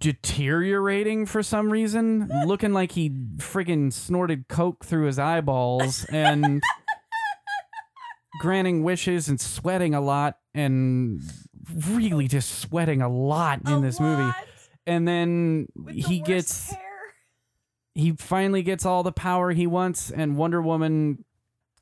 deteriorating 0.00 1.26
for 1.26 1.42
some 1.42 1.70
reason, 1.70 2.28
looking 2.44 2.72
like 2.72 2.92
he 2.92 3.10
friggin' 3.36 3.92
snorted 3.92 4.48
coke 4.48 4.84
through 4.84 5.06
his 5.06 5.18
eyeballs 5.18 6.04
and 6.06 6.62
granting 8.40 8.82
wishes 8.82 9.28
and 9.28 9.40
sweating 9.40 9.94
a 9.94 10.00
lot 10.00 10.38
and 10.54 11.22
really 11.88 12.26
just 12.26 12.58
sweating 12.58 13.00
a 13.00 13.08
lot 13.08 13.60
in 13.66 13.74
A 13.74 13.80
this 13.80 14.00
movie. 14.00 14.32
And 14.86 15.06
then 15.06 15.68
with 15.76 15.94
the 15.94 16.00
he 16.02 16.18
worst 16.18 16.26
gets 16.26 16.72
hair. 16.72 16.91
He 17.94 18.12
finally 18.12 18.62
gets 18.62 18.86
all 18.86 19.02
the 19.02 19.12
power 19.12 19.50
he 19.52 19.66
wants 19.66 20.10
and 20.10 20.36
Wonder 20.36 20.60
Woman 20.62 21.24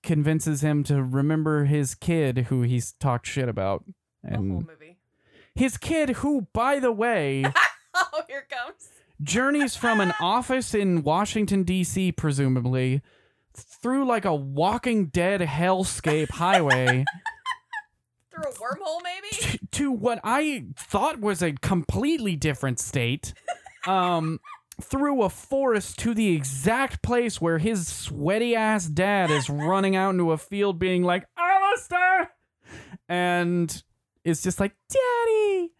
convinces 0.02 0.62
him 0.62 0.82
to 0.84 1.02
remember 1.02 1.64
his 1.66 1.94
kid 1.94 2.46
who 2.48 2.62
he's 2.62 2.92
talked 2.92 3.26
shit 3.26 3.48
about. 3.48 3.84
the 4.24 4.36
whole 4.36 4.44
movie. 4.46 4.98
his 5.54 5.76
kid 5.76 6.10
who 6.10 6.46
by 6.52 6.78
the 6.78 6.92
way 6.92 7.44
Oh, 7.94 8.22
here 8.28 8.46
comes. 8.48 8.88
journeys 9.20 9.76
from 9.76 10.00
an 10.00 10.12
office 10.20 10.74
in 10.74 11.02
Washington 11.02 11.64
D.C. 11.64 12.12
presumably 12.12 13.02
through 13.52 14.06
like 14.06 14.24
a 14.24 14.34
Walking 14.34 15.06
Dead 15.06 15.40
hellscape 15.40 16.30
highway 16.30 17.04
Through 18.30 18.44
a 18.44 18.54
wormhole, 18.54 19.00
maybe? 19.02 19.58
to 19.72 19.90
what 19.90 20.20
I 20.22 20.66
thought 20.76 21.20
was 21.20 21.42
a 21.42 21.52
completely 21.52 22.36
different 22.36 22.78
state. 22.78 23.34
Um 23.86 24.38
through 24.80 25.22
a 25.22 25.28
forest 25.30 25.98
to 26.00 26.14
the 26.14 26.34
exact 26.34 27.02
place 27.02 27.40
where 27.40 27.58
his 27.58 27.86
sweaty 27.86 28.54
ass 28.56 28.86
dad 28.86 29.30
is 29.30 29.48
running 29.50 29.96
out 29.96 30.10
into 30.10 30.32
a 30.32 30.38
field 30.38 30.78
being 30.78 31.02
like, 31.02 31.26
Alistair! 31.38 32.30
And 33.08 33.82
it's 34.24 34.42
just 34.42 34.60
like, 34.60 34.74
Daddy! 34.88 35.70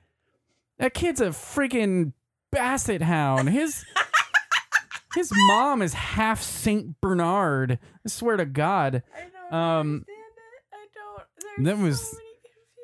That 0.79 0.95
kid's 0.95 1.21
a 1.21 1.29
freaking 1.29 2.13
basset 2.53 3.03
hound. 3.03 3.49
His 3.51 3.85
his 5.15 5.31
mom 5.49 5.83
is 5.83 5.93
half 5.95 6.41
Saint 6.43 7.01
Bernard. 7.01 7.79
I 8.05 8.09
swear 8.09 8.37
to 8.37 8.47
God. 8.47 9.03
I 9.15 9.21
don't 9.51 9.61
Um, 9.61 9.79
understand 9.79 10.07
it. 10.09 10.75
I 10.75 10.87
don't. 11.57 11.65
That 11.65 11.79
was- 11.79 12.01
so 12.11 12.17
many 12.17 12.27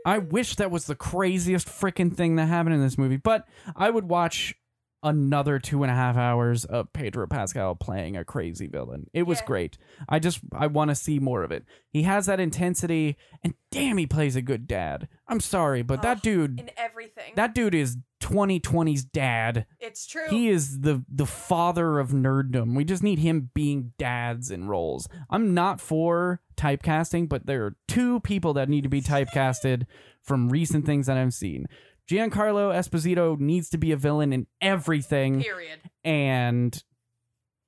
I 0.04 0.18
wish 0.18 0.54
that 0.56 0.70
was 0.70 0.84
the 0.86 0.94
craziest 0.94 1.66
freaking 1.66 2.14
thing 2.14 2.36
that 2.36 2.46
happened 2.46 2.76
in 2.76 2.80
this 2.80 2.96
movie, 2.96 3.16
but 3.16 3.44
I 3.74 3.90
would 3.90 4.04
watch 4.08 4.54
another 5.02 5.58
two 5.58 5.82
and 5.82 5.90
a 5.90 5.94
half 5.94 6.16
hours 6.16 6.64
of 6.64 6.92
Pedro 6.92 7.26
Pascal 7.26 7.74
playing 7.74 8.16
a 8.16 8.24
crazy 8.24 8.66
villain. 8.66 9.06
It 9.12 9.22
was 9.24 9.40
Yeah. 9.40 9.46
great. 9.46 9.78
I 10.08 10.18
just 10.18 10.40
I 10.52 10.66
want 10.66 10.90
to 10.90 10.94
see 10.94 11.18
more 11.18 11.42
of 11.42 11.52
it. 11.52 11.64
He 11.90 12.02
has 12.02 12.26
that 12.26 12.40
intensity, 12.40 13.16
and 13.44 13.54
damn, 13.70 13.98
he 13.98 14.06
plays 14.06 14.36
a 14.36 14.42
good 14.42 14.66
dad. 14.66 15.08
I'm 15.28 15.40
sorry, 15.40 15.82
but 15.82 16.02
that 16.02 16.22
dude, 16.22 16.58
in 16.60 16.70
everything. 16.76 17.32
that 17.36 17.54
dude 17.54 17.74
is 17.74 17.96
2020's 18.20 19.04
dad. 19.04 19.66
it's 19.80 20.06
true. 20.06 20.26
He 20.28 20.48
is 20.48 20.80
the 20.80 21.04
the 21.08 21.26
father 21.26 21.98
of 21.98 22.10
nerddom. 22.10 22.74
We 22.74 22.84
just 22.84 23.02
need 23.02 23.18
him 23.18 23.50
being 23.54 23.92
dads 23.98 24.50
in 24.50 24.66
roles. 24.68 25.08
I'm 25.30 25.54
not 25.54 25.80
for 25.80 26.40
typecasting, 26.56 27.28
but 27.28 27.46
there 27.46 27.64
are 27.66 27.76
two 27.86 28.20
people 28.20 28.54
that 28.54 28.68
need 28.68 28.82
to 28.84 28.88
be 28.88 29.02
typecasted 29.02 29.86
from 30.22 30.48
recent 30.48 30.84
things 30.86 31.06
that 31.06 31.16
I've 31.16 31.34
seen. 31.34 31.66
Giancarlo 32.08 32.72
Esposito 32.74 33.38
needs 33.38 33.70
to 33.70 33.78
be 33.78 33.92
a 33.92 33.96
villain 33.96 34.32
in 34.32 34.46
everything, 34.60 35.42
Period. 35.42 35.80
and 36.04 36.82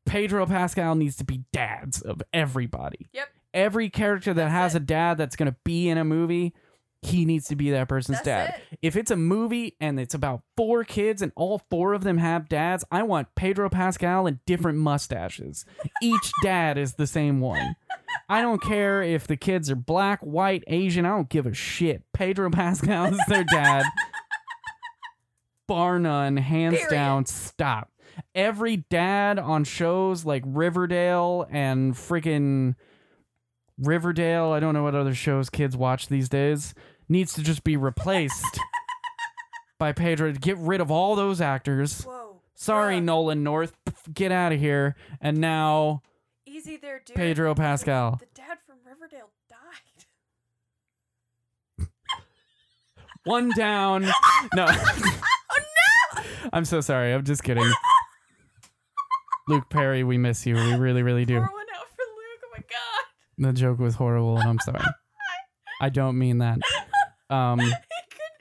Pedro 0.06 0.46
Pascal 0.46 0.94
needs 0.94 1.16
to 1.16 1.24
be 1.24 1.44
dads 1.52 2.00
of 2.00 2.22
everybody. 2.32 3.08
Yep. 3.12 3.28
Every 3.52 3.90
character 3.90 4.32
that 4.32 4.42
That's 4.44 4.52
has 4.52 4.74
it. 4.74 4.82
a 4.82 4.84
dad 4.84 5.18
that's 5.18 5.36
gonna 5.36 5.56
be 5.64 5.88
in 5.88 5.98
a 5.98 6.04
movie, 6.04 6.54
he 7.02 7.24
needs 7.24 7.46
to 7.48 7.56
be 7.56 7.70
that 7.70 7.88
person's 7.88 8.18
That's 8.22 8.26
dad 8.54 8.62
it. 8.72 8.78
if 8.82 8.96
it's 8.96 9.10
a 9.10 9.16
movie 9.16 9.76
and 9.80 10.00
it's 10.00 10.14
about 10.14 10.42
four 10.56 10.82
kids 10.84 11.22
and 11.22 11.30
all 11.36 11.60
four 11.70 11.92
of 11.94 12.02
them 12.04 12.18
have 12.18 12.48
dads, 12.48 12.84
I 12.90 13.02
want 13.04 13.28
Pedro 13.36 13.68
Pascal 13.70 14.26
and 14.26 14.38
different 14.46 14.78
mustaches. 14.78 15.64
Each 16.02 16.30
dad 16.42 16.76
is 16.78 16.94
the 16.94 17.06
same 17.06 17.40
one. 17.40 17.76
I 18.28 18.42
don't 18.42 18.60
care 18.62 19.02
if 19.02 19.26
the 19.26 19.36
kids 19.36 19.70
are 19.70 19.76
black, 19.76 20.20
white, 20.20 20.64
Asian. 20.66 21.06
I 21.06 21.10
don't 21.10 21.28
give 21.28 21.46
a 21.46 21.54
shit. 21.54 22.02
Pedro 22.12 22.50
Pascal 22.50 23.06
is 23.12 23.20
their 23.28 23.44
dad. 23.44 23.84
Bar 25.68 26.00
none, 26.00 26.36
hands 26.38 26.74
Period. 26.78 26.90
down, 26.90 27.26
stop. 27.26 27.92
Every 28.34 28.78
dad 28.90 29.38
on 29.38 29.62
shows 29.62 30.24
like 30.24 30.42
Riverdale 30.44 31.46
and 31.50 31.94
freaking 31.94 32.74
Riverdale, 33.78 34.50
I 34.50 34.58
don't 34.58 34.74
know 34.74 34.82
what 34.82 34.96
other 34.96 35.14
shows 35.14 35.48
kids 35.50 35.76
watch 35.76 36.08
these 36.08 36.28
days. 36.28 36.74
needs 37.08 37.32
to 37.34 37.42
just 37.42 37.62
be 37.62 37.76
replaced 37.76 38.58
by 39.78 39.92
Pedro. 39.92 40.32
Get 40.32 40.58
rid 40.58 40.80
of 40.80 40.90
all 40.90 41.14
those 41.14 41.40
actors. 41.40 42.02
Whoa. 42.02 42.40
Sorry, 42.56 42.96
Bruh. 42.96 43.04
Nolan 43.04 43.44
North. 43.44 43.72
Get 44.12 44.32
out 44.32 44.52
of 44.52 44.58
here. 44.58 44.96
And 45.20 45.38
now 45.38 46.02
Easy 46.44 46.76
there, 46.76 47.00
dude. 47.04 47.14
Pedro 47.14 47.54
Pascal. 47.54 48.16
The 48.18 48.26
dad 48.34 48.58
from 48.66 48.78
Riverdale 48.84 49.30
died. 49.48 50.06
One 53.24 53.50
down. 53.56 54.06
No. 54.54 54.66
I'm 56.52 56.64
so 56.64 56.80
sorry. 56.80 57.12
I'm 57.12 57.24
just 57.24 57.42
kidding. 57.44 57.70
Luke 59.48 59.68
Perry, 59.70 60.04
we 60.04 60.18
miss 60.18 60.44
you. 60.46 60.54
We 60.54 60.74
really, 60.74 61.02
really 61.02 61.24
do. 61.24 61.34
Pour 61.38 61.42
one 61.42 61.66
out 61.74 61.86
for 61.96 62.02
Luke. 62.02 62.42
Oh 62.44 62.50
my 62.52 62.58
god. 62.58 63.52
The 63.52 63.52
joke 63.58 63.78
was 63.78 63.94
horrible, 63.94 64.36
and 64.38 64.48
I'm 64.48 64.58
sorry. 64.58 64.84
I 65.80 65.88
don't 65.88 66.18
mean 66.18 66.38
that. 66.38 66.58
Um, 67.30 67.58
He 67.60 67.66
could, 67.66 67.72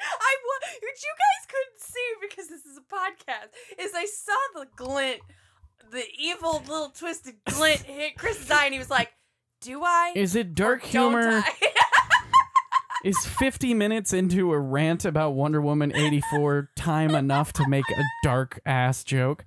I 0.02 0.36
wa- 0.44 0.68
what 0.82 0.98
you 1.04 1.14
guys 1.18 1.48
couldn't 1.48 1.80
see 1.80 2.28
because 2.28 2.48
this 2.50 2.66
is 2.66 2.78
a 2.78 2.82
podcast 2.94 3.80
is 3.80 3.92
I 3.96 4.06
saw 4.06 4.60
the 4.62 4.68
glint, 4.76 5.20
the 5.92 6.04
evil 6.18 6.62
little 6.68 6.90
twisted 6.90 7.36
glint 7.46 7.82
hit 7.82 8.18
Chris's 8.18 8.50
eye, 8.52 8.66
and 8.66 8.74
he 8.74 8.80
was 8.80 8.90
like, 8.90 9.12
"Do 9.62 9.82
I? 9.84 10.14
is 10.16 10.36
it 10.36 10.56
dark 10.56 10.84
or 10.84 10.92
don't 10.92 11.12
humor? 11.22 11.44
I?" 11.46 11.52
Is 13.04 13.18
50 13.26 13.74
minutes 13.76 14.12
into 14.12 14.52
a 14.54 14.60
rant 14.60 15.06
about 15.06 15.32
Wonder 15.32 15.62
Woman 15.62 15.96
84 15.96 16.72
time 16.76 17.14
enough 17.16 17.54
to 17.54 17.68
make 17.68 17.86
a 17.92 18.02
dark 18.24 18.60
ass 18.66 19.04
joke? 19.04 19.46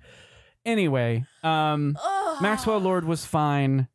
Anyway, 0.65 1.25
um, 1.43 1.97
Maxwell 2.41 2.79
Lord 2.79 3.03
was 3.05 3.25
fine, 3.25 3.87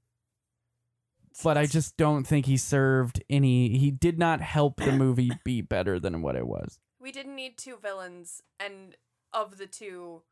but 1.42 1.56
I 1.56 1.66
just 1.66 1.96
don't 1.96 2.24
think 2.24 2.46
he 2.46 2.56
served 2.56 3.22
any. 3.30 3.78
He 3.78 3.90
did 3.90 4.18
not 4.18 4.40
help 4.40 4.76
the 4.76 4.92
movie 4.92 5.30
be 5.44 5.62
better 5.62 5.98
than 5.98 6.20
what 6.22 6.36
it 6.36 6.46
was. 6.46 6.78
We 7.00 7.10
didn't 7.12 7.36
need 7.36 7.56
two 7.56 7.76
villains, 7.80 8.42
and 8.60 8.96
of 9.32 9.58
the 9.58 9.66
two, 9.66 10.22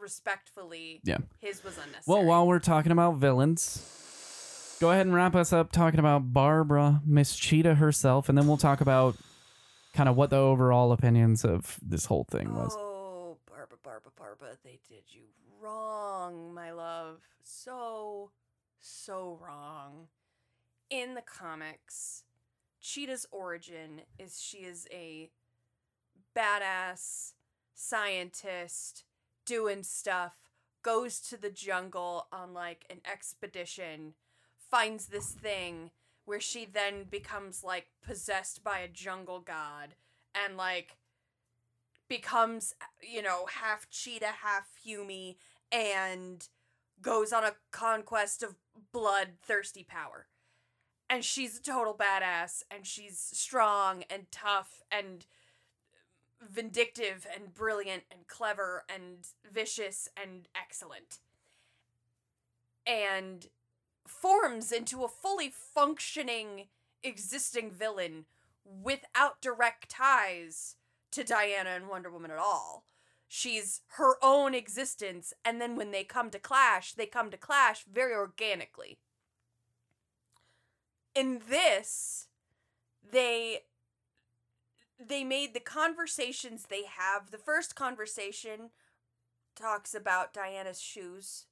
respectfully, 0.00 1.00
Yeah. 1.04 1.18
his 1.40 1.62
was 1.64 1.78
unnecessary. 1.78 2.02
Well, 2.06 2.24
while 2.24 2.46
we're 2.46 2.58
talking 2.58 2.92
about 2.92 3.16
villains, 3.16 3.82
go 4.80 4.90
ahead 4.90 5.06
and 5.06 5.14
wrap 5.14 5.34
us 5.34 5.52
up 5.52 5.72
talking 5.72 6.00
about 6.00 6.32
Barbara, 6.32 7.02
Miss 7.04 7.36
Cheetah 7.36 7.76
herself, 7.76 8.28
and 8.28 8.36
then 8.36 8.46
we'll 8.46 8.56
talk 8.56 8.80
about 8.80 9.16
kind 9.94 10.08
of 10.08 10.16
what 10.16 10.30
the 10.30 10.36
overall 10.36 10.92
opinions 10.92 11.44
of 11.44 11.78
this 11.82 12.06
whole 12.06 12.24
thing 12.24 12.54
was. 12.54 12.74
Oh, 12.76 13.38
Barbara, 13.46 13.78
Barbara, 13.82 14.12
Barbara, 14.16 14.48
they 14.64 14.78
did 14.88 15.04
you 15.08 15.22
wrong, 15.60 16.54
my 16.54 16.70
love. 16.70 17.20
So, 17.42 18.30
so 18.80 19.38
wrong. 19.42 20.08
In 20.90 21.14
the 21.14 21.22
comics, 21.22 22.24
Cheetah's 22.80 23.26
origin 23.30 24.02
is 24.18 24.40
she 24.40 24.58
is 24.58 24.86
a 24.90 25.30
badass 26.36 27.32
scientist 27.74 29.04
doing 29.44 29.82
stuff, 29.82 30.50
goes 30.82 31.20
to 31.20 31.36
the 31.36 31.50
jungle 31.50 32.26
on 32.32 32.54
like 32.54 32.86
an 32.88 33.00
expedition, 33.10 34.14
finds 34.70 35.06
this 35.06 35.30
thing 35.30 35.90
where 36.24 36.40
she 36.40 36.66
then 36.66 37.04
becomes 37.10 37.64
like 37.64 37.86
possessed 38.04 38.62
by 38.62 38.80
a 38.80 38.88
jungle 38.88 39.40
god 39.40 39.94
and 40.34 40.56
like 40.56 40.96
becomes 42.08 42.74
you 43.02 43.22
know 43.22 43.46
half 43.46 43.88
cheetah 43.90 44.34
half 44.42 44.68
humy 44.86 45.36
and 45.70 46.48
goes 47.00 47.32
on 47.32 47.44
a 47.44 47.54
conquest 47.70 48.42
of 48.42 48.56
bloodthirsty 48.92 49.84
power. 49.84 50.26
And 51.10 51.24
she's 51.24 51.58
a 51.58 51.62
total 51.62 51.94
badass 51.94 52.62
and 52.70 52.86
she's 52.86 53.18
strong 53.18 54.04
and 54.10 54.30
tough 54.30 54.82
and 54.90 55.24
vindictive 56.40 57.26
and 57.34 57.54
brilliant 57.54 58.04
and 58.10 58.26
clever 58.26 58.84
and 58.94 59.26
vicious 59.50 60.08
and 60.22 60.48
excellent. 60.54 61.18
And 62.86 63.46
forms 64.10 64.72
into 64.72 65.04
a 65.04 65.08
fully 65.08 65.50
functioning 65.50 66.68
existing 67.02 67.70
villain 67.70 68.24
without 68.64 69.40
direct 69.40 69.88
ties 69.88 70.76
to 71.12 71.24
Diana 71.24 71.70
and 71.70 71.88
Wonder 71.88 72.10
Woman 72.10 72.30
at 72.30 72.38
all. 72.38 72.84
She's 73.28 73.82
her 73.96 74.14
own 74.22 74.54
existence, 74.54 75.34
and 75.44 75.60
then 75.60 75.76
when 75.76 75.90
they 75.90 76.04
come 76.04 76.30
to 76.30 76.38
clash, 76.38 76.94
they 76.94 77.06
come 77.06 77.30
to 77.30 77.36
clash 77.36 77.84
very 77.84 78.14
organically. 78.14 78.98
In 81.14 81.42
this, 81.48 82.28
they 83.10 83.60
they 84.98 85.24
made 85.24 85.54
the 85.54 85.60
conversations 85.60 86.64
they 86.64 86.84
have. 86.84 87.30
The 87.30 87.38
first 87.38 87.76
conversation 87.76 88.70
talks 89.54 89.94
about 89.94 90.32
Diana's 90.32 90.80
shoes. 90.80 91.46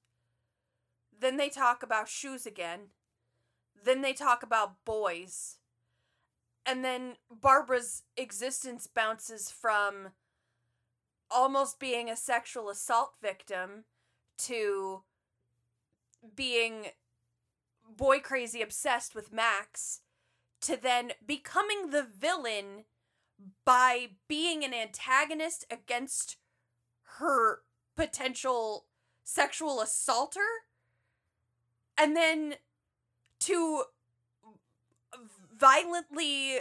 Then 1.19 1.37
they 1.37 1.49
talk 1.49 1.83
about 1.83 2.09
shoes 2.09 2.47
again. 2.47 2.91
Then 3.85 4.03
they 4.03 4.13
talk 4.13 4.43
about 4.43 4.85
boys 4.85 5.59
and 6.67 6.85
then 6.85 7.15
Barbara's 7.31 8.03
existence 8.17 8.89
bounces 8.89 9.51
from 9.51 10.09
almost 11.31 11.79
being 11.79 12.11
a 12.11 12.17
sexual 12.17 12.69
assault 12.69 13.13
victim 13.23 13.85
to 14.39 15.03
being 16.35 16.87
boy 17.89 18.19
crazy 18.19 18.61
obsessed 18.61 19.15
with 19.15 19.33
Max 19.33 20.01
to 20.61 20.77
then 20.77 21.13
becoming 21.25 21.91
the 21.91 22.03
villain 22.03 22.85
by 23.65 24.09
being 24.27 24.65
an 24.65 24.75
antagonist 24.75 25.65
against 25.71 26.37
her 27.19 27.61
potential 27.97 28.87
sexual 29.23 29.81
assaulter 29.81 30.41
and 31.99 32.17
then 32.17 32.55
to 33.41 33.85
violently 35.59 36.59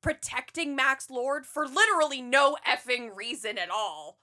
protecting 0.00 0.76
Max 0.76 1.10
Lord 1.10 1.46
for 1.46 1.66
literally 1.66 2.22
no 2.22 2.56
effing 2.66 3.14
reason 3.14 3.58
at 3.58 3.70
all. 3.70 4.18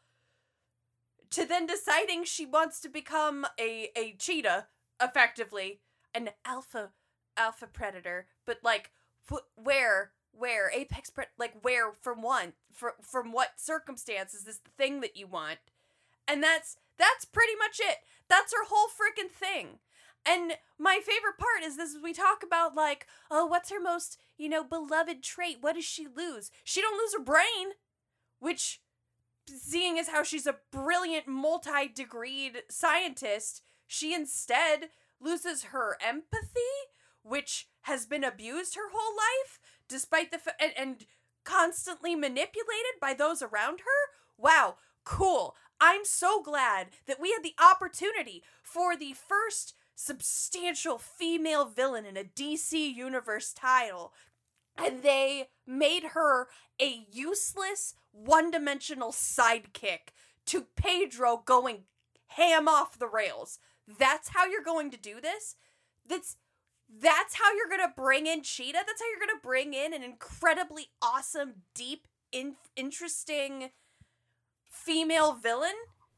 To 1.31 1.45
then 1.45 1.65
deciding 1.65 2.23
she 2.23 2.45
wants 2.45 2.79
to 2.81 2.89
become 2.89 3.45
a 3.59 3.89
a 3.95 4.13
cheetah, 4.17 4.67
effectively 5.01 5.81
an 6.13 6.29
alpha 6.45 6.91
alpha 7.35 7.67
predator, 7.67 8.27
but 8.45 8.59
like 8.63 8.91
wh- 9.29 9.45
where 9.55 10.11
where 10.31 10.71
apex 10.71 11.09
pre- 11.09 11.25
like 11.37 11.53
where 11.61 11.91
from 11.91 12.21
one 12.21 12.53
from 12.71 12.91
from 13.01 13.31
what 13.31 13.59
circumstance 13.59 14.33
is 14.33 14.43
this 14.43 14.59
the 14.59 14.71
thing 14.77 15.01
that 15.01 15.17
you 15.17 15.27
want? 15.27 15.59
And 16.27 16.41
that's 16.41 16.77
that's 16.97 17.25
pretty 17.25 17.55
much 17.57 17.79
it. 17.79 17.97
That's 18.29 18.53
her 18.53 18.65
whole 18.67 18.87
freaking 18.87 19.29
thing. 19.29 19.79
And 20.27 20.53
my 20.79 20.99
favorite 21.01 21.37
part 21.37 21.63
is 21.63 21.77
this 21.77 21.95
we 22.01 22.13
talk 22.13 22.43
about 22.43 22.75
like, 22.75 23.05
oh, 23.29 23.45
what's 23.45 23.69
her 23.69 23.79
most, 23.79 24.17
you 24.37 24.49
know, 24.49 24.63
beloved 24.63 25.21
trait? 25.21 25.57
What 25.61 25.75
does 25.75 25.85
she 25.85 26.07
lose? 26.07 26.51
She 26.63 26.81
don't 26.81 26.97
lose 26.97 27.13
her 27.13 27.23
brain, 27.23 27.73
which 28.39 28.81
seeing 29.47 29.99
as 29.99 30.09
how 30.09 30.23
she's 30.23 30.47
a 30.47 30.57
brilliant 30.71 31.27
multi-degreed 31.27 32.63
scientist, 32.69 33.61
she 33.87 34.13
instead 34.13 34.89
loses 35.21 35.65
her 35.65 35.97
empathy, 36.05 36.59
which 37.21 37.67
has 37.81 38.05
been 38.05 38.23
abused 38.23 38.75
her 38.75 38.89
whole 38.91 39.15
life 39.15 39.59
despite 39.87 40.31
the 40.31 40.39
fa- 40.39 40.59
and, 40.59 40.71
and 40.75 41.05
constantly 41.43 42.15
manipulated 42.15 42.99
by 42.99 43.13
those 43.13 43.41
around 43.41 43.81
her. 43.81 44.11
Wow, 44.37 44.77
cool. 45.03 45.55
I'm 45.79 46.05
so 46.05 46.41
glad 46.41 46.87
that 47.05 47.19
we 47.19 47.31
had 47.31 47.43
the 47.43 47.55
opportunity 47.61 48.43
for 48.63 48.95
the 48.95 49.13
first 49.13 49.75
substantial 49.95 50.97
female 50.97 51.65
villain 51.65 52.05
in 52.05 52.17
a 52.17 52.23
DC 52.23 52.73
Universe 52.73 53.53
title. 53.53 54.13
And 54.77 55.03
they 55.03 55.47
made 55.65 56.03
her 56.13 56.49
a 56.81 57.05
useless, 57.11 57.95
one 58.11 58.51
dimensional 58.51 59.11
sidekick 59.11 60.09
to 60.47 60.65
Pedro 60.75 61.41
going 61.45 61.83
ham 62.27 62.67
off 62.67 62.99
the 62.99 63.07
rails. 63.07 63.59
That's 63.87 64.29
how 64.29 64.45
you're 64.45 64.63
going 64.63 64.91
to 64.91 64.97
do 64.97 65.21
this? 65.21 65.55
That's 66.07 66.37
that's 66.87 67.35
how 67.35 67.51
you're 67.55 67.69
gonna 67.69 67.93
bring 67.95 68.27
in 68.27 68.43
Cheetah. 68.43 68.83
That's 68.85 69.01
how 69.01 69.07
you're 69.09 69.27
gonna 69.27 69.39
bring 69.41 69.73
in 69.73 69.93
an 69.93 70.03
incredibly 70.03 70.89
awesome, 71.01 71.63
deep, 71.73 72.07
in- 72.31 72.57
interesting 72.75 73.71
female 74.63 75.33
villain. 75.33 75.73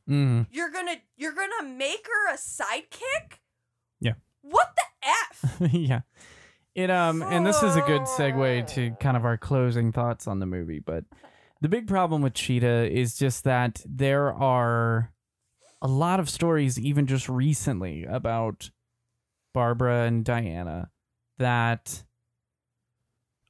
Mm. 0.09 0.47
You're 0.51 0.71
gonna 0.71 0.97
you're 1.15 1.33
gonna 1.33 1.63
make 1.63 2.07
her 2.07 2.33
a 2.33 2.37
sidekick. 2.37 3.39
What 4.49 4.67
the 4.75 5.07
f? 5.07 5.61
yeah. 5.73 6.01
It 6.75 6.91
um 6.91 7.23
and 7.23 7.45
this 7.45 7.63
is 7.63 7.75
a 7.75 7.81
good 7.81 8.01
segue 8.01 8.67
to 8.75 8.91
kind 8.99 9.17
of 9.17 9.25
our 9.25 9.37
closing 9.37 9.91
thoughts 9.91 10.27
on 10.27 10.39
the 10.39 10.45
movie, 10.45 10.79
but 10.79 11.05
the 11.59 11.69
big 11.69 11.87
problem 11.87 12.21
with 12.21 12.35
Cheetah 12.35 12.91
is 12.91 13.17
just 13.17 13.43
that 13.45 13.81
there 13.85 14.31
are 14.31 15.11
a 15.81 15.87
lot 15.87 16.19
of 16.19 16.29
stories 16.29 16.79
even 16.79 17.07
just 17.07 17.27
recently 17.27 18.03
about 18.03 18.69
Barbara 19.53 20.03
and 20.05 20.23
Diana 20.23 20.91
that 21.39 22.03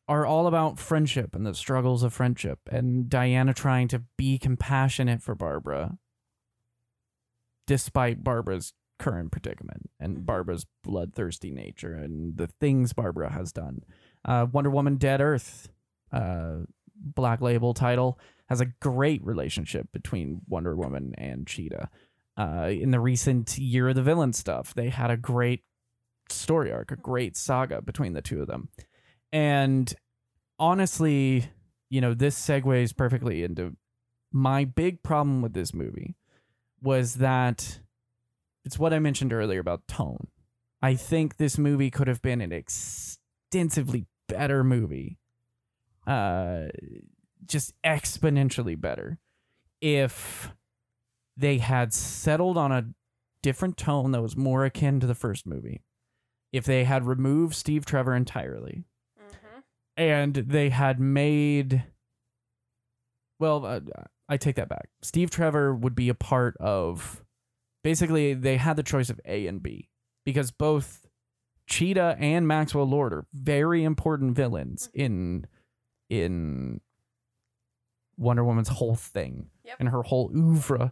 are 0.07 0.25
all 0.25 0.47
about 0.47 0.79
friendship 0.79 1.35
and 1.35 1.45
the 1.45 1.53
struggles 1.53 2.03
of 2.03 2.13
friendship 2.13 2.59
and 2.71 3.09
Diana 3.09 3.53
trying 3.53 3.89
to 3.89 4.03
be 4.17 4.37
compassionate 4.37 5.21
for 5.21 5.35
Barbara 5.35 5.97
despite 7.65 8.23
Barbara's 8.23 8.73
current 8.99 9.31
predicament 9.31 9.89
and 9.99 10.25
Barbara's 10.25 10.65
bloodthirsty 10.83 11.51
nature 11.51 11.93
and 11.93 12.37
the 12.37 12.47
things 12.47 12.93
Barbara 12.93 13.31
has 13.31 13.51
done. 13.51 13.81
Uh, 14.25 14.47
Wonder 14.51 14.69
Woman 14.69 14.97
Dead 14.97 15.21
Earth, 15.21 15.69
uh, 16.11 16.59
Black 16.95 17.41
Label 17.41 17.73
title, 17.73 18.19
has 18.49 18.61
a 18.61 18.65
great 18.81 19.23
relationship 19.25 19.91
between 19.91 20.41
Wonder 20.47 20.75
Woman 20.75 21.13
and 21.17 21.45
Cheetah. 21.45 21.89
Uh, 22.37 22.69
in 22.71 22.91
the 22.91 22.99
recent 22.99 23.57
Year 23.57 23.89
of 23.89 23.95
the 23.95 24.03
Villain 24.03 24.33
stuff, 24.33 24.73
they 24.73 24.89
had 24.89 25.09
a 25.09 25.17
great 25.17 25.63
story 26.29 26.71
arc, 26.71 26.91
a 26.91 26.95
great 26.95 27.35
saga 27.35 27.81
between 27.81 28.13
the 28.13 28.21
two 28.21 28.41
of 28.41 28.47
them. 28.47 28.69
And 29.31 29.93
honestly, 30.59 31.49
you 31.89 32.01
know, 32.01 32.13
this 32.13 32.37
segues 32.37 32.95
perfectly 32.95 33.43
into 33.43 33.75
my 34.31 34.65
big 34.65 35.03
problem 35.03 35.41
with 35.41 35.53
this 35.53 35.73
movie 35.73 36.15
was 36.81 37.15
that 37.15 37.79
it's 38.68 38.78
what 38.78 38.93
I 38.93 38.99
mentioned 38.99 39.32
earlier 39.34 39.59
about 39.61 39.88
tone. 39.88 40.28
I 40.82 40.95
think 40.95 41.38
this 41.38 41.57
movie 41.57 41.89
could 41.89 42.07
have 42.07 42.22
been 42.22 42.41
an 42.41 42.51
extensively 42.51 44.05
better 44.28 44.63
movie. 44.63 45.18
Uh 46.05 46.68
just 47.45 47.74
exponentially 47.84 48.80
better 48.80 49.20
if 49.80 50.51
they 51.38 51.59
had 51.59 51.93
settled 51.93 52.57
on 52.57 52.72
a 52.74 52.88
different 53.41 53.78
tone 53.78 54.11
that 54.11 54.22
was 54.22 54.36
more 54.36 54.65
akin 54.65 54.99
to 54.99 55.07
the 55.07 55.15
first 55.15 55.45
movie. 55.47 55.82
If 56.51 56.65
they 56.65 56.84
had 56.84 57.05
removed 57.05 57.55
Steve 57.55 57.86
Trevor 57.86 58.15
entirely 58.15 58.84
Mm-hmm. 59.20 59.59
and 59.97 60.36
they 60.36 60.70
had 60.70 60.99
made 60.99 61.84
well 63.39 63.65
uh, 63.65 63.80
i 64.30 64.38
take 64.38 64.55
that 64.55 64.70
back 64.70 64.89
steve 65.01 65.30
trevor 65.32 65.74
would 65.74 65.95
be 65.95 66.09
a 66.09 66.13
part 66.13 66.55
of 66.57 67.24
basically 67.88 68.33
they 68.33 68.57
had 68.57 68.75
the 68.75 68.83
choice 68.83 69.09
of 69.09 69.17
a 69.23 69.47
and 69.47 69.63
b 69.63 69.88
because 70.25 70.51
both 70.51 71.05
cheetah 71.67 72.17
and 72.19 72.45
maxwell 72.45 72.83
lord 72.83 73.13
are 73.13 73.25
very 73.33 73.85
important 73.85 74.35
villains 74.35 74.89
mm-hmm. 74.89 75.05
in 75.05 75.45
in 76.09 76.81
wonder 78.17 78.43
woman's 78.43 78.67
whole 78.67 78.95
thing 78.95 79.47
Yep. 79.63 79.77
and 79.79 79.89
her 79.89 80.01
whole 80.01 80.29
oeuvre 80.35 80.91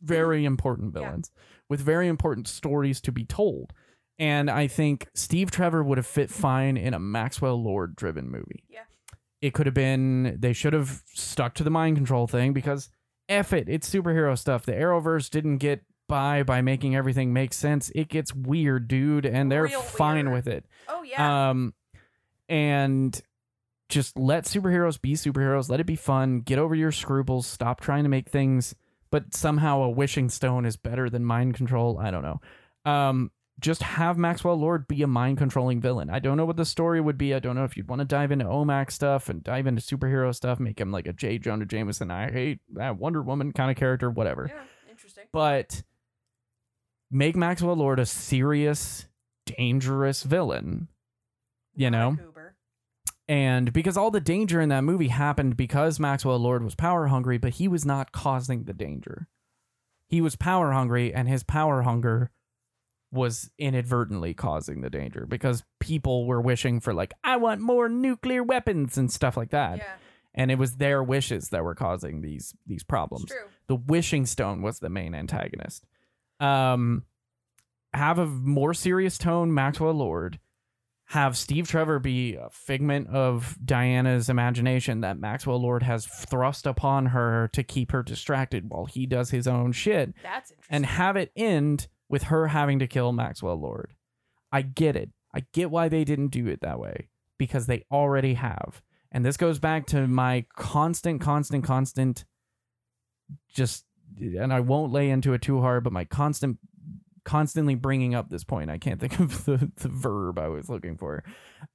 very 0.00 0.38
mm-hmm. 0.38 0.46
important 0.46 0.94
Yeah. 0.94 1.02
villains 1.02 1.30
with 1.68 1.80
very 1.80 2.08
important 2.08 2.48
stories 2.48 3.02
to 3.02 3.12
be 3.12 3.24
told 3.24 3.74
and 4.18 4.50
I 4.50 4.66
think 4.66 5.08
Steve 5.14 5.50
Trevor 5.50 5.82
would 5.84 5.98
have 5.98 6.06
fit 6.06 6.30
fine 6.30 6.76
in 6.76 6.92
a 6.92 6.98
Maxwell 6.98 7.62
Lord 7.62 7.94
driven 7.94 8.28
movie. 8.28 8.64
Yeah. 8.68 8.80
It 9.40 9.54
could 9.54 9.66
have 9.66 9.74
been, 9.74 10.36
they 10.40 10.52
should 10.52 10.72
have 10.72 11.02
stuck 11.14 11.54
to 11.54 11.62
the 11.62 11.70
mind 11.70 11.96
control 11.96 12.26
thing 12.26 12.52
because 12.52 12.88
F 13.28 13.52
it, 13.52 13.68
it's 13.68 13.88
superhero 13.88 14.36
stuff. 14.36 14.66
The 14.66 14.72
Arrowverse 14.72 15.30
didn't 15.30 15.58
get 15.58 15.84
by 16.08 16.42
by 16.42 16.60
making 16.62 16.96
everything 16.96 17.32
make 17.32 17.52
sense. 17.52 17.92
It 17.94 18.08
gets 18.08 18.34
weird, 18.34 18.88
dude, 18.88 19.26
and 19.26 19.50
they're 19.52 19.64
Real 19.64 19.80
fine 19.80 20.30
weird. 20.30 20.44
with 20.44 20.48
it. 20.48 20.66
Oh 20.88 21.02
yeah. 21.02 21.50
Um, 21.50 21.74
and 22.48 23.20
just 23.88 24.18
let 24.18 24.44
superheroes 24.44 25.00
be 25.00 25.12
superheroes. 25.14 25.70
Let 25.70 25.80
it 25.80 25.86
be 25.86 25.96
fun. 25.96 26.40
Get 26.40 26.58
over 26.58 26.74
your 26.74 26.92
scruples. 26.92 27.46
Stop 27.46 27.80
trying 27.80 28.02
to 28.04 28.08
make 28.10 28.28
things. 28.28 28.74
But 29.10 29.34
somehow 29.34 29.82
a 29.82 29.88
wishing 29.88 30.28
stone 30.28 30.66
is 30.66 30.76
better 30.76 31.08
than 31.08 31.24
mind 31.24 31.54
control. 31.54 31.98
I 31.98 32.10
don't 32.10 32.22
know. 32.22 32.40
Um, 32.90 33.30
just 33.60 33.82
have 33.82 34.18
Maxwell 34.18 34.56
Lord 34.56 34.86
be 34.86 35.02
a 35.02 35.06
mind 35.06 35.38
controlling 35.38 35.80
villain. 35.80 36.10
I 36.10 36.18
don't 36.18 36.36
know 36.36 36.44
what 36.44 36.56
the 36.58 36.64
story 36.66 37.00
would 37.00 37.16
be. 37.18 37.34
I 37.34 37.38
don't 37.38 37.56
know 37.56 37.64
if 37.64 37.76
you'd 37.76 37.88
want 37.88 38.00
to 38.00 38.04
dive 38.04 38.30
into 38.30 38.44
OMAC 38.44 38.92
stuff 38.92 39.28
and 39.30 39.42
dive 39.42 39.66
into 39.66 39.80
superhero 39.82 40.34
stuff, 40.34 40.60
make 40.60 40.78
him 40.78 40.92
like 40.92 41.06
a 41.08 41.12
J. 41.14 41.38
Jonah 41.38 41.64
Jameson. 41.64 42.10
I 42.10 42.30
hate 42.30 42.60
that 42.74 42.98
Wonder 42.98 43.22
Woman 43.22 43.52
kind 43.52 43.70
of 43.70 43.76
character, 43.76 44.10
whatever 44.10 44.46
yeah. 44.48 44.62
Interesting. 44.90 45.24
but 45.32 45.82
make 47.10 47.36
Maxwell 47.36 47.74
Lord 47.76 47.98
a 48.00 48.06
serious, 48.06 49.06
dangerous 49.46 50.22
villain. 50.22 50.88
You 51.74 51.90
know, 51.92 52.16
and 53.28 53.72
because 53.72 53.96
all 53.96 54.10
the 54.10 54.20
danger 54.20 54.60
in 54.60 54.68
that 54.70 54.82
movie 54.82 55.08
happened 55.08 55.56
because 55.56 56.00
Maxwell 56.00 56.38
Lord 56.38 56.64
was 56.64 56.74
power 56.74 57.06
hungry, 57.06 57.38
but 57.38 57.52
he 57.54 57.68
was 57.68 57.84
not 57.84 58.10
causing 58.10 58.64
the 58.64 58.72
danger. 58.72 59.28
He 60.08 60.20
was 60.20 60.34
power 60.34 60.72
hungry, 60.72 61.14
and 61.14 61.28
his 61.28 61.42
power 61.44 61.82
hunger 61.82 62.30
was 63.12 63.50
inadvertently 63.58 64.34
causing 64.34 64.80
the 64.80 64.90
danger 64.90 65.24
because 65.26 65.62
people 65.78 66.26
were 66.26 66.40
wishing 66.40 66.80
for 66.80 66.92
like 66.92 67.14
I 67.22 67.36
want 67.36 67.60
more 67.60 67.88
nuclear 67.88 68.42
weapons 68.42 68.98
and 68.98 69.10
stuff 69.12 69.36
like 69.36 69.50
that, 69.50 69.78
Yeah. 69.78 69.84
and 70.34 70.50
it 70.50 70.58
was 70.58 70.76
their 70.76 71.02
wishes 71.02 71.50
that 71.50 71.62
were 71.64 71.74
causing 71.76 72.22
these 72.22 72.54
these 72.66 72.82
problems 72.82 73.26
true. 73.26 73.38
the 73.68 73.76
wishing 73.76 74.26
stone 74.26 74.62
was 74.62 74.80
the 74.80 74.90
main 74.90 75.14
antagonist 75.14 75.86
um 76.40 77.04
have 77.94 78.18
a 78.18 78.26
more 78.26 78.74
serious 78.74 79.18
tone 79.18 79.52
maxwell 79.52 79.94
lord. 79.94 80.38
Have 81.12 81.36
steve 81.38 81.66
trevor 81.68 81.98
be 81.98 82.34
a 82.34 82.50
figment 82.50 83.08
of 83.08 83.56
diana's 83.64 84.28
imagination 84.28 85.00
that 85.00 85.18
maxwell 85.18 85.60
lord 85.60 85.82
has 85.82 86.04
thrust 86.04 86.66
upon 86.66 87.06
her 87.06 87.48
to 87.54 87.62
keep 87.62 87.92
her 87.92 88.02
distracted 88.02 88.68
while 88.68 88.84
he 88.84 89.06
does 89.06 89.30
his 89.30 89.46
own 89.48 89.72
shit. 89.72 90.12
That's 90.22 90.50
interesting. 90.50 90.74
and 90.74 90.86
have 90.86 91.16
it 91.16 91.32
end 91.34 91.88
with 92.10 92.24
her 92.24 92.48
having 92.48 92.78
to 92.80 92.86
kill 92.86 93.12
maxwell 93.12 93.56
lord. 93.58 93.94
I 94.52 94.62
get 94.62 94.96
it. 94.96 95.10
I 95.34 95.44
get 95.52 95.70
why 95.70 95.88
they 95.88 96.04
didn't 96.04 96.28
do 96.28 96.46
it 96.46 96.60
that 96.60 96.78
way 96.78 97.08
because 97.38 97.66
they 97.66 97.84
already 97.90 98.34
have. 98.34 98.82
And 99.10 99.24
this 99.24 99.38
goes 99.38 99.58
back 99.58 99.86
to 99.86 100.06
my 100.06 100.44
constant 100.56 101.20
constant 101.22 101.64
constant 101.64 102.26
just 103.48 103.84
and 104.18 104.52
I 104.52 104.60
won't 104.60 104.92
lay 104.92 105.10
into 105.10 105.32
it 105.32 105.42
too 105.42 105.60
hard, 105.60 105.84
but 105.84 105.92
my 105.92 106.04
constant 106.04 106.58
constantly 107.24 107.74
bringing 107.74 108.14
up 108.14 108.30
this 108.30 108.44
point. 108.44 108.70
I 108.70 108.78
can't 108.78 109.00
think 109.00 109.20
of 109.20 109.44
the, 109.44 109.70
the 109.76 109.88
verb 109.88 110.38
I 110.38 110.48
was 110.48 110.68
looking 110.68 110.96
for. 110.96 111.24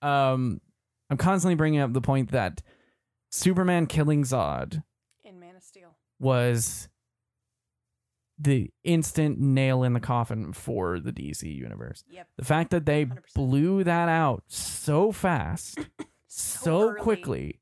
Um 0.02 0.62
I'm 1.10 1.18
constantly 1.18 1.56
bringing 1.56 1.80
up 1.80 1.94
the 1.94 2.02
point 2.02 2.32
that 2.32 2.62
Superman 3.30 3.88
killing 3.88 4.24
Zod 4.24 4.84
in 5.24 5.40
Man 5.40 5.56
of 5.56 5.64
Steel. 5.64 5.96
was 6.20 6.88
the 8.40 8.72
instant 8.84 9.40
nail 9.40 9.84
in 9.84 9.94
the 9.94 10.00
coffin 10.00 10.54
for 10.54 11.00
the 11.00 11.12
DC 11.12 11.44
universe. 11.44 12.04
Yep. 12.10 12.28
The 12.38 12.46
fact 12.46 12.72
that 12.72 12.86
they 12.86 13.06
100%. 13.06 13.20
blew 13.36 13.84
that 13.84 14.10
out 14.10 14.44
so 14.48 15.12
fast, 15.12 15.80
so, 16.28 16.90
early. 16.90 17.02
quickly, 17.02 17.60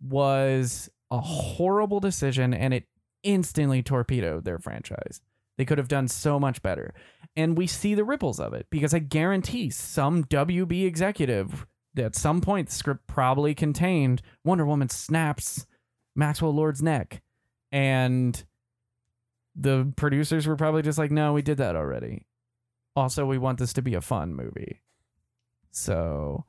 was 0.00 0.88
a 1.10 1.20
horrible 1.20 2.00
decision 2.00 2.54
and 2.54 2.72
it 2.72 2.84
instantly 3.22 3.82
torpedoed 3.82 4.44
their 4.44 4.58
franchise. 4.58 5.20
They 5.58 5.64
could 5.64 5.78
have 5.78 5.88
done 5.88 6.08
so 6.08 6.40
much 6.40 6.62
better. 6.62 6.94
And 7.36 7.56
we 7.56 7.66
see 7.66 7.94
the 7.94 8.04
ripples 8.04 8.40
of 8.40 8.52
it 8.54 8.66
because 8.70 8.94
I 8.94 8.98
guarantee 9.00 9.70
some 9.70 10.24
WB 10.24 10.84
executive 10.86 11.66
at 11.96 12.14
some 12.16 12.40
point 12.40 12.68
the 12.68 12.74
script 12.74 13.06
probably 13.06 13.54
contained 13.54 14.22
Wonder 14.44 14.64
Woman 14.64 14.88
snaps 14.88 15.66
Maxwell 16.16 16.54
Lord's 16.54 16.82
neck. 16.82 17.20
And 17.70 18.42
the 19.54 19.92
producers 19.96 20.46
were 20.46 20.56
probably 20.56 20.82
just 20.82 20.98
like, 20.98 21.10
no, 21.10 21.32
we 21.34 21.42
did 21.42 21.58
that 21.58 21.76
already. 21.76 22.26
Also, 22.96 23.24
we 23.26 23.38
want 23.38 23.58
this 23.58 23.72
to 23.74 23.82
be 23.82 23.94
a 23.94 24.00
fun 24.00 24.34
movie. 24.34 24.80
So, 25.70 26.44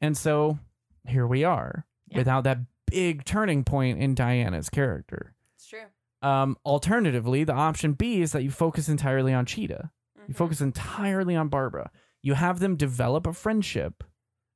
and 0.00 0.16
so 0.16 0.58
here 1.06 1.26
we 1.26 1.44
are 1.44 1.86
Yeah. 2.08 2.18
without 2.18 2.44
that 2.44 2.58
big 2.86 3.24
turning 3.24 3.64
point 3.64 3.98
in 4.00 4.14
Diana's 4.14 4.68
character. 4.68 5.34
It's 5.60 5.68
true. 5.68 5.84
Um, 6.22 6.56
alternatively, 6.64 7.44
the 7.44 7.52
option 7.52 7.92
B 7.92 8.22
is 8.22 8.32
that 8.32 8.42
you 8.42 8.50
focus 8.50 8.88
entirely 8.88 9.34
on 9.34 9.44
Cheetah. 9.44 9.90
You 10.26 10.32
Mhm. 10.32 10.36
focus 10.36 10.62
entirely 10.62 11.36
on 11.36 11.48
Barbara. 11.48 11.90
You 12.22 12.32
have 12.32 12.60
them 12.60 12.76
develop 12.76 13.26
a 13.26 13.34
friendship, 13.34 14.02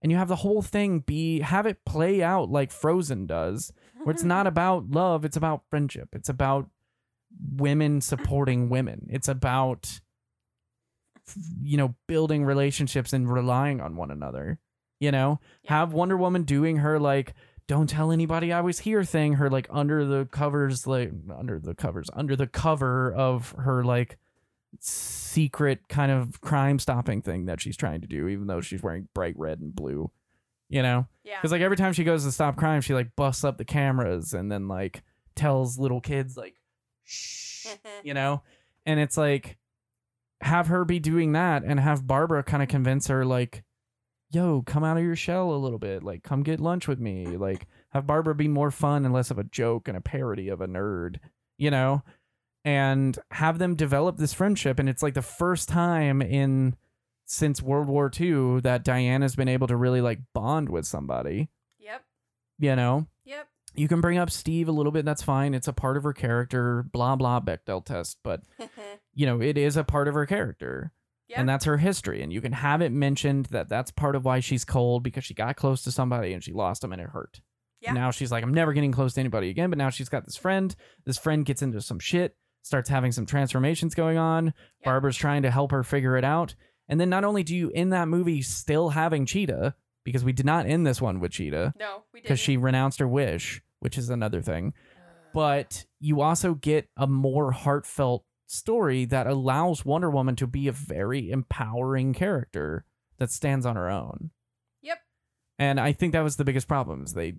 and 0.00 0.10
you 0.10 0.16
have 0.16 0.28
the 0.28 0.36
whole 0.36 0.62
thing 0.62 1.00
be 1.00 1.40
have 1.40 1.66
it 1.66 1.84
play 1.84 2.22
out 2.22 2.50
like 2.50 2.70
Frozen 2.70 3.26
does, 3.26 3.70
where 4.02 4.14
it's 4.14 4.24
not 4.24 4.46
about 4.46 4.88
love, 4.90 5.26
it's 5.26 5.36
about 5.36 5.68
friendship. 5.68 6.08
It's 6.14 6.30
about 6.30 6.70
women 7.54 8.00
supporting 8.00 8.70
women. 8.70 9.06
It's 9.10 9.28
about 9.28 10.00
you 11.60 11.76
know 11.76 11.94
building 12.06 12.44
relationships 12.46 13.12
and 13.12 13.30
relying 13.30 13.80
on 13.82 13.96
one 13.96 14.10
another. 14.10 14.58
You 15.00 15.10
know, 15.10 15.38
Yeah. 15.64 15.76
have 15.80 15.92
Wonder 15.92 16.16
Woman 16.16 16.44
doing 16.44 16.78
her 16.78 16.98
like 16.98 17.34
don't 17.66 17.88
tell 17.88 18.12
anybody 18.12 18.52
I 18.52 18.60
was 18.60 18.80
here 18.80 19.04
thing, 19.04 19.34
her 19.34 19.50
like 19.50 19.66
under 19.70 20.04
the 20.04 20.26
covers 20.26 20.86
like 20.86 21.12
under 21.36 21.58
the 21.58 21.74
covers, 21.74 22.10
under 22.12 22.36
the 22.36 22.46
cover 22.46 23.12
of 23.12 23.54
her 23.58 23.84
like 23.84 24.18
secret 24.80 25.88
kind 25.88 26.10
of 26.10 26.40
crime 26.40 26.78
stopping 26.78 27.22
thing 27.22 27.46
that 27.46 27.60
she's 27.60 27.76
trying 27.76 28.00
to 28.00 28.06
do 28.06 28.28
even 28.28 28.46
though 28.46 28.60
she's 28.60 28.82
wearing 28.82 29.08
bright 29.14 29.34
red 29.38 29.60
and 29.60 29.74
blue. 29.74 30.10
You 30.68 30.82
know? 30.82 31.06
Yeah. 31.22 31.38
Because 31.38 31.52
like 31.52 31.62
every 31.62 31.76
time 31.76 31.92
she 31.92 32.04
goes 32.04 32.24
to 32.24 32.32
stop 32.32 32.56
crime, 32.56 32.80
she 32.80 32.94
like 32.94 33.14
busts 33.16 33.44
up 33.44 33.58
the 33.58 33.64
cameras 33.64 34.32
and 34.32 34.50
then 34.50 34.68
like 34.68 35.02
tells 35.34 35.78
little 35.78 36.00
kids 36.00 36.36
like 36.36 36.56
shh, 37.04 37.66
mm-hmm. 37.66 38.06
you 38.06 38.14
know? 38.14 38.42
And 38.86 39.00
it's 39.00 39.16
like 39.16 39.56
have 40.40 40.66
her 40.66 40.84
be 40.84 40.98
doing 40.98 41.32
that 41.32 41.62
and 41.64 41.80
have 41.80 42.06
Barbara 42.06 42.42
kind 42.42 42.62
of 42.62 42.68
convince 42.68 43.06
her 43.06 43.24
like 43.24 43.64
yo, 44.34 44.62
come 44.66 44.84
out 44.84 44.96
of 44.96 45.02
your 45.02 45.16
shell 45.16 45.52
a 45.52 45.56
little 45.56 45.78
bit. 45.78 46.02
Like, 46.02 46.22
come 46.22 46.42
get 46.42 46.60
lunch 46.60 46.88
with 46.88 46.98
me. 46.98 47.26
Like, 47.36 47.66
have 47.90 48.06
Barbara 48.06 48.34
be 48.34 48.48
more 48.48 48.70
fun 48.70 49.04
and 49.04 49.14
less 49.14 49.30
of 49.30 49.38
a 49.38 49.44
joke 49.44 49.88
and 49.88 49.96
a 49.96 50.00
parody 50.00 50.48
of 50.48 50.60
a 50.60 50.66
nerd, 50.66 51.16
you 51.58 51.70
know? 51.70 52.02
And 52.64 53.18
have 53.30 53.58
them 53.58 53.74
develop 53.76 54.16
this 54.16 54.32
friendship. 54.32 54.78
And 54.78 54.88
it's 54.88 55.02
like 55.02 55.14
the 55.14 55.22
first 55.22 55.68
time 55.68 56.22
in 56.22 56.76
since 57.26 57.62
World 57.62 57.88
War 57.88 58.10
II 58.18 58.60
that 58.60 58.84
Diana's 58.84 59.36
been 59.36 59.48
able 59.48 59.66
to 59.66 59.76
really 59.76 60.00
like 60.00 60.20
bond 60.34 60.68
with 60.68 60.86
somebody, 60.86 61.48
Yep. 61.78 62.02
you 62.58 62.76
know? 62.76 63.06
Yep. 63.24 63.48
You 63.74 63.88
can 63.88 64.00
bring 64.00 64.18
up 64.18 64.30
Steve 64.30 64.68
a 64.68 64.72
little 64.72 64.92
bit, 64.92 65.04
that's 65.04 65.22
fine. 65.22 65.52
It's 65.54 65.68
a 65.68 65.72
part 65.72 65.96
of 65.96 66.04
her 66.04 66.12
character, 66.12 66.84
blah, 66.92 67.16
blah, 67.16 67.40
Bechdel 67.40 67.84
test. 67.84 68.18
But, 68.22 68.42
you 69.14 69.26
know, 69.26 69.40
it 69.40 69.58
is 69.58 69.76
a 69.76 69.84
part 69.84 70.06
of 70.08 70.14
her 70.14 70.26
character. 70.26 70.92
Yep. 71.28 71.38
And 71.38 71.48
that's 71.48 71.64
her 71.64 71.78
history. 71.78 72.22
And 72.22 72.32
you 72.32 72.40
can 72.40 72.52
have 72.52 72.82
it 72.82 72.92
mentioned 72.92 73.46
that 73.46 73.68
that's 73.68 73.90
part 73.90 74.14
of 74.14 74.24
why 74.24 74.40
she's 74.40 74.64
cold 74.64 75.02
because 75.02 75.24
she 75.24 75.34
got 75.34 75.56
close 75.56 75.82
to 75.84 75.92
somebody 75.92 76.32
and 76.32 76.44
she 76.44 76.52
lost 76.52 76.84
him 76.84 76.92
and 76.92 77.00
it 77.00 77.08
hurt. 77.08 77.40
Yeah. 77.80 77.92
Now 77.92 78.10
she's 78.10 78.30
like, 78.30 78.42
I'm 78.42 78.52
never 78.54 78.72
getting 78.72 78.92
close 78.92 79.14
to 79.14 79.20
anybody 79.20 79.50
again. 79.50 79.70
But 79.70 79.78
now 79.78 79.90
she's 79.90 80.08
got 80.08 80.24
this 80.26 80.36
friend. 80.36 80.74
This 81.04 81.18
friend 81.18 81.44
gets 81.44 81.62
into 81.62 81.80
some 81.80 81.98
shit, 81.98 82.36
starts 82.62 82.88
having 82.88 83.12
some 83.12 83.26
transformations 83.26 83.94
going 83.94 84.18
on. 84.18 84.54
Barbara's 84.84 85.16
trying 85.16 85.42
to 85.42 85.50
help 85.50 85.70
her 85.70 85.82
figure 85.82 86.16
it 86.16 86.24
out. 86.24 86.54
And 86.88 87.00
then 87.00 87.08
not 87.08 87.24
only 87.24 87.42
do 87.42 87.56
you 87.56 87.70
in 87.70 87.90
that 87.90 88.08
movie 88.08 88.42
still 88.42 88.90
having 88.90 89.24
Cheetah, 89.24 89.74
because 90.04 90.24
we 90.24 90.32
did 90.32 90.46
not 90.46 90.66
end 90.66 90.86
this 90.86 91.00
one 91.00 91.18
with 91.18 91.32
Cheetah 91.32 91.72
no, 91.78 92.04
we 92.12 92.20
didn't. 92.20 92.24
because 92.24 92.40
she 92.40 92.56
renounced 92.58 92.98
her 92.98 93.08
wish, 93.08 93.62
which 93.80 93.96
is 93.96 94.10
another 94.10 94.42
thing. 94.42 94.74
Uh. 94.76 95.00
But 95.32 95.86
you 95.98 96.20
also 96.20 96.54
get 96.54 96.88
a 96.96 97.06
more 97.06 97.50
heartfelt 97.52 98.24
story 98.54 99.04
that 99.06 99.26
allows 99.26 99.84
Wonder 99.84 100.10
Woman 100.10 100.36
to 100.36 100.46
be 100.46 100.68
a 100.68 100.72
very 100.72 101.30
empowering 101.30 102.14
character 102.14 102.84
that 103.18 103.30
stands 103.30 103.64
on 103.66 103.76
her 103.76 103.88
own. 103.90 104.30
Yep. 104.82 104.98
And 105.58 105.78
I 105.80 105.92
think 105.92 106.12
that 106.12 106.22
was 106.22 106.36
the 106.36 106.44
biggest 106.44 106.68
problem. 106.68 107.04
Is 107.04 107.12
they 107.14 107.34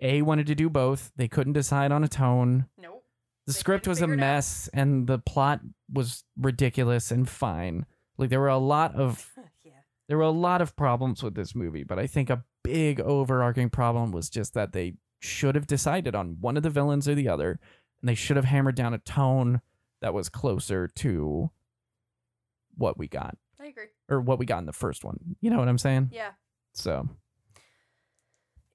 a 0.00 0.22
wanted 0.22 0.46
to 0.48 0.54
do 0.54 0.68
both. 0.68 1.12
They 1.16 1.28
couldn't 1.28 1.52
decide 1.54 1.92
on 1.92 2.04
a 2.04 2.08
tone. 2.08 2.66
Nope. 2.78 3.04
The 3.46 3.52
They 3.52 3.58
script 3.58 3.86
was 3.86 3.98
a 3.98 4.02
figure 4.02 4.14
it 4.14 4.18
out. 4.18 4.20
mess, 4.20 4.68
and 4.72 5.06
the 5.06 5.18
plot 5.18 5.60
was 5.92 6.24
ridiculous 6.36 7.10
and 7.10 7.28
fine. 7.28 7.86
Like 8.18 8.30
there 8.30 8.40
were 8.40 8.48
a 8.48 8.58
lot 8.58 8.94
of 8.94 9.32
yeah. 9.64 9.72
there 10.08 10.16
were 10.16 10.22
a 10.24 10.30
lot 10.30 10.60
of 10.62 10.76
problems 10.76 11.22
with 11.22 11.34
this 11.34 11.54
movie, 11.54 11.84
but 11.84 11.98
I 11.98 12.06
think 12.06 12.30
a 12.30 12.44
big 12.62 13.00
overarching 13.00 13.70
problem 13.70 14.12
was 14.12 14.30
just 14.30 14.54
that 14.54 14.72
they 14.72 14.94
should 15.20 15.54
have 15.54 15.66
decided 15.66 16.14
on 16.14 16.36
one 16.40 16.56
of 16.56 16.62
the 16.62 16.70
villains 16.70 17.08
or 17.08 17.14
the 17.14 17.28
other, 17.28 17.58
and 18.00 18.08
they 18.08 18.14
should 18.14 18.36
have 18.36 18.44
hammered 18.46 18.74
down 18.74 18.94
a 18.94 18.98
tone 18.98 19.60
that 20.04 20.12
was 20.12 20.28
closer 20.28 20.86
to 20.86 21.50
what 22.76 22.98
we 22.98 23.08
got 23.08 23.38
I 23.58 23.68
agree. 23.68 23.86
or 24.10 24.20
what 24.20 24.38
we 24.38 24.44
got 24.44 24.58
in 24.58 24.66
the 24.66 24.72
first 24.74 25.02
one. 25.02 25.18
You 25.40 25.48
know 25.48 25.58
what 25.58 25.66
I'm 25.66 25.78
saying? 25.78 26.10
Yeah. 26.12 26.32
So, 26.74 27.08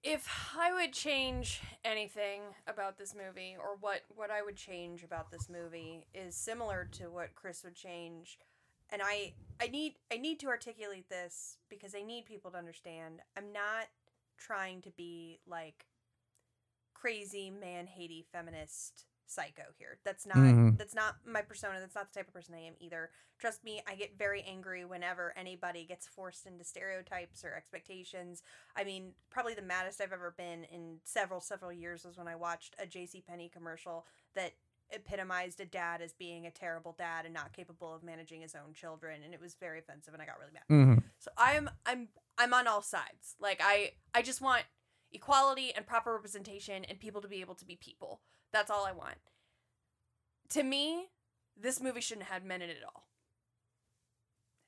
If 0.02 0.28
I 0.58 0.74
would 0.74 0.92
change 0.92 1.62
anything 1.86 2.42
about 2.66 2.98
this 2.98 3.14
movie, 3.14 3.56
or 3.60 3.78
what 3.80 4.02
what 4.16 4.32
I 4.32 4.42
would 4.42 4.56
change 4.56 5.04
about 5.04 5.30
this 5.30 5.48
movie, 5.50 6.08
is 6.16 6.36
similar 6.36 6.90
to 6.94 7.12
what 7.12 7.36
Chris 7.36 7.64
would 7.64 7.76
change, 7.76 8.40
and 8.90 9.00
I 9.06 9.34
I 9.62 9.68
need 9.68 9.98
I 10.12 10.18
need 10.18 10.40
to 10.40 10.48
articulate 10.48 11.10
this 11.10 11.58
because 11.70 11.94
I 11.94 12.02
need 12.02 12.26
people 12.26 12.50
to 12.52 12.58
understand. 12.58 13.22
I'm 13.38 13.54
not 13.54 13.86
trying 14.36 14.82
to 14.82 14.90
be 14.90 15.42
like 15.46 15.86
crazy 16.96 17.52
man 17.52 17.86
hating 17.86 18.24
feminist 18.32 19.06
psycho 19.30 19.64
here. 19.78 20.00
That's 20.04 20.26
not 20.26 20.38
Mhm. 20.38 20.78
that's 20.78 20.96
not 20.96 21.26
my 21.26 21.42
persona. 21.42 21.80
That's 21.80 21.96
not 21.96 22.12
the 22.12 22.20
type 22.20 22.28
of 22.28 22.34
person 22.34 22.56
I 22.56 22.60
am 22.62 22.76
either. 22.80 23.12
Trust 23.38 23.64
me, 23.64 23.82
I 23.88 23.96
get 23.96 24.18
very 24.18 24.42
angry 24.44 24.84
whenever 24.86 25.32
anybody 25.38 25.86
gets 25.86 26.08
forced 26.08 26.46
into 26.46 26.64
stereotypes 26.64 27.46
or 27.46 27.54
expectations. 27.54 28.44
I 28.76 28.84
mean, 28.84 29.14
probably 29.30 29.54
the 29.54 29.62
maddest 29.62 30.02
I've 30.02 30.12
ever 30.14 30.32
been 30.32 30.64
in 30.66 31.00
several 31.04 31.42
several 31.42 31.72
years 31.72 32.04
was 32.06 32.18
when 32.18 32.28
I 32.28 32.36
watched 32.36 32.76
a 32.80 32.86
J.C. 32.86 33.22
Penney 33.22 33.50
commercial 33.50 34.06
that 34.34 34.54
epitomized 34.92 35.60
a 35.62 35.66
dad 35.66 36.02
as 36.02 36.14
being 36.14 36.48
a 36.48 36.52
terrible 36.52 36.94
dad 36.94 37.24
and 37.26 37.34
not 37.34 37.54
capable 37.54 37.94
of 37.94 38.02
managing 38.02 38.42
his 38.42 38.56
own 38.56 38.74
children, 38.74 39.22
and 39.22 39.34
it 39.36 39.40
was 39.40 39.54
very 39.54 39.78
offensive, 39.80 40.14
and 40.16 40.24
I 40.24 40.26
got 40.26 40.40
really 40.40 40.54
mad. 40.54 40.64
mhm. 40.70 41.04
So 41.20 41.30
I'm 41.38 41.70
I'm 41.86 42.10
I'm 42.38 42.54
on 42.54 42.68
all 42.68 42.82
sides. 42.82 43.36
Like 43.40 43.62
I 43.64 43.94
I 44.14 44.24
just 44.24 44.42
want 44.42 44.64
equality 45.12 45.74
and 45.76 45.86
proper 45.86 46.14
representation 46.14 46.86
and 46.86 47.00
people 47.00 47.22
to 47.22 47.28
be 47.28 47.42
able 47.42 47.56
to 47.56 47.66
be 47.66 47.76
people. 47.76 48.22
That's 48.52 48.72
all 48.72 48.86
I 48.86 48.92
want. 48.92 49.18
To 50.50 50.64
me, 50.64 51.08
this 51.56 51.82
movie 51.82 52.02
shouldn't 52.02 52.28
have 52.28 52.44
men 52.44 52.62
in 52.62 52.70
it 52.70 52.78
at 52.82 52.86
all. 52.86 53.06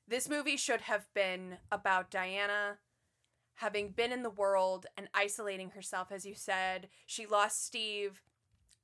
This 0.06 0.28
movie 0.28 0.56
should 0.56 0.82
have 0.82 1.06
been 1.14 1.58
about 1.70 2.10
Diana 2.10 2.78
having 3.56 3.90
been 3.90 4.12
in 4.12 4.22
the 4.22 4.30
world 4.30 4.86
and 4.96 5.08
isolating 5.14 5.70
herself 5.70 6.10
as 6.10 6.26
you 6.26 6.34
said. 6.34 6.88
She 7.06 7.26
lost 7.26 7.64
Steve. 7.64 8.22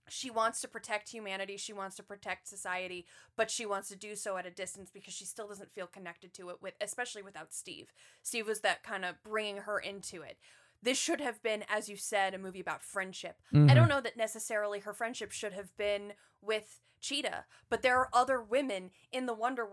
She 0.09 0.31
wants 0.31 0.61
to 0.63 0.69
protect 0.69 1.11
humanity. 1.11 1.57
She 1.57 1.73
wants 1.73 1.97
to 1.97 2.03
protect 2.03 2.49
society, 2.49 3.05
but 3.37 3.51
she 3.51 3.67
wants 3.67 3.89
to 3.89 3.97
do 3.97 4.17
so 4.17 4.37
at 4.37 4.47
a 4.47 4.51
distance 4.51 4.91
because 4.91 5.13
she 5.13 5.27
still 5.27 5.49
doesn't 5.49 5.75
feel 5.75 5.87
connected 5.87 6.33
to 6.35 6.49
it 6.51 6.63
with 6.63 6.75
especially 6.81 7.23
without 7.23 7.53
Steve. 7.53 7.93
Steve 8.23 8.47
was 8.47 8.61
that 8.61 8.83
kind 8.83 9.05
of 9.05 9.23
bringing 9.23 9.59
her 9.59 9.79
into 9.79 10.23
it. 10.23 10.39
This 10.83 10.99
should 10.99 11.21
have 11.21 11.43
been 11.43 11.65
as 11.69 11.89
you 11.89 11.97
said 11.97 12.35
a 12.35 12.39
movie 12.39 12.61
about 12.61 12.83
friendship. 12.83 13.41
I 13.53 13.57
Mhm. 13.57 13.75
don't 13.75 13.89
know 13.89 14.01
that 14.01 14.17
necessarily 14.17 14.81
her 14.81 14.93
friendship 14.93 15.33
should 15.33 15.53
have 15.53 15.77
been 15.77 16.13
with 16.41 16.81
Cheetah, 17.01 17.47
but 17.69 17.83
there 17.83 17.97
are 17.99 18.11
other 18.13 18.41
women 18.43 18.91
in 19.13 19.27
the 19.27 19.35
Wonder 19.35 19.67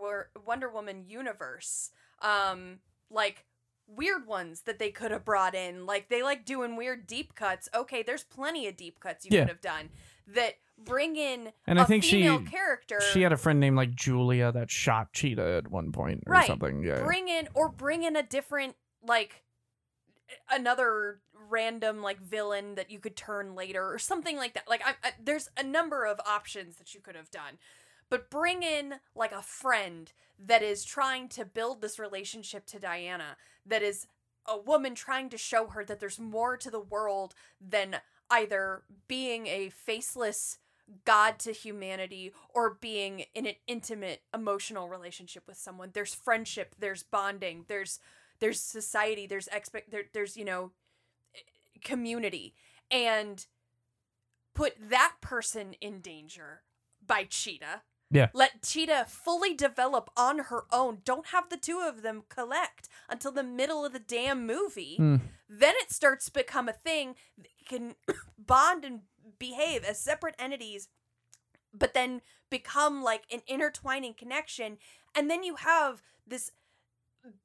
Wonder 0.44 0.68
Woman 0.68 1.04
universe, 1.08 1.90
um, 2.20 2.80
like 3.10 3.44
weird 3.88 4.26
ones 4.26 4.62
that 4.62 4.78
they 4.80 4.90
could 4.90 5.12
have 5.12 5.24
brought 5.24 5.54
in. 5.54 5.86
Like 5.86 6.08
they 6.08 6.22
like 6.22 6.44
doing 6.44 6.74
weird 6.76 7.06
deep 7.06 7.34
cuts. 7.34 7.68
Okay, 7.74 8.02
there's 8.02 8.24
plenty 8.24 8.66
of 8.66 8.76
deep 8.76 8.98
cuts 9.00 9.24
you 9.24 9.30
Yeah. 9.32 9.42
could 9.42 9.48
have 9.48 9.60
done 9.60 9.90
that 10.26 10.54
bring 10.78 11.16
in 11.16 11.52
And 11.66 11.78
a 11.78 11.82
I 11.82 11.84
think 11.84 12.02
she- 12.04 12.22
female 12.22 12.42
character. 12.44 13.00
She 13.00 13.22
had 13.22 13.32
a 13.32 13.36
friend 13.36 13.58
named 13.60 13.76
like 13.76 13.94
Julia 13.94 14.50
that 14.52 14.70
shot 14.70 15.12
Cheetah 15.12 15.56
at 15.64 15.68
one 15.70 15.90
point 15.92 16.24
or 16.26 16.32
Right. 16.32 16.46
something. 16.46 16.82
Yeah. 16.82 17.00
bring 17.02 17.28
in 17.28 17.48
or 17.54 17.68
bring 17.68 18.02
in 18.02 18.14
a 18.16 18.22
different 18.22 18.76
like 19.02 19.42
another 20.50 21.20
random 21.48 22.02
like 22.02 22.20
villain 22.20 22.74
that 22.74 22.90
you 22.90 22.98
could 22.98 23.16
turn 23.16 23.54
later 23.54 23.92
or 23.92 23.98
something 23.98 24.36
like 24.36 24.54
that. 24.54 24.68
Like 24.68 24.82
I, 24.84 24.94
I, 25.02 25.12
there's 25.22 25.48
a 25.56 25.62
number 25.62 26.04
of 26.04 26.20
options 26.26 26.76
that 26.76 26.94
you 26.94 27.00
could 27.00 27.16
have 27.16 27.30
done 27.30 27.58
but 28.08 28.30
bring 28.30 28.62
in 28.62 28.94
like 29.14 29.32
a 29.32 29.42
friend 29.42 30.12
that 30.38 30.62
is 30.62 30.84
trying 30.84 31.28
to 31.28 31.44
build 31.44 31.80
this 31.80 31.98
relationship 31.98 32.66
to 32.66 32.78
Diana 32.78 33.36
that 33.64 33.82
is 33.82 34.06
a 34.46 34.58
woman 34.58 34.94
trying 34.94 35.28
to 35.30 35.38
show 35.38 35.66
her 35.68 35.84
that 35.84 35.98
there's 35.98 36.20
more 36.20 36.56
to 36.56 36.70
the 36.70 36.80
world 36.80 37.34
than 37.60 37.96
either 38.30 38.82
being 39.08 39.46
a 39.46 39.70
faceless 39.70 40.58
god 41.04 41.38
to 41.40 41.50
humanity 41.50 42.32
or 42.54 42.78
being 42.80 43.24
in 43.34 43.46
an 43.46 43.54
intimate 43.66 44.22
emotional 44.32 44.88
relationship 44.88 45.42
with 45.48 45.56
someone. 45.56 45.90
There's 45.92 46.14
friendship 46.14 46.76
there's 46.78 47.02
bonding 47.02 47.64
there's 47.66 47.98
there's 48.40 48.60
society 48.60 49.26
there's 49.26 49.48
expect 49.48 49.90
there, 49.90 50.04
there's 50.12 50.36
you 50.36 50.44
know 50.44 50.72
community 51.84 52.54
and 52.90 53.46
put 54.54 54.74
that 54.90 55.14
person 55.20 55.74
in 55.80 56.00
danger 56.00 56.62
by 57.06 57.24
cheetah 57.24 57.82
Yeah. 58.10 58.28
let 58.32 58.62
cheetah 58.62 59.06
fully 59.08 59.54
develop 59.54 60.10
on 60.16 60.38
her 60.50 60.64
own 60.72 60.98
don't 61.04 61.26
have 61.28 61.48
the 61.50 61.56
two 61.56 61.80
of 61.80 62.02
them 62.02 62.22
collect 62.28 62.88
until 63.08 63.32
the 63.32 63.42
middle 63.42 63.84
of 63.84 63.92
the 63.92 63.98
damn 63.98 64.46
movie 64.46 64.96
Mm. 64.98 65.20
then 65.48 65.74
it 65.78 65.92
starts 65.92 66.26
to 66.26 66.32
become 66.32 66.68
a 66.68 66.72
thing 66.72 67.14
that 67.36 67.48
can 67.68 67.94
bond 68.38 68.84
and 68.84 69.00
behave 69.38 69.84
as 69.84 69.98
separate 69.98 70.34
entities 70.38 70.88
but 71.74 71.92
then 71.94 72.22
become 72.48 73.02
like 73.02 73.24
an 73.30 73.42
intertwining 73.46 74.14
connection 74.14 74.78
and 75.14 75.30
then 75.30 75.42
you 75.42 75.56
have 75.56 76.00
this 76.26 76.50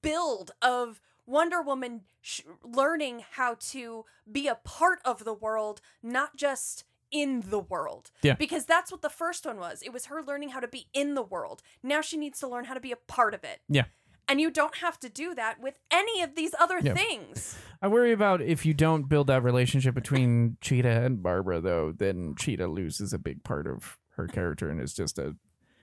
build 0.01 0.51
of 0.61 0.99
Wonder 1.25 1.61
Woman 1.61 2.01
sh- 2.21 2.41
learning 2.63 3.23
how 3.31 3.55
to 3.71 4.05
be 4.29 4.47
a 4.47 4.55
part 4.55 4.99
of 5.05 5.23
the 5.23 5.33
world, 5.33 5.81
not 6.03 6.35
just 6.35 6.83
in 7.11 7.43
the 7.49 7.59
world. 7.59 8.09
Yeah. 8.21 8.35
Because 8.35 8.65
that's 8.65 8.91
what 8.91 9.01
the 9.01 9.09
first 9.09 9.45
one 9.45 9.57
was. 9.57 9.81
It 9.81 9.91
was 9.93 10.05
her 10.05 10.21
learning 10.23 10.49
how 10.49 10.59
to 10.61 10.67
be 10.67 10.87
in 10.93 11.13
the 11.15 11.21
world. 11.21 11.61
Now 11.83 12.01
she 12.01 12.17
needs 12.17 12.39
to 12.39 12.47
learn 12.47 12.65
how 12.65 12.73
to 12.73 12.79
be 12.79 12.91
a 12.91 12.95
part 12.95 13.33
of 13.33 13.43
it. 13.43 13.59
Yeah. 13.67 13.85
And 14.27 14.39
you 14.39 14.49
don't 14.49 14.75
have 14.77 14.97
to 15.01 15.09
do 15.09 15.35
that 15.35 15.59
with 15.59 15.77
any 15.91 16.21
of 16.21 16.35
these 16.35 16.55
other 16.57 16.79
Yeah. 16.79 16.93
things. 16.93 17.57
I 17.81 17.89
worry 17.89 18.13
about 18.13 18.41
if 18.41 18.65
you 18.65 18.73
don't 18.73 19.09
build 19.09 19.27
that 19.27 19.43
relationship 19.43 19.93
between 19.93 20.55
Cheetah 20.61 21.03
and 21.03 21.21
Barbara, 21.21 21.59
though, 21.59 21.91
then 21.91 22.35
Cheetah 22.37 22.67
loses 22.67 23.11
a 23.11 23.19
big 23.19 23.43
part 23.43 23.67
of 23.67 23.97
her 24.15 24.27
character 24.27 24.69
and 24.69 24.79
is 24.79 24.93
just 24.93 25.19
a. 25.19 25.35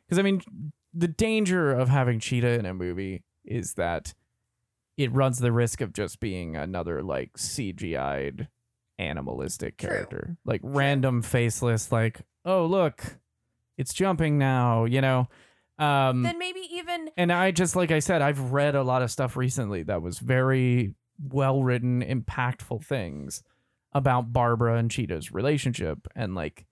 Because, 0.07 0.19
I 0.19 0.23
mean, 0.23 0.41
the 0.95 1.09
danger 1.09 1.73
of 1.73 1.91
having 1.91 2.21
Cheetah 2.21 2.59
in 2.59 2.65
a 2.65 2.73
movie 2.73 3.23
is 3.51 3.75
that 3.75 4.15
it 4.97 5.13
runs 5.13 5.39
the 5.39 5.53
risk 5.53 5.81
of 5.81 5.93
just 5.93 6.21
being 6.21 6.57
another, 6.57 7.03
like, 7.03 7.35
CGI'd 7.35 8.49
animalistic 8.99 9.77
True. 9.79 9.89
character. 9.91 10.37
Like, 10.45 10.61
random, 10.63 11.23
faceless, 11.23 11.93
like, 11.93 12.23
oh, 12.45 12.67
look, 12.67 13.19
it's 13.77 13.95
jumping 13.95 14.39
now, 14.39 14.85
you 14.85 15.01
know? 15.01 15.29
Um, 15.79 16.23
then 16.25 16.39
maybe 16.39 16.61
even 16.73 17.09
and 17.17 17.33
I 17.33 17.53
just 17.53 17.77
like 17.77 17.93
I 17.93 18.01
said, 18.01 18.21
I've 18.21 18.53
read 18.53 18.75
a 18.75 18.83
lot 18.83 19.03
of 19.03 19.13
stuff 19.13 19.37
recently 19.37 19.85
that 19.85 20.03
was 20.03 20.19
very 20.19 20.95
well 21.23 21.63
written, 21.63 22.03
impactful 22.03 22.85
things 22.85 23.45
about 23.93 24.33
Barbara 24.33 24.77
and 24.77 24.91
Cheetah's 24.91 25.33
relationship 25.33 26.09
and 26.17 26.35
like 26.35 26.67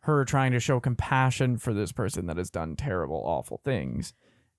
her 0.00 0.24
trying 0.26 0.52
to 0.52 0.60
show 0.60 0.80
compassion 0.80 1.56
for 1.56 1.72
this 1.72 1.92
person 1.92 2.26
that 2.26 2.36
has 2.36 2.50
done 2.50 2.76
terrible, 2.76 3.22
awful 3.24 3.60
things. 3.64 4.12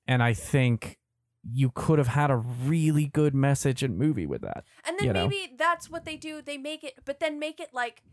And 0.08 0.24
I 0.24 0.34
think 0.34 0.98
you 1.50 1.72
could 1.74 1.98
have 1.98 2.10
had 2.10 2.30
a 2.30 2.38
really 2.38 3.06
good 3.06 3.34
message 3.34 3.84
and 3.84 3.98
movie 3.98 4.26
with 4.26 4.41
that. 4.41 4.64
And 4.86 4.98
then 5.00 5.08
you 5.08 5.14
know? 5.14 5.28
maybe 5.28 5.54
that's 5.58 5.89
what 5.89 6.06
they 6.06 6.18
do. 6.18 6.41
They 6.41 6.58
make 6.58 6.84
it, 6.84 6.95
but 7.06 7.20
then 7.20 7.39
make 7.39 7.60
it 7.60 7.70
like 7.74 8.04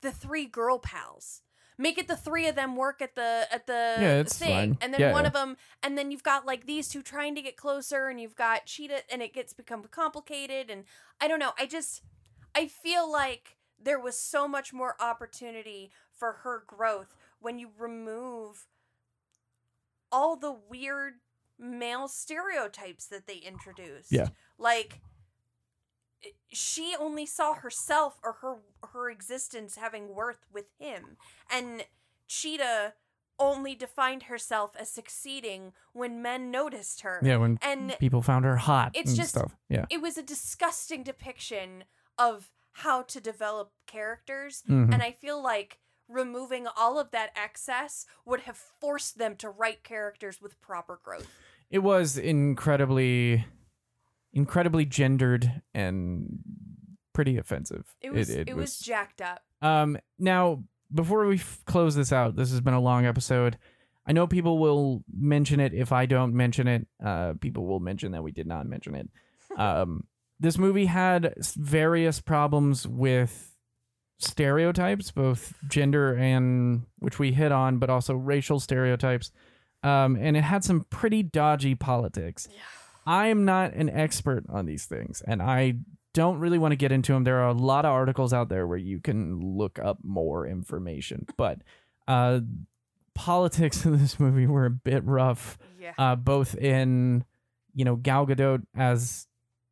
the 0.00 0.12
three 0.12 0.46
girl 0.46 0.78
pals. 0.78 1.42
Make 1.76 1.98
it 1.98 2.06
the 2.06 2.16
three 2.16 2.46
of 2.46 2.54
them 2.54 2.76
work 2.76 3.02
at 3.02 3.16
the 3.16 3.48
at 3.50 3.66
the 3.66 3.96
Yeah, 3.98 4.22
thing, 4.22 4.48
fine. 4.48 4.78
and 4.80 4.94
then 4.94 5.00
Yeah, 5.00 5.12
one 5.12 5.24
yeah. 5.24 5.28
of 5.28 5.32
them, 5.32 5.56
and 5.82 5.98
then 5.98 6.12
you've 6.12 6.22
got 6.22 6.46
like 6.46 6.66
these 6.66 6.88
two 6.88 7.02
trying 7.02 7.34
to 7.34 7.42
get 7.42 7.56
closer, 7.56 8.06
and 8.06 8.20
you've 8.20 8.36
got 8.36 8.66
Cheetah, 8.66 9.10
and 9.10 9.20
it 9.22 9.32
gets 9.34 9.52
become 9.52 9.82
complicated, 9.90 10.70
and 10.70 10.84
I 11.20 11.26
don't 11.26 11.40
know. 11.40 11.52
I 11.58 11.66
just 11.66 12.02
I 12.54 12.68
feel 12.68 13.10
like 13.10 13.56
there 13.82 13.98
was 13.98 14.16
so 14.16 14.46
much 14.46 14.72
more 14.72 14.94
opportunity 15.00 15.90
for 16.12 16.32
her 16.44 16.62
growth 16.64 17.16
when 17.40 17.58
you 17.58 17.70
remove 17.76 18.68
all 20.12 20.36
the 20.36 20.52
weird 20.70 21.14
male 21.58 22.08
stereotypes 22.08 23.06
that 23.06 23.26
they 23.26 23.36
introduced. 23.36 24.10
Yeah. 24.12 24.28
Like 24.58 25.00
she 26.48 26.94
only 26.98 27.26
saw 27.26 27.54
herself 27.54 28.18
or 28.22 28.34
her 28.40 28.56
her 28.92 29.10
existence 29.10 29.76
having 29.76 30.14
worth 30.14 30.46
with 30.52 30.66
him 30.78 31.16
and 31.50 31.84
Cheetah 32.28 32.94
only 33.38 33.74
defined 33.74 34.24
herself 34.24 34.74
as 34.78 34.88
succeeding 34.88 35.72
when 35.92 36.22
men 36.22 36.50
noticed 36.52 37.00
her. 37.00 37.20
Yeah, 37.22 37.36
when 37.38 37.58
And 37.60 37.96
people 37.98 38.22
found 38.22 38.44
her 38.44 38.56
hot 38.56 38.92
It's 38.94 39.10
and 39.10 39.16
just- 39.18 39.30
stuff. 39.30 39.56
Yeah. 39.68 39.86
it 39.90 40.00
was 40.00 40.16
a 40.16 40.22
disgusting 40.22 41.02
depiction 41.02 41.84
of 42.16 42.52
how 42.78 43.02
to 43.02 43.20
develop 43.20 43.72
characters 43.86 44.62
Mhm. 44.68 44.92
and 44.94 45.02
I 45.02 45.10
feel 45.12 45.42
like 45.42 45.80
removing 46.08 46.66
all 46.66 46.98
of 46.98 47.10
that 47.10 47.32
excess 47.36 48.06
would 48.24 48.40
have 48.42 48.56
forced 48.56 49.18
them 49.18 49.36
to 49.38 49.48
write 49.50 49.82
characters 49.84 50.40
with 50.40 50.60
proper 50.60 50.96
growth. 51.02 51.28
It 51.70 51.78
was 51.80 52.16
incredibly 52.18 53.44
incredibly 54.32 54.84
gendered 54.84 55.62
and 55.74 56.40
pretty 57.12 57.38
offensive. 57.38 57.94
It 58.00 58.12
was 58.12 58.28
it, 58.28 58.54
was, 58.54 58.78
jacked 58.78 59.20
up. 59.22 59.42
Um, 59.62 59.96
now, 60.18 60.64
before 60.92 61.26
we 61.26 61.36
f- 61.36 61.62
close 61.66 61.94
this 61.94 62.12
out, 62.12 62.36
this 62.36 62.50
has 62.50 62.60
been 62.60 62.74
a 62.74 62.80
long 62.80 63.06
episode. 63.06 63.56
I 64.06 64.12
know 64.12 64.26
people 64.26 64.58
will 64.58 65.02
mention 65.10 65.60
it 65.60 65.72
if 65.72 65.92
I 65.92 66.06
don't 66.06 66.34
mention 66.34 66.68
it. 66.68 66.86
Uh, 67.02 67.34
people 67.40 67.64
will 67.66 67.80
mention 67.80 68.12
that 68.12 68.22
we 68.22 68.32
did 68.32 68.46
not 68.46 68.66
mention 68.66 68.94
it. 68.94 69.08
Um, 69.56 70.08
this 70.40 70.58
movie 70.58 70.86
had 70.86 71.34
various 71.56 72.20
problems 72.20 72.88
with 72.88 73.54
stereotypes, 74.18 75.12
both 75.12 75.54
gender 75.68 76.16
and 76.16 76.86
which 76.98 77.20
we 77.20 77.30
hit 77.30 77.52
on, 77.52 77.78
but 77.78 77.88
also 77.88 78.14
racial 78.14 78.58
stereotypes. 78.58 79.30
Um, 79.84 80.16
and 80.16 80.36
it 80.36 80.42
had 80.42 80.64
some 80.64 80.86
pretty 80.90 81.22
dodgy 81.22 81.74
politics. 81.74 82.48
I 83.06 83.26
am 83.28 83.44
not 83.44 83.74
an 83.74 83.90
expert 83.90 84.44
on 84.48 84.64
these 84.66 84.86
things, 84.86 85.22
and 85.26 85.42
I 85.42 85.74
don't 86.14 86.38
really 86.38 86.58
want 86.58 86.72
to 86.72 86.76
get 86.76 86.90
into 86.90 87.12
them. 87.12 87.24
There 87.24 87.40
are 87.40 87.48
a 87.48 87.52
lot 87.52 87.84
of 87.84 87.90
articles 87.92 88.32
out 88.32 88.48
there 88.48 88.66
where 88.66 88.78
you 88.78 88.98
can 89.00 89.40
look 89.58 89.78
up 89.78 89.98
more 90.02 90.46
information, 90.46 91.26
but 91.36 91.58
uh, 92.08 92.40
politics 93.14 93.84
in 93.84 93.98
this 93.98 94.18
movie 94.18 94.46
were 94.46 94.66
a 94.66 94.70
bit 94.70 95.04
rough, 95.04 95.58
Yeah. 95.78 95.92
uh, 95.98 96.16
both 96.16 96.56
in 96.56 97.24
you 97.74 97.84
know 97.84 97.96
Gal 97.96 98.26
Gadot 98.26 98.62
as 98.76 99.26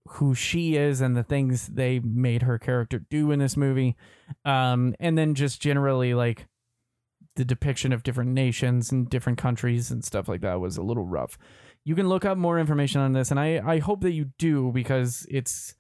who 0.08 0.34
she 0.34 0.74
is 0.76 1.00
and 1.00 1.16
the 1.16 1.22
things 1.22 1.68
they 1.68 2.00
made 2.00 2.42
her 2.42 2.58
character 2.58 2.98
do 2.98 3.30
in 3.30 3.38
this 3.38 3.56
movie, 3.56 3.96
um, 4.44 4.94
and 5.00 5.16
then 5.16 5.34
just 5.34 5.60
generally 5.62 6.12
like 6.12 6.46
the 7.36 7.44
depiction 7.44 7.92
of 7.92 8.02
different 8.02 8.30
nations 8.30 8.92
and 8.92 9.08
different 9.08 9.38
countries 9.38 9.90
and 9.90 10.04
stuff 10.04 10.28
like 10.28 10.40
that 10.42 10.60
was 10.60 10.76
a 10.76 10.82
little 10.82 11.06
rough. 11.06 11.38
You 11.84 11.94
can 11.94 12.08
look 12.08 12.24
up 12.24 12.38
more 12.38 12.58
information 12.58 13.00
on 13.00 13.12
this, 13.12 13.30
and 13.30 13.40
I 13.40 13.60
I 13.64 13.78
hope 13.78 14.02
that 14.02 14.12
you 14.12 14.26
do 14.38 14.70
because 14.72 15.26
it's 15.30 15.74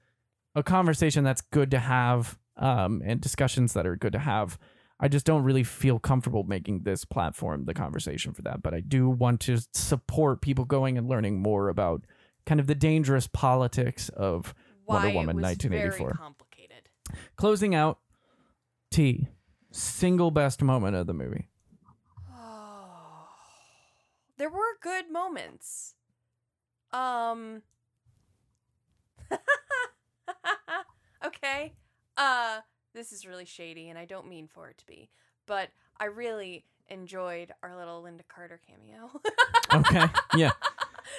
a 0.54 0.62
conversation 0.62 1.24
that's 1.24 1.40
good 1.40 1.70
to 1.70 1.78
have 1.78 2.38
um, 2.56 3.02
and 3.04 3.20
discussions 3.20 3.72
that 3.74 3.86
are 3.86 3.96
good 3.96 4.12
to 4.12 4.18
have. 4.18 4.58
I 5.00 5.08
just 5.08 5.26
don't 5.26 5.42
really 5.42 5.64
feel 5.64 5.98
comfortable 5.98 6.44
making 6.44 6.82
this 6.82 7.04
platform 7.04 7.64
the 7.64 7.74
conversation 7.74 8.32
for 8.32 8.42
that, 8.42 8.62
but 8.62 8.72
I 8.72 8.80
do 8.80 9.08
want 9.08 9.40
to 9.42 9.58
support 9.72 10.42
people 10.42 10.64
going 10.64 10.96
and 10.96 11.08
learning 11.08 11.40
more 11.40 11.68
about 11.68 12.04
kind 12.46 12.60
of 12.60 12.66
the 12.66 12.74
dangerous 12.74 13.26
politics 13.26 14.08
of 14.10 14.54
Wonder 14.86 15.08
Woman 15.08 15.36
it 15.36 15.42
was 15.42 15.44
1984. 15.44 16.06
Very 16.06 16.12
complicated. 16.18 16.88
closing 17.36 17.74
out 17.74 17.98
T 18.90 19.26
single 19.72 20.30
best 20.30 20.62
moment 20.62 20.96
of 20.96 21.06
the 21.06 21.14
movie. 21.14 21.48
there 24.38 24.50
were 24.50 24.76
good 24.82 25.10
moments. 25.10 25.94
Um 26.92 27.62
Okay. 31.24 31.72
Uh 32.16 32.60
this 32.94 33.12
is 33.12 33.26
really 33.26 33.44
shady 33.46 33.88
and 33.88 33.98
I 33.98 34.04
don't 34.04 34.28
mean 34.28 34.48
for 34.48 34.68
it 34.68 34.78
to 34.78 34.86
be, 34.86 35.08
but 35.46 35.68
I 35.98 36.04
really 36.06 36.64
enjoyed 36.88 37.52
our 37.62 37.76
little 37.76 38.02
Lynda 38.02 38.26
Carter 38.28 38.60
cameo. 38.66 39.10
Okay, 39.74 40.04
yeah. 40.36 40.50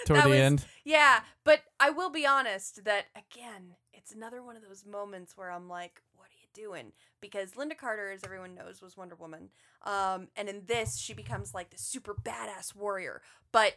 Toward 0.06 0.20
That 0.20 0.24
the 0.26 0.30
was- 0.30 0.40
end. 0.40 0.66
Yeah, 0.84 1.22
but 1.44 1.62
I 1.80 1.90
will 1.90 2.12
be 2.12 2.24
honest 2.24 2.84
that 2.84 3.06
again, 3.16 3.78
it's 3.96 4.14
another 4.14 4.44
one 4.44 4.56
of 4.56 4.62
those 4.62 4.86
moments 4.86 5.36
where 5.36 5.50
I'm 5.50 5.68
like, 5.68 6.00
what 6.13 6.13
are 6.13 6.13
you 6.13 6.13
doing? 6.54 6.92
Because 7.22 7.52
Lynda 7.52 7.78
Carter, 7.78 8.12
as 8.12 8.24
everyone 8.24 8.56
knows, 8.56 8.82
was 8.82 8.96
Wonder 8.98 9.16
Woman. 9.16 9.50
Um, 9.86 10.28
and 10.36 10.48
in 10.50 10.64
this, 10.68 10.98
she 10.98 11.14
becomes 11.14 11.54
like 11.54 11.70
the 11.72 11.78
super 11.78 12.14
badass 12.14 12.76
warrior. 12.76 13.22
But 13.52 13.74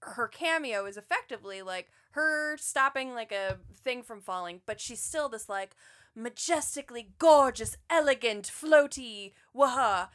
her 0.00 0.28
cameo 0.28 0.84
is 0.86 0.96
effectively 0.96 1.62
like 1.62 1.88
her 2.12 2.56
stopping 2.58 3.14
like 3.14 3.32
a 3.32 3.58
thing 3.82 4.02
from 4.02 4.20
falling, 4.20 4.60
but 4.66 4.80
she's 4.80 5.00
still 5.02 5.28
this 5.28 5.48
like 5.48 5.74
majestically 6.14 7.10
gorgeous, 7.18 7.76
elegant, 7.90 8.46
floaty, 8.46 9.32
waha. 9.52 10.10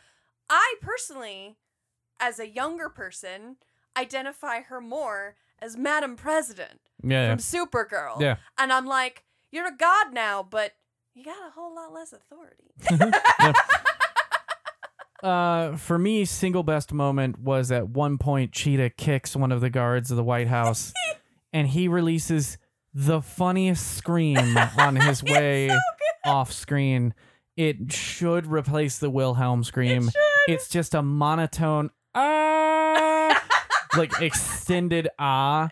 I 0.49 0.76
personally, 0.81 1.56
as 2.19 2.40
a 2.40 2.48
younger 2.48 2.90
person, 2.90 3.57
identify 3.98 4.61
her 4.61 4.81
more 4.81 5.36
as 5.61 5.76
Madam 5.77 6.15
President 6.15 6.80
Yeah. 7.03 7.30
from 7.30 7.40
Supergirl. 7.40 8.22
Yeah. 8.22 8.38
And 8.57 8.72
I'm 8.72 8.86
like, 8.86 9.23
you're 9.52 9.68
a 9.68 9.76
god 9.76 10.14
now, 10.14 10.41
but 10.44 10.73
you 11.14 11.23
got 11.23 11.38
a 11.48 11.52
whole 11.52 11.76
lot 11.76 11.94
less 11.94 12.14
authority. 12.14 12.72
Uh, 15.22 15.76
for 15.76 15.99
me, 15.99 16.23
single 16.23 16.64
best 16.64 16.94
moment 16.94 17.40
was 17.40 17.72
at 17.72 17.90
one 17.90 18.18
point 18.18 18.53
Cheetah 18.53 18.91
kicks 18.91 19.36
one 19.36 19.52
of 19.52 19.60
the 19.61 19.69
guards 19.69 20.11
of 20.11 20.18
the 20.18 20.23
White 20.23 20.48
House, 20.48 20.94
and 21.53 21.68
he 21.68 21.88
releases 21.88 22.57
the 22.94 23.22
funniest 23.22 23.98
scream 23.98 24.57
on 24.77 24.95
his 24.95 25.23
way 25.26 25.69
off 26.26 26.53
screen. 26.53 27.14
It 27.57 27.91
should 27.91 28.48
replace 28.48 28.98
the 28.99 29.10
Wilhelm 29.10 29.64
scream. 29.65 30.10
It's 30.48 30.69
just 30.69 30.95
a 30.95 31.02
monotone 31.02 31.90
ah, 32.15 33.44
like 33.98 34.22
extended 34.22 35.10
ah. 35.19 35.68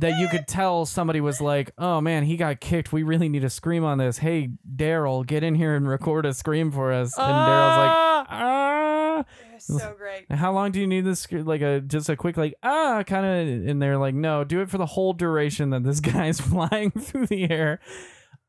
That 0.00 0.18
you 0.20 0.28
could 0.28 0.46
tell 0.46 0.86
somebody 0.86 1.20
was 1.20 1.40
like, 1.40 1.70
"Oh 1.78 2.00
man, 2.00 2.24
he 2.24 2.36
got 2.36 2.60
kicked. 2.60 2.92
We 2.92 3.02
really 3.02 3.28
need 3.28 3.44
a 3.44 3.50
scream 3.50 3.84
on 3.84 3.98
this. 3.98 4.18
Hey, 4.18 4.50
Daryl, 4.76 5.26
get 5.26 5.42
in 5.42 5.54
here 5.54 5.74
and 5.74 5.88
record 5.88 6.26
a 6.26 6.34
scream 6.34 6.70
for 6.70 6.92
us." 6.92 7.16
And 7.18 7.26
Daryl's 7.26 7.76
like, 7.78 8.26
"Ah." 8.30 9.24
Was 9.54 9.66
so 9.80 9.94
great. 9.96 10.30
How 10.30 10.52
long 10.52 10.72
do 10.72 10.80
you 10.80 10.86
need 10.86 11.02
this? 11.04 11.30
Like 11.30 11.60
a 11.62 11.80
just 11.80 12.08
a 12.08 12.16
quick 12.16 12.36
like 12.36 12.54
ah 12.62 13.02
kind 13.06 13.24
of. 13.24 13.68
And 13.68 13.80
they're 13.80 13.98
like, 13.98 14.14
"No, 14.14 14.42
do 14.44 14.60
it 14.60 14.68
for 14.70 14.78
the 14.78 14.86
whole 14.86 15.12
duration 15.12 15.70
that 15.70 15.84
this 15.84 16.00
guy's 16.12 16.40
flying 16.40 16.90
through 16.90 17.26
the 17.26 17.50
air." 17.50 17.80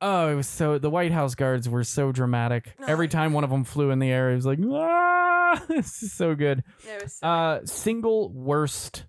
Oh, 0.02 0.28
it 0.30 0.36
was 0.36 0.48
so. 0.50 0.78
The 0.78 0.90
White 0.90 1.12
House 1.14 1.36
guards 1.36 1.70
were 1.70 1.84
so 1.84 2.12
dramatic. 2.12 2.74
Every 2.88 3.08
Oh, 3.08 3.10
time 3.10 3.34
one 3.34 3.44
of 3.46 3.50
them 3.50 3.64
flew 3.64 3.92
in 3.92 4.00
the 4.00 4.10
air, 4.10 4.32
it 4.32 4.36
was 4.36 4.46
like, 4.46 4.60
"Ah!" 4.68 5.62
this 5.70 6.04
is 6.04 6.12
so 6.14 6.36
good. 6.36 6.64
It 6.86 7.04
was 7.04 7.14
so 7.18 7.28
Uh, 7.28 7.60
single 7.66 8.34
worst 8.34 9.06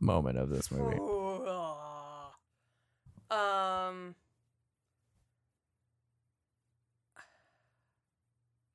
moment 0.00 0.36
of 0.38 0.50
this 0.50 0.70
movie. 0.70 0.96
Ooh, 0.96 1.08
ah. 1.10 1.17
Um. 3.88 4.14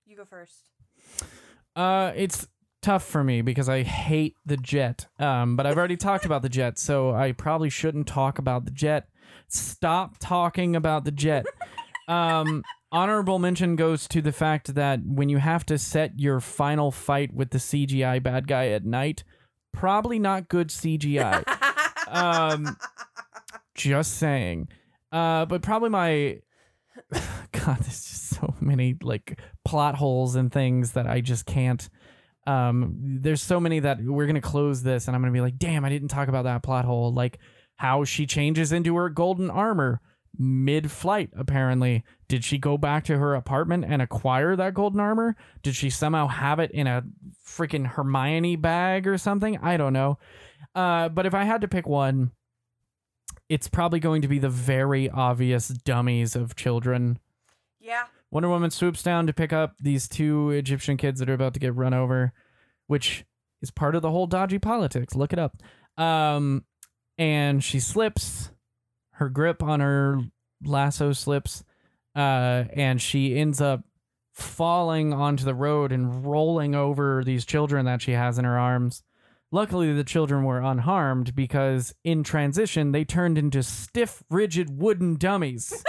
You 0.06 0.18
go 0.18 0.26
first. 0.26 0.69
Uh, 1.76 2.11
it's 2.15 2.48
tough 2.81 3.03
for 3.03 3.23
me 3.23 3.41
because 3.41 3.69
I 3.69 3.84
hate 3.84 4.35
the 4.45 4.57
jet. 4.57 5.07
Um, 5.18 5.56
but 5.56 5.65
I've 5.65 5.77
already 5.77 5.98
talked 5.98 6.26
about 6.26 6.41
the 6.41 6.49
jet, 6.49 6.77
so 6.77 7.11
I 7.11 7.31
probably 7.31 7.69
shouldn't 7.69 8.07
talk 8.07 8.38
about 8.38 8.65
the 8.65 8.72
jet. 8.72 9.07
Stop 9.48 10.18
talking 10.19 10.76
about 10.76 11.06
the 11.06 11.11
jet. 11.11 11.45
Um, 12.07 12.64
honorable 12.91 13.40
mention 13.40 13.76
goes 13.76 14.07
to 14.10 14.22
the 14.22 14.31
fact 14.34 14.76
that 14.76 14.99
when 15.06 15.30
you 15.30 15.38
have 15.38 15.65
to 15.68 15.77
set 15.77 16.19
your 16.19 16.40
final 16.40 16.91
fight 16.91 17.34
with 17.34 17.52
the 17.52 17.57
CGI 17.57 18.22
bad 18.22 18.48
guy 18.48 18.68
at 18.68 18.85
night, 18.85 19.23
probably 19.72 20.19
not 20.19 20.49
good 20.49 20.69
CGI. 20.69 21.44
Um, 22.14 22.77
just 23.73 24.18
saying. 24.18 24.68
Uh, 25.14 25.45
but 25.45 25.61
probably 25.61 25.90
my 25.90 26.40
God, 27.52 27.77
there's 27.80 28.03
just 28.03 28.30
so 28.31 28.56
many 28.60 28.98
like 29.02 29.40
plot 29.64 29.95
holes 29.95 30.35
and 30.35 30.52
things 30.52 30.94
that 30.94 31.07
I 31.07 31.22
just 31.22 31.45
can't. 31.45 31.88
Um, 32.45 33.19
there's 33.22 33.41
so 33.41 33.60
many 33.60 33.80
that 33.80 34.03
we're 34.03 34.26
gonna 34.26 34.41
close 34.41 34.81
this, 34.81 35.07
and 35.07 35.15
I'm 35.15 35.22
gonna 35.22 35.31
be 35.31 35.41
like, 35.41 35.57
damn, 35.57 35.85
I 35.85 35.90
didn't 35.90 36.10
talk 36.10 36.27
about 36.27 36.44
that 36.44 36.64
plot 36.64 36.84
hole. 36.84 37.14
Like 37.14 37.38
how 37.76 38.03
she 38.03 38.26
changes 38.26 38.72
into 38.72 38.95
her 38.95 39.10
golden 39.10 39.49
armor 39.49 40.02
mid-flight. 40.38 41.30
Apparently, 41.38 42.03
did 42.27 42.44
she 42.44 42.57
go 42.57 42.77
back 42.77 43.03
to 43.06 43.18
her 43.18 43.35
apartment 43.35 43.85
and 43.88 44.02
acquire 44.02 44.56
that 44.56 44.73
golden 44.73 44.99
armor? 44.99 45.35
Did 45.61 45.76
she 45.76 45.90
somehow 45.91 46.27
have 46.27 46.60
it 46.60 46.72
in 46.72 46.88
a 46.88 47.03
freaking 47.45 47.85
Hermione 47.85 48.56
bag 48.56 49.07
or 49.07 49.18
something? 49.18 49.57
I 49.60 49.77
don't 49.77 49.94
know. 49.94 50.18
Uh, 50.73 51.10
but 51.10 51.27
if 51.27 51.35
I 51.35 51.44
had 51.44 51.61
to 51.61 51.68
pick 51.68 51.88
one, 51.88 52.31
it's 53.53 53.67
probably 53.67 53.99
going 53.99 54.23
to 54.23 54.27
be 54.27 54.39
the 54.39 54.49
very 54.49 55.11
obvious 55.11 55.67
dummies 55.67 56.35
of 56.35 56.55
children. 56.55 57.19
Yeah. 57.80 58.05
Wonder 58.31 58.49
Woman 58.49 58.71
swoops 58.71 59.03
down 59.03 59.27
to 59.27 59.34
pick 59.34 59.53
up 59.53 59.75
these 59.80 60.07
two 60.07 60.49
Egyptian 60.49 60.97
kids 60.97 61.19
that 61.19 61.30
are 61.30 61.35
about 61.35 61.53
to 61.53 61.59
get 61.59 61.75
run 61.75 61.93
over, 61.93 62.34
which 62.88 63.25
is 63.61 63.69
part 63.69 63.93
of 63.93 64.01
the 64.01 64.09
whole 64.09 64.25
dodgy 64.25 64.57
politics. 64.57 65.13
Look 65.13 65.34
it 65.34 65.38
up. 65.38 65.55
Um, 65.99 66.65
and 67.19 67.63
she 67.63 67.80
slips, 67.80 68.49
her 69.11 69.30
grip 69.30 69.61
on 69.61 69.81
her 69.81 70.19
lasso 70.65 71.13
slips, 71.13 71.63
uh, 72.15 72.63
and 72.73 72.99
she 72.99 73.38
ends 73.38 73.61
up 73.61 73.84
falling 74.31 75.13
onto 75.13 75.45
the 75.45 75.53
road 75.53 75.91
and 75.91 76.25
rolling 76.25 76.73
over 76.73 77.23
these 77.23 77.45
children 77.45 77.85
that 77.85 78.01
she 78.01 78.13
has 78.13 78.39
in 78.39 78.45
her 78.45 78.57
arms. 78.57 79.03
Luckily, 79.53 79.93
the 79.93 80.03
children 80.03 80.45
were 80.45 80.61
unharmed 80.61 81.35
because 81.35 81.93
in 82.03 82.23
transition, 82.23 82.91
they 82.91 83.05
turned 83.05 83.38
into 83.38 83.61
stiff, 83.61 84.23
rigid 84.27 84.81
wooden 84.81 85.15
dummies. 85.15 85.84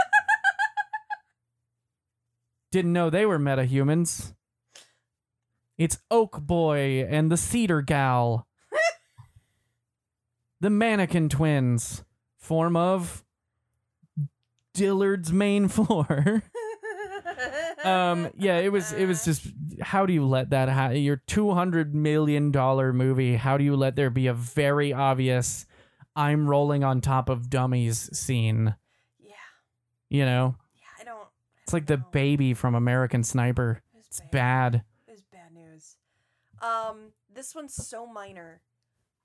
Didn't 2.70 2.92
know 2.92 3.08
they 3.08 3.24
were 3.24 3.38
metahumans. 3.38 4.34
It's 5.78 5.96
Oak 6.10 6.42
Boy 6.42 7.06
and 7.08 7.32
the 7.32 7.38
Cedar 7.38 7.80
Gal. 7.80 8.46
the 10.60 10.68
Mannequin 10.68 11.30
Twins, 11.30 12.04
form 12.36 12.76
of 12.76 13.24
Dillard's 14.74 15.32
main 15.32 15.68
floor. 15.68 16.42
um 17.84 18.30
yeah 18.36 18.58
it 18.58 18.70
was 18.72 18.92
it 18.92 19.06
was 19.06 19.24
just 19.24 19.46
how 19.82 20.06
do 20.06 20.12
you 20.12 20.24
let 20.26 20.50
that 20.50 20.68
ha- 20.68 20.88
your 20.90 21.16
200 21.26 21.94
million 21.94 22.50
dollar 22.50 22.92
movie 22.92 23.36
how 23.36 23.56
do 23.58 23.64
you 23.64 23.76
let 23.76 23.94
there 23.96 24.10
be 24.10 24.26
a 24.26 24.34
very 24.34 24.92
obvious 24.92 25.66
i'm 26.16 26.48
rolling 26.48 26.82
on 26.84 27.00
top 27.00 27.28
of 27.28 27.50
dummies 27.50 28.08
scene 28.18 28.74
Yeah. 29.20 29.34
you 30.08 30.24
know 30.24 30.56
Yeah. 30.74 30.86
I 31.00 31.04
don't. 31.04 31.28
it's 31.62 31.72
like 31.72 31.86
the 31.86 31.98
know. 31.98 32.06
baby 32.12 32.54
from 32.54 32.74
american 32.74 33.22
sniper 33.24 33.82
It's 33.98 34.20
it's 34.20 34.22
bad 34.32 34.82
It 35.06 35.10
was 35.12 35.22
bad 35.32 35.52
news. 35.52 35.96
Um, 36.62 37.12
this 37.32 37.54
one's 37.54 37.74
so 37.74 38.06
minor, 38.06 38.62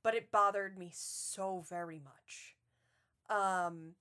but 0.04 0.14
it 0.14 0.30
bothered 0.32 0.78
me 0.78 0.90
so 0.94 1.64
very 1.70 2.00
much. 2.00 2.56
Um, 3.30 3.94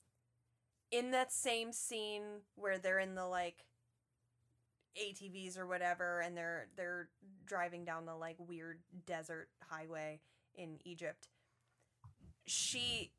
in 0.91 1.11
that 1.11 1.31
same 1.31 1.71
scene 1.71 2.23
where 2.55 2.77
they're 2.79 2.99
in 2.99 3.15
the 3.15 3.25
like 3.27 3.63
ATVs 4.97 5.57
or 5.57 5.67
whatever, 5.67 6.21
and 6.21 6.35
they're 6.35 6.67
they're 6.75 7.09
driving 7.45 7.85
down 7.85 8.05
the 8.05 8.15
like 8.15 8.37
weird 8.39 8.79
desert 9.05 9.49
highway 9.69 10.19
in 10.55 10.77
Egypt. 10.85 11.29
She 12.45 13.11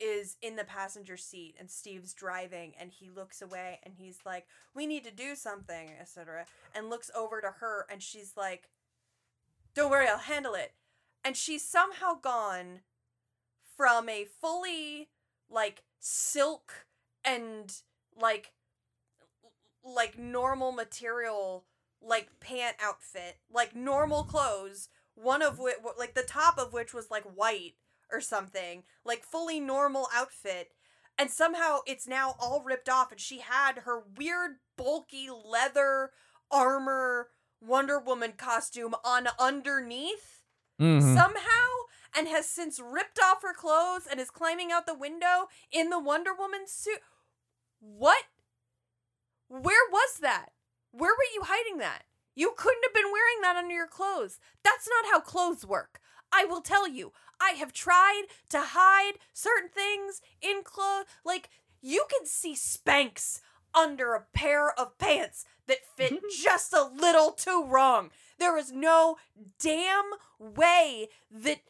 is 0.00 0.36
in 0.40 0.56
the 0.56 0.64
passenger 0.64 1.16
seat 1.16 1.56
and 1.58 1.68
Steve's 1.68 2.14
driving 2.14 2.72
and 2.78 2.92
he 2.92 3.10
looks 3.10 3.42
away 3.42 3.80
and 3.82 3.94
he's 3.94 4.18
like, 4.24 4.46
"We 4.74 4.86
need 4.86 5.04
to 5.04 5.10
do 5.10 5.34
something," 5.34 5.90
etc. 5.98 6.46
and 6.74 6.88
looks 6.90 7.10
over 7.14 7.40
to 7.40 7.50
her 7.60 7.86
and 7.90 8.02
she's 8.02 8.36
like, 8.36 8.70
"Don't 9.74 9.90
worry, 9.90 10.08
I'll 10.08 10.18
handle 10.18 10.54
it." 10.54 10.74
And 11.24 11.36
she's 11.36 11.64
somehow 11.64 12.14
gone 12.14 12.82
from 13.76 14.08
a 14.08 14.24
fully 14.24 15.10
like 15.48 15.84
silk 15.98 16.86
and 17.24 17.82
like 18.14 18.52
like 19.94 20.18
normal 20.18 20.72
material 20.72 21.64
like 22.00 22.28
pant 22.40 22.76
outfit, 22.80 23.38
like 23.50 23.74
normal 23.74 24.22
clothes, 24.24 24.88
one 25.14 25.42
of 25.42 25.58
which 25.58 25.76
like 25.98 26.14
the 26.14 26.22
top 26.22 26.58
of 26.58 26.72
which 26.72 26.94
was 26.94 27.10
like 27.10 27.24
white 27.24 27.74
or 28.12 28.20
something, 28.20 28.84
like 29.04 29.24
fully 29.24 29.60
normal 29.60 30.08
outfit. 30.14 30.70
And 31.18 31.30
somehow 31.30 31.80
it's 31.86 32.06
now 32.06 32.36
all 32.38 32.62
ripped 32.62 32.88
off 32.88 33.10
and 33.10 33.20
she 33.20 33.38
had 33.40 33.78
her 33.78 34.04
weird 34.16 34.58
bulky 34.76 35.28
leather 35.28 36.10
armor 36.50 37.30
Wonder 37.60 37.98
Woman 37.98 38.34
costume 38.36 38.94
on 39.04 39.28
underneath 39.38 40.42
Mhm. 40.80 41.16
somehow 41.16 41.68
and 42.14 42.28
has 42.28 42.48
since 42.48 42.78
ripped 42.78 43.18
off 43.18 43.42
her 43.42 43.52
clothes 43.52 44.06
and 44.06 44.20
is 44.20 44.30
climbing 44.30 44.70
out 44.70 44.86
the 44.86 44.94
window 44.94 45.48
in 45.72 45.90
the 45.90 45.98
Wonder 45.98 46.32
Woman 46.32 46.68
suit. 46.68 47.02
What? 47.80 48.24
Where 49.48 49.88
was 49.90 50.18
that? 50.20 50.50
Where 50.92 51.12
were 51.12 51.34
you 51.34 51.42
hiding 51.44 51.78
that? 51.78 52.04
You 52.34 52.52
couldn't 52.56 52.84
have 52.84 52.94
been 52.94 53.12
wearing 53.12 53.40
that 53.42 53.56
under 53.56 53.74
your 53.74 53.86
clothes. 53.86 54.38
That's 54.62 54.88
not 54.88 55.10
how 55.10 55.20
clothes 55.20 55.66
work. 55.66 56.00
I 56.32 56.44
will 56.44 56.60
tell 56.60 56.86
you, 56.86 57.12
I 57.40 57.50
have 57.50 57.72
tried 57.72 58.24
to 58.50 58.60
hide 58.60 59.14
certain 59.32 59.70
things 59.70 60.20
in 60.40 60.62
clothes. 60.62 61.06
Like, 61.24 61.48
you 61.80 62.04
can 62.10 62.26
see 62.26 62.54
Spanx 62.54 63.40
under 63.74 64.14
a 64.14 64.26
pair 64.32 64.70
of 64.78 64.98
pants 64.98 65.44
that 65.66 65.84
fit 65.96 66.20
just 66.42 66.72
a 66.72 66.84
little 66.84 67.32
too 67.32 67.64
wrong. 67.66 68.10
There 68.38 68.56
is 68.56 68.72
no 68.72 69.16
damn 69.58 70.10
way 70.38 71.08
that 71.30 71.60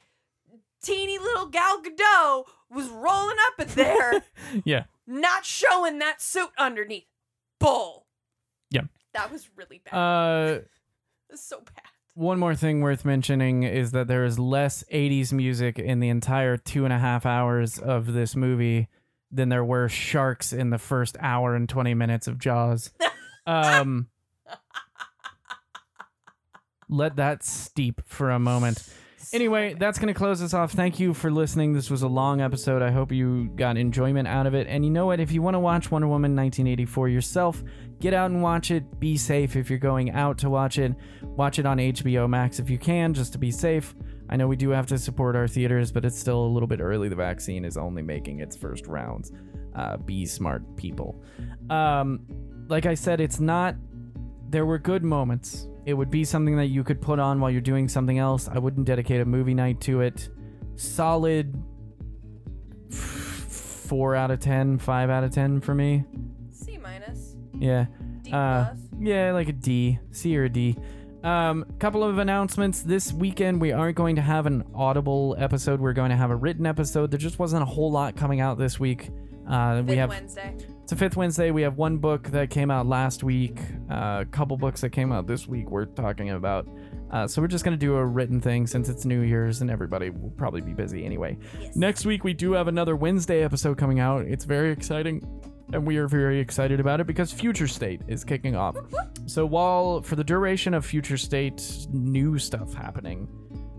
teeny 0.82 1.18
little 1.18 1.46
Gal 1.46 1.82
Gadot 1.82 2.44
was 2.70 2.88
rolling 2.88 3.36
up 3.46 3.66
in 3.66 3.74
there, 3.74 4.24
yeah 4.64 4.84
not 5.08 5.44
showing 5.44 5.98
that 5.98 6.20
suit 6.20 6.50
underneath. 6.58 7.06
Bull. 7.58 8.06
Yeah. 8.70 8.82
That 9.14 9.32
was 9.32 9.48
really 9.56 9.80
bad. 9.84 9.94
uh 9.94 10.60
was 11.30 11.42
so 11.42 11.58
bad. 11.60 11.84
one 12.14 12.38
more 12.38 12.54
thing 12.54 12.80
worth 12.80 13.04
mentioning 13.04 13.62
is 13.64 13.90
that 13.92 14.08
there 14.08 14.24
is 14.24 14.38
less 14.38 14.82
80s 14.92 15.32
music 15.32 15.78
in 15.78 16.00
the 16.00 16.08
entire 16.08 16.56
two 16.56 16.84
and 16.84 16.92
a 16.92 16.98
half 16.98 17.26
hours 17.26 17.78
of 17.78 18.12
this 18.12 18.34
movie 18.36 18.88
than 19.30 19.48
there 19.50 19.64
were 19.64 19.88
sharks 19.88 20.52
in 20.54 20.70
the 20.70 20.78
first 20.78 21.16
hour 21.20 21.54
and 21.54 21.68
20 21.68 21.94
minutes 21.94 22.26
of 22.26 22.38
Jaws. 22.38 22.90
Um, 23.46 24.08
let 26.90 27.16
that 27.16 27.42
steep 27.42 28.02
for 28.04 28.30
a 28.30 28.38
moment. 28.38 28.86
Anyway, 29.32 29.74
that's 29.78 29.98
going 29.98 30.12
to 30.12 30.18
close 30.18 30.42
us 30.42 30.54
off. 30.54 30.72
Thank 30.72 30.98
you 30.98 31.12
for 31.12 31.30
listening. 31.30 31.74
This 31.74 31.90
was 31.90 32.02
a 32.02 32.08
long 32.08 32.40
episode. 32.40 32.80
I 32.80 32.90
hope 32.90 33.12
you 33.12 33.50
got 33.56 33.76
enjoyment 33.76 34.26
out 34.26 34.46
of 34.46 34.54
it. 34.54 34.66
And 34.66 34.84
you 34.84 34.90
know 34.90 35.06
what? 35.06 35.20
If 35.20 35.32
you 35.32 35.42
want 35.42 35.54
to 35.54 35.58
watch 35.60 35.90
Wonder 35.90 36.08
Woman 36.08 36.34
1984 36.34 37.08
yourself, 37.08 37.62
get 38.00 38.14
out 38.14 38.30
and 38.30 38.42
watch 38.42 38.70
it. 38.70 38.98
Be 38.98 39.18
safe 39.18 39.54
if 39.54 39.68
you're 39.68 39.78
going 39.78 40.12
out 40.12 40.38
to 40.38 40.50
watch 40.50 40.78
it. 40.78 40.94
Watch 41.22 41.58
it 41.58 41.66
on 41.66 41.76
HBO 41.78 42.28
Max 42.28 42.58
if 42.58 42.70
you 42.70 42.78
can, 42.78 43.12
just 43.12 43.32
to 43.32 43.38
be 43.38 43.50
safe. 43.50 43.94
I 44.30 44.36
know 44.36 44.46
we 44.46 44.56
do 44.56 44.70
have 44.70 44.86
to 44.86 44.98
support 44.98 45.36
our 45.36 45.46
theaters, 45.46 45.92
but 45.92 46.04
it's 46.04 46.18
still 46.18 46.40
a 46.40 46.48
little 46.48 46.66
bit 46.66 46.80
early. 46.80 47.08
The 47.08 47.16
vaccine 47.16 47.64
is 47.64 47.76
only 47.76 48.02
making 48.02 48.40
its 48.40 48.56
first 48.56 48.86
rounds. 48.86 49.32
Uh, 49.74 49.96
be 49.98 50.24
smart, 50.26 50.76
people. 50.76 51.22
Um, 51.70 52.20
like 52.68 52.86
I 52.86 52.94
said, 52.94 53.20
it's 53.20 53.40
not. 53.40 53.74
There 54.50 54.64
were 54.64 54.78
good 54.78 55.04
moments. 55.04 55.68
It 55.88 55.94
would 55.94 56.10
be 56.10 56.22
something 56.22 56.54
that 56.56 56.66
you 56.66 56.84
could 56.84 57.00
put 57.00 57.18
on 57.18 57.40
while 57.40 57.50
you're 57.50 57.62
doing 57.62 57.88
something 57.88 58.18
else. 58.18 58.46
I 58.46 58.58
wouldn't 58.58 58.84
dedicate 58.86 59.22
a 59.22 59.24
movie 59.24 59.54
night 59.54 59.80
to 59.82 60.02
it. 60.02 60.28
Solid 60.76 61.54
f- 62.92 62.96
four 62.98 64.14
out 64.14 64.30
of 64.30 64.38
ten, 64.38 64.76
five 64.76 65.08
out 65.08 65.24
of 65.24 65.32
ten 65.32 65.62
for 65.62 65.74
me. 65.74 66.04
C 66.50 66.76
minus. 66.76 67.36
Yeah. 67.58 67.86
D 68.22 68.30
Uh, 68.30 68.66
plus. 68.66 68.78
Yeah, 69.00 69.32
like 69.32 69.48
a 69.48 69.52
D, 69.52 69.98
C 70.10 70.36
or 70.36 70.44
a 70.44 70.50
D. 70.50 70.76
Um, 71.24 71.64
couple 71.78 72.04
of 72.04 72.18
announcements. 72.18 72.82
This 72.82 73.10
weekend 73.10 73.58
we 73.58 73.72
aren't 73.72 73.96
going 73.96 74.16
to 74.16 74.22
have 74.22 74.44
an 74.44 74.64
audible 74.74 75.36
episode. 75.38 75.80
We're 75.80 75.94
going 75.94 76.10
to 76.10 76.16
have 76.16 76.30
a 76.30 76.36
written 76.36 76.66
episode. 76.66 77.10
There 77.10 77.18
just 77.18 77.38
wasn't 77.38 77.62
a 77.62 77.66
whole 77.66 77.90
lot 77.90 78.14
coming 78.14 78.40
out 78.42 78.58
this 78.58 78.78
week. 78.78 79.08
Uh, 79.48 79.82
we 79.86 79.96
have 79.96 80.10
Wednesday. 80.10 80.54
it's 80.82 80.92
a 80.92 80.96
fifth 80.96 81.16
Wednesday. 81.16 81.50
We 81.50 81.62
have 81.62 81.76
one 81.78 81.96
book 81.98 82.24
that 82.28 82.50
came 82.50 82.70
out 82.70 82.86
last 82.86 83.24
week. 83.24 83.58
uh, 83.90 84.18
A 84.20 84.26
couple 84.30 84.56
books 84.56 84.80
that 84.82 84.90
came 84.90 85.10
out 85.10 85.26
this 85.26 85.48
week. 85.48 85.70
We're 85.70 85.86
talking 85.86 86.30
about. 86.30 86.68
Uh, 87.10 87.26
so 87.26 87.40
we're 87.40 87.48
just 87.48 87.64
gonna 87.64 87.76
do 87.78 87.94
a 87.96 88.04
written 88.04 88.40
thing 88.40 88.66
since 88.66 88.90
it's 88.90 89.06
New 89.06 89.20
Year's 89.22 89.62
and 89.62 89.70
everybody 89.70 90.10
will 90.10 90.30
probably 90.36 90.60
be 90.60 90.74
busy 90.74 91.04
anyway. 91.06 91.38
Yes. 91.60 91.74
Next 91.76 92.04
week 92.04 92.24
we 92.24 92.34
do 92.34 92.52
have 92.52 92.68
another 92.68 92.94
Wednesday 92.96 93.42
episode 93.42 93.78
coming 93.78 94.00
out. 94.00 94.26
It's 94.26 94.44
very 94.44 94.70
exciting. 94.70 95.26
And 95.72 95.86
we 95.86 95.96
are 95.98 96.08
very 96.08 96.38
excited 96.40 96.80
about 96.80 97.00
it 97.00 97.06
because 97.06 97.30
Future 97.32 97.66
State 97.68 98.00
is 98.08 98.24
kicking 98.24 98.56
off. 98.56 98.76
So 99.26 99.44
while 99.46 100.00
for 100.02 100.16
the 100.16 100.24
duration 100.24 100.72
of 100.74 100.84
Future 100.84 101.16
State 101.18 101.86
new 101.90 102.38
stuff 102.38 102.72
happening, 102.74 103.28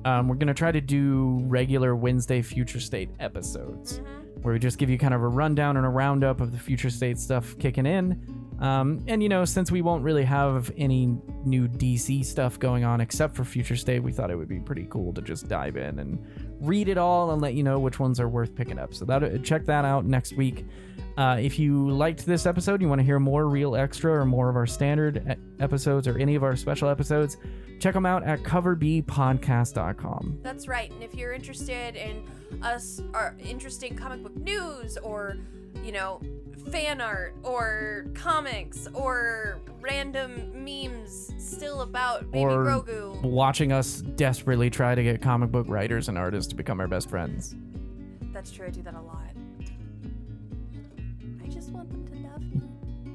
um, 0.05 0.27
we're 0.27 0.35
gonna 0.35 0.53
try 0.53 0.71
to 0.71 0.81
do 0.81 1.39
regular 1.43 1.95
Wednesday 1.95 2.41
Future 2.41 2.79
State 2.79 3.09
episodes. 3.19 3.99
Mhm. 3.99 4.05
Where 4.41 4.53
we 4.53 4.59
just 4.59 4.77
give 4.77 4.89
you 4.89 4.97
kind 4.97 5.13
of 5.13 5.21
a 5.21 5.27
rundown 5.27 5.77
and 5.77 5.85
a 5.85 5.89
roundup 5.89 6.41
of 6.41 6.51
the 6.51 6.57
future 6.57 6.89
state 6.89 7.17
stuff 7.17 7.57
kicking 7.59 7.85
in. 7.85 8.39
Um, 8.59 9.03
and 9.07 9.23
you 9.23 9.29
know, 9.29 9.45
since 9.45 9.71
we 9.71 9.81
won't 9.81 10.03
really 10.03 10.25
have 10.25 10.69
any 10.75 11.17
new 11.45 11.67
DC 11.67 12.25
stuff 12.25 12.59
going 12.59 12.83
on 12.83 12.99
except 12.99 13.35
for 13.35 13.45
Future 13.45 13.77
State, 13.77 14.03
we 14.03 14.11
thought 14.11 14.29
it 14.29 14.35
would 14.35 14.49
be 14.49 14.59
pretty 14.59 14.85
cool 14.89 15.13
to 15.13 15.21
just 15.21 15.47
dive 15.47 15.77
in 15.77 15.99
and 15.99 16.21
read 16.59 16.89
it 16.89 16.97
all 16.97 17.31
and 17.31 17.41
let 17.41 17.53
you 17.53 17.63
know 17.63 17.79
which 17.79 17.99
ones 17.99 18.19
are 18.19 18.27
worth 18.27 18.53
picking 18.53 18.77
up. 18.77 18.93
So 18.93 19.05
that 19.05 19.43
check 19.43 19.65
that 19.65 19.85
out 19.85 20.05
next 20.05 20.33
week. 20.33 20.65
Uh, 21.17 21.37
if 21.39 21.57
you 21.57 21.89
liked 21.89 22.25
this 22.25 22.45
episode, 22.45 22.81
you 22.81 22.89
want 22.89 22.99
to 22.99 23.05
hear 23.05 23.19
more 23.19 23.47
real 23.47 23.75
extra 23.75 24.11
or 24.13 24.25
more 24.25 24.49
of 24.49 24.55
our 24.55 24.67
standard 24.67 25.37
episodes 25.59 26.07
or 26.07 26.17
any 26.17 26.35
of 26.35 26.43
our 26.43 26.55
special 26.55 26.89
episodes, 26.89 27.37
check 27.79 27.93
them 27.93 28.05
out 28.05 28.23
at 28.23 28.41
coverbpodcast.com. 28.43 30.39
That's 30.41 30.67
right. 30.67 30.91
And 30.91 31.01
if 31.03 31.13
you're 31.15 31.33
interested 31.33 31.95
in 31.95 32.23
us 32.61 33.01
or 33.13 33.35
interesting 33.39 33.95
comic 33.95 34.23
book 34.23 34.35
news 34.37 34.97
or, 34.97 35.37
you 35.83 35.91
know, 35.91 36.19
fan 36.71 37.01
art 37.01 37.35
or 37.43 38.05
comics 38.13 38.87
or 38.93 39.59
random 39.81 40.51
memes 40.63 41.31
still 41.37 41.81
about 41.81 42.29
Baby 42.31 42.43
Or- 42.43 42.65
Grogu, 42.65 43.21
Watching 43.23 43.71
us 43.71 44.01
desperately 44.01 44.69
try 44.69 44.93
to 44.93 45.01
get 45.01 45.21
comic 45.21 45.51
book 45.51 45.65
writers 45.69 46.09
and 46.09 46.17
artists 46.17 46.49
to 46.49 46.55
become 46.55 46.79
our 46.79 46.87
best 46.87 47.09
friends. 47.09 47.55
that's 48.33 48.51
true. 48.51 48.67
I 48.67 48.69
do 48.69 48.81
that 48.83 48.93
a 48.93 49.01
lot. 49.01 49.25
I 51.43 51.47
just 51.47 51.71
want 51.71 51.89
them 51.89 52.07
to 52.07 52.13
love 52.27 52.41
me. 52.41 52.61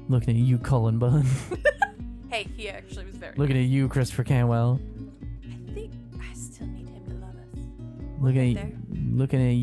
Looking 0.09 0.31
at 0.37 0.43
you, 0.43 0.57
Cullen 0.57 0.99
Bunn. 0.99 1.25
Hey, 2.27 2.47
he 2.57 2.67
actually 2.67 3.05
was 3.05 3.15
very. 3.15 3.33
Looking 3.37 3.55
at 3.55 3.63
you, 3.65 3.87
Christopher 3.87 4.23
Cantwell. 4.25 4.81
Looking 8.19 8.57
at 8.57 8.63
there. 8.63 8.71
looking 9.11 9.41
at 9.47 9.55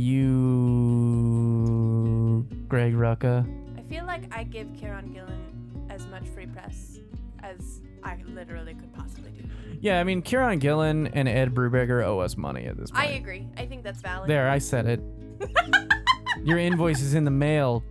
you, 0.62 2.46
Greg 2.68 2.94
Rucka. 2.94 3.46
I 3.78 3.82
feel 3.82 4.04
like 4.06 4.22
I 4.34 4.44
give 4.44 4.68
Kieron 4.68 5.12
Gillen 5.12 5.86
as 5.90 6.06
much 6.08 6.26
free 6.28 6.46
press 6.46 7.00
as 7.42 7.80
I 8.04 8.18
literally 8.28 8.74
could 8.74 8.92
possibly 8.94 9.30
do. 9.32 9.44
Yeah, 9.80 9.98
I 10.00 10.04
mean, 10.04 10.22
Kieron 10.22 10.60
Gillen 10.60 11.08
and 11.08 11.28
Ed 11.28 11.54
Brubaker 11.54 12.04
owe 12.04 12.20
us 12.20 12.36
money 12.36 12.66
at 12.66 12.76
this 12.76 12.90
point. 12.90 13.04
I 13.04 13.10
agree. 13.12 13.48
I 13.56 13.66
think 13.66 13.82
that's 13.82 14.00
valid. 14.00 14.28
There, 14.30 14.48
I 14.48 14.58
said 14.58 14.86
it. 14.86 15.00
Your 16.44 16.58
invoice 16.58 17.00
is 17.00 17.14
in 17.14 17.24
the 17.24 17.30
mail, 17.30 17.82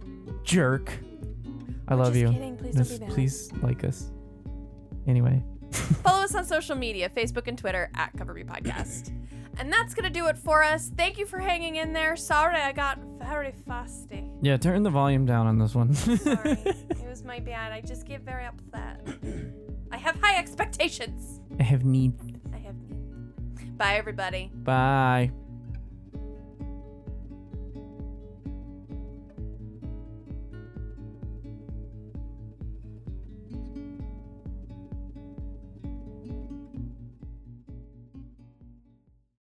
jerk. 0.43 0.91
I 1.87 1.95
love 1.95 2.13
just 2.13 2.19
you. 2.19 2.31
Kidding. 2.31 2.55
Please 2.57 2.75
don't 2.75 2.85
Just 2.87 2.99
be 3.01 3.05
please 3.07 3.51
like 3.61 3.83
us. 3.83 4.09
Anyway, 5.07 5.43
Follow 6.03 6.23
us 6.23 6.35
on 6.35 6.45
social 6.45 6.75
media 6.75 7.09
Facebook 7.09 7.47
and 7.47 7.57
Twitter 7.57 7.89
at 7.95 8.15
CoverB 8.15 8.45
Podcast. 8.45 9.11
And 9.57 9.71
that's 9.71 9.93
going 9.93 10.11
to 10.11 10.19
do 10.19 10.27
it 10.27 10.37
for 10.37 10.63
us. 10.63 10.91
Thank 10.95 11.17
you 11.17 11.25
for 11.25 11.39
hanging 11.39 11.75
in 11.75 11.93
there. 11.93 12.15
Sorry 12.15 12.59
I 12.59 12.71
got 12.71 12.99
very 13.19 13.53
fusty. 13.67 14.23
yeah, 14.41 14.57
turn 14.57 14.83
the 14.83 14.89
volume 14.89 15.25
down 15.25 15.47
on 15.47 15.57
this 15.59 15.75
one. 15.75 15.93
Sorry. 15.95 16.51
it 16.65 17.07
was 17.09 17.23
my 17.23 17.39
bad. 17.39 17.71
I 17.71 17.81
just 17.81 18.05
get 18.07 18.21
very 18.21 18.45
upset. 18.45 19.07
I 19.91 19.97
have 19.97 20.15
high 20.21 20.37
expectations. 20.37 21.41
I 21.59 21.63
have 21.63 21.83
need. 21.85 22.13
I 22.53 22.57
have. 22.57 22.75
need. 22.89 23.77
Bye, 23.77 23.95
everybody. 23.95 24.51
Bye. 24.53 25.31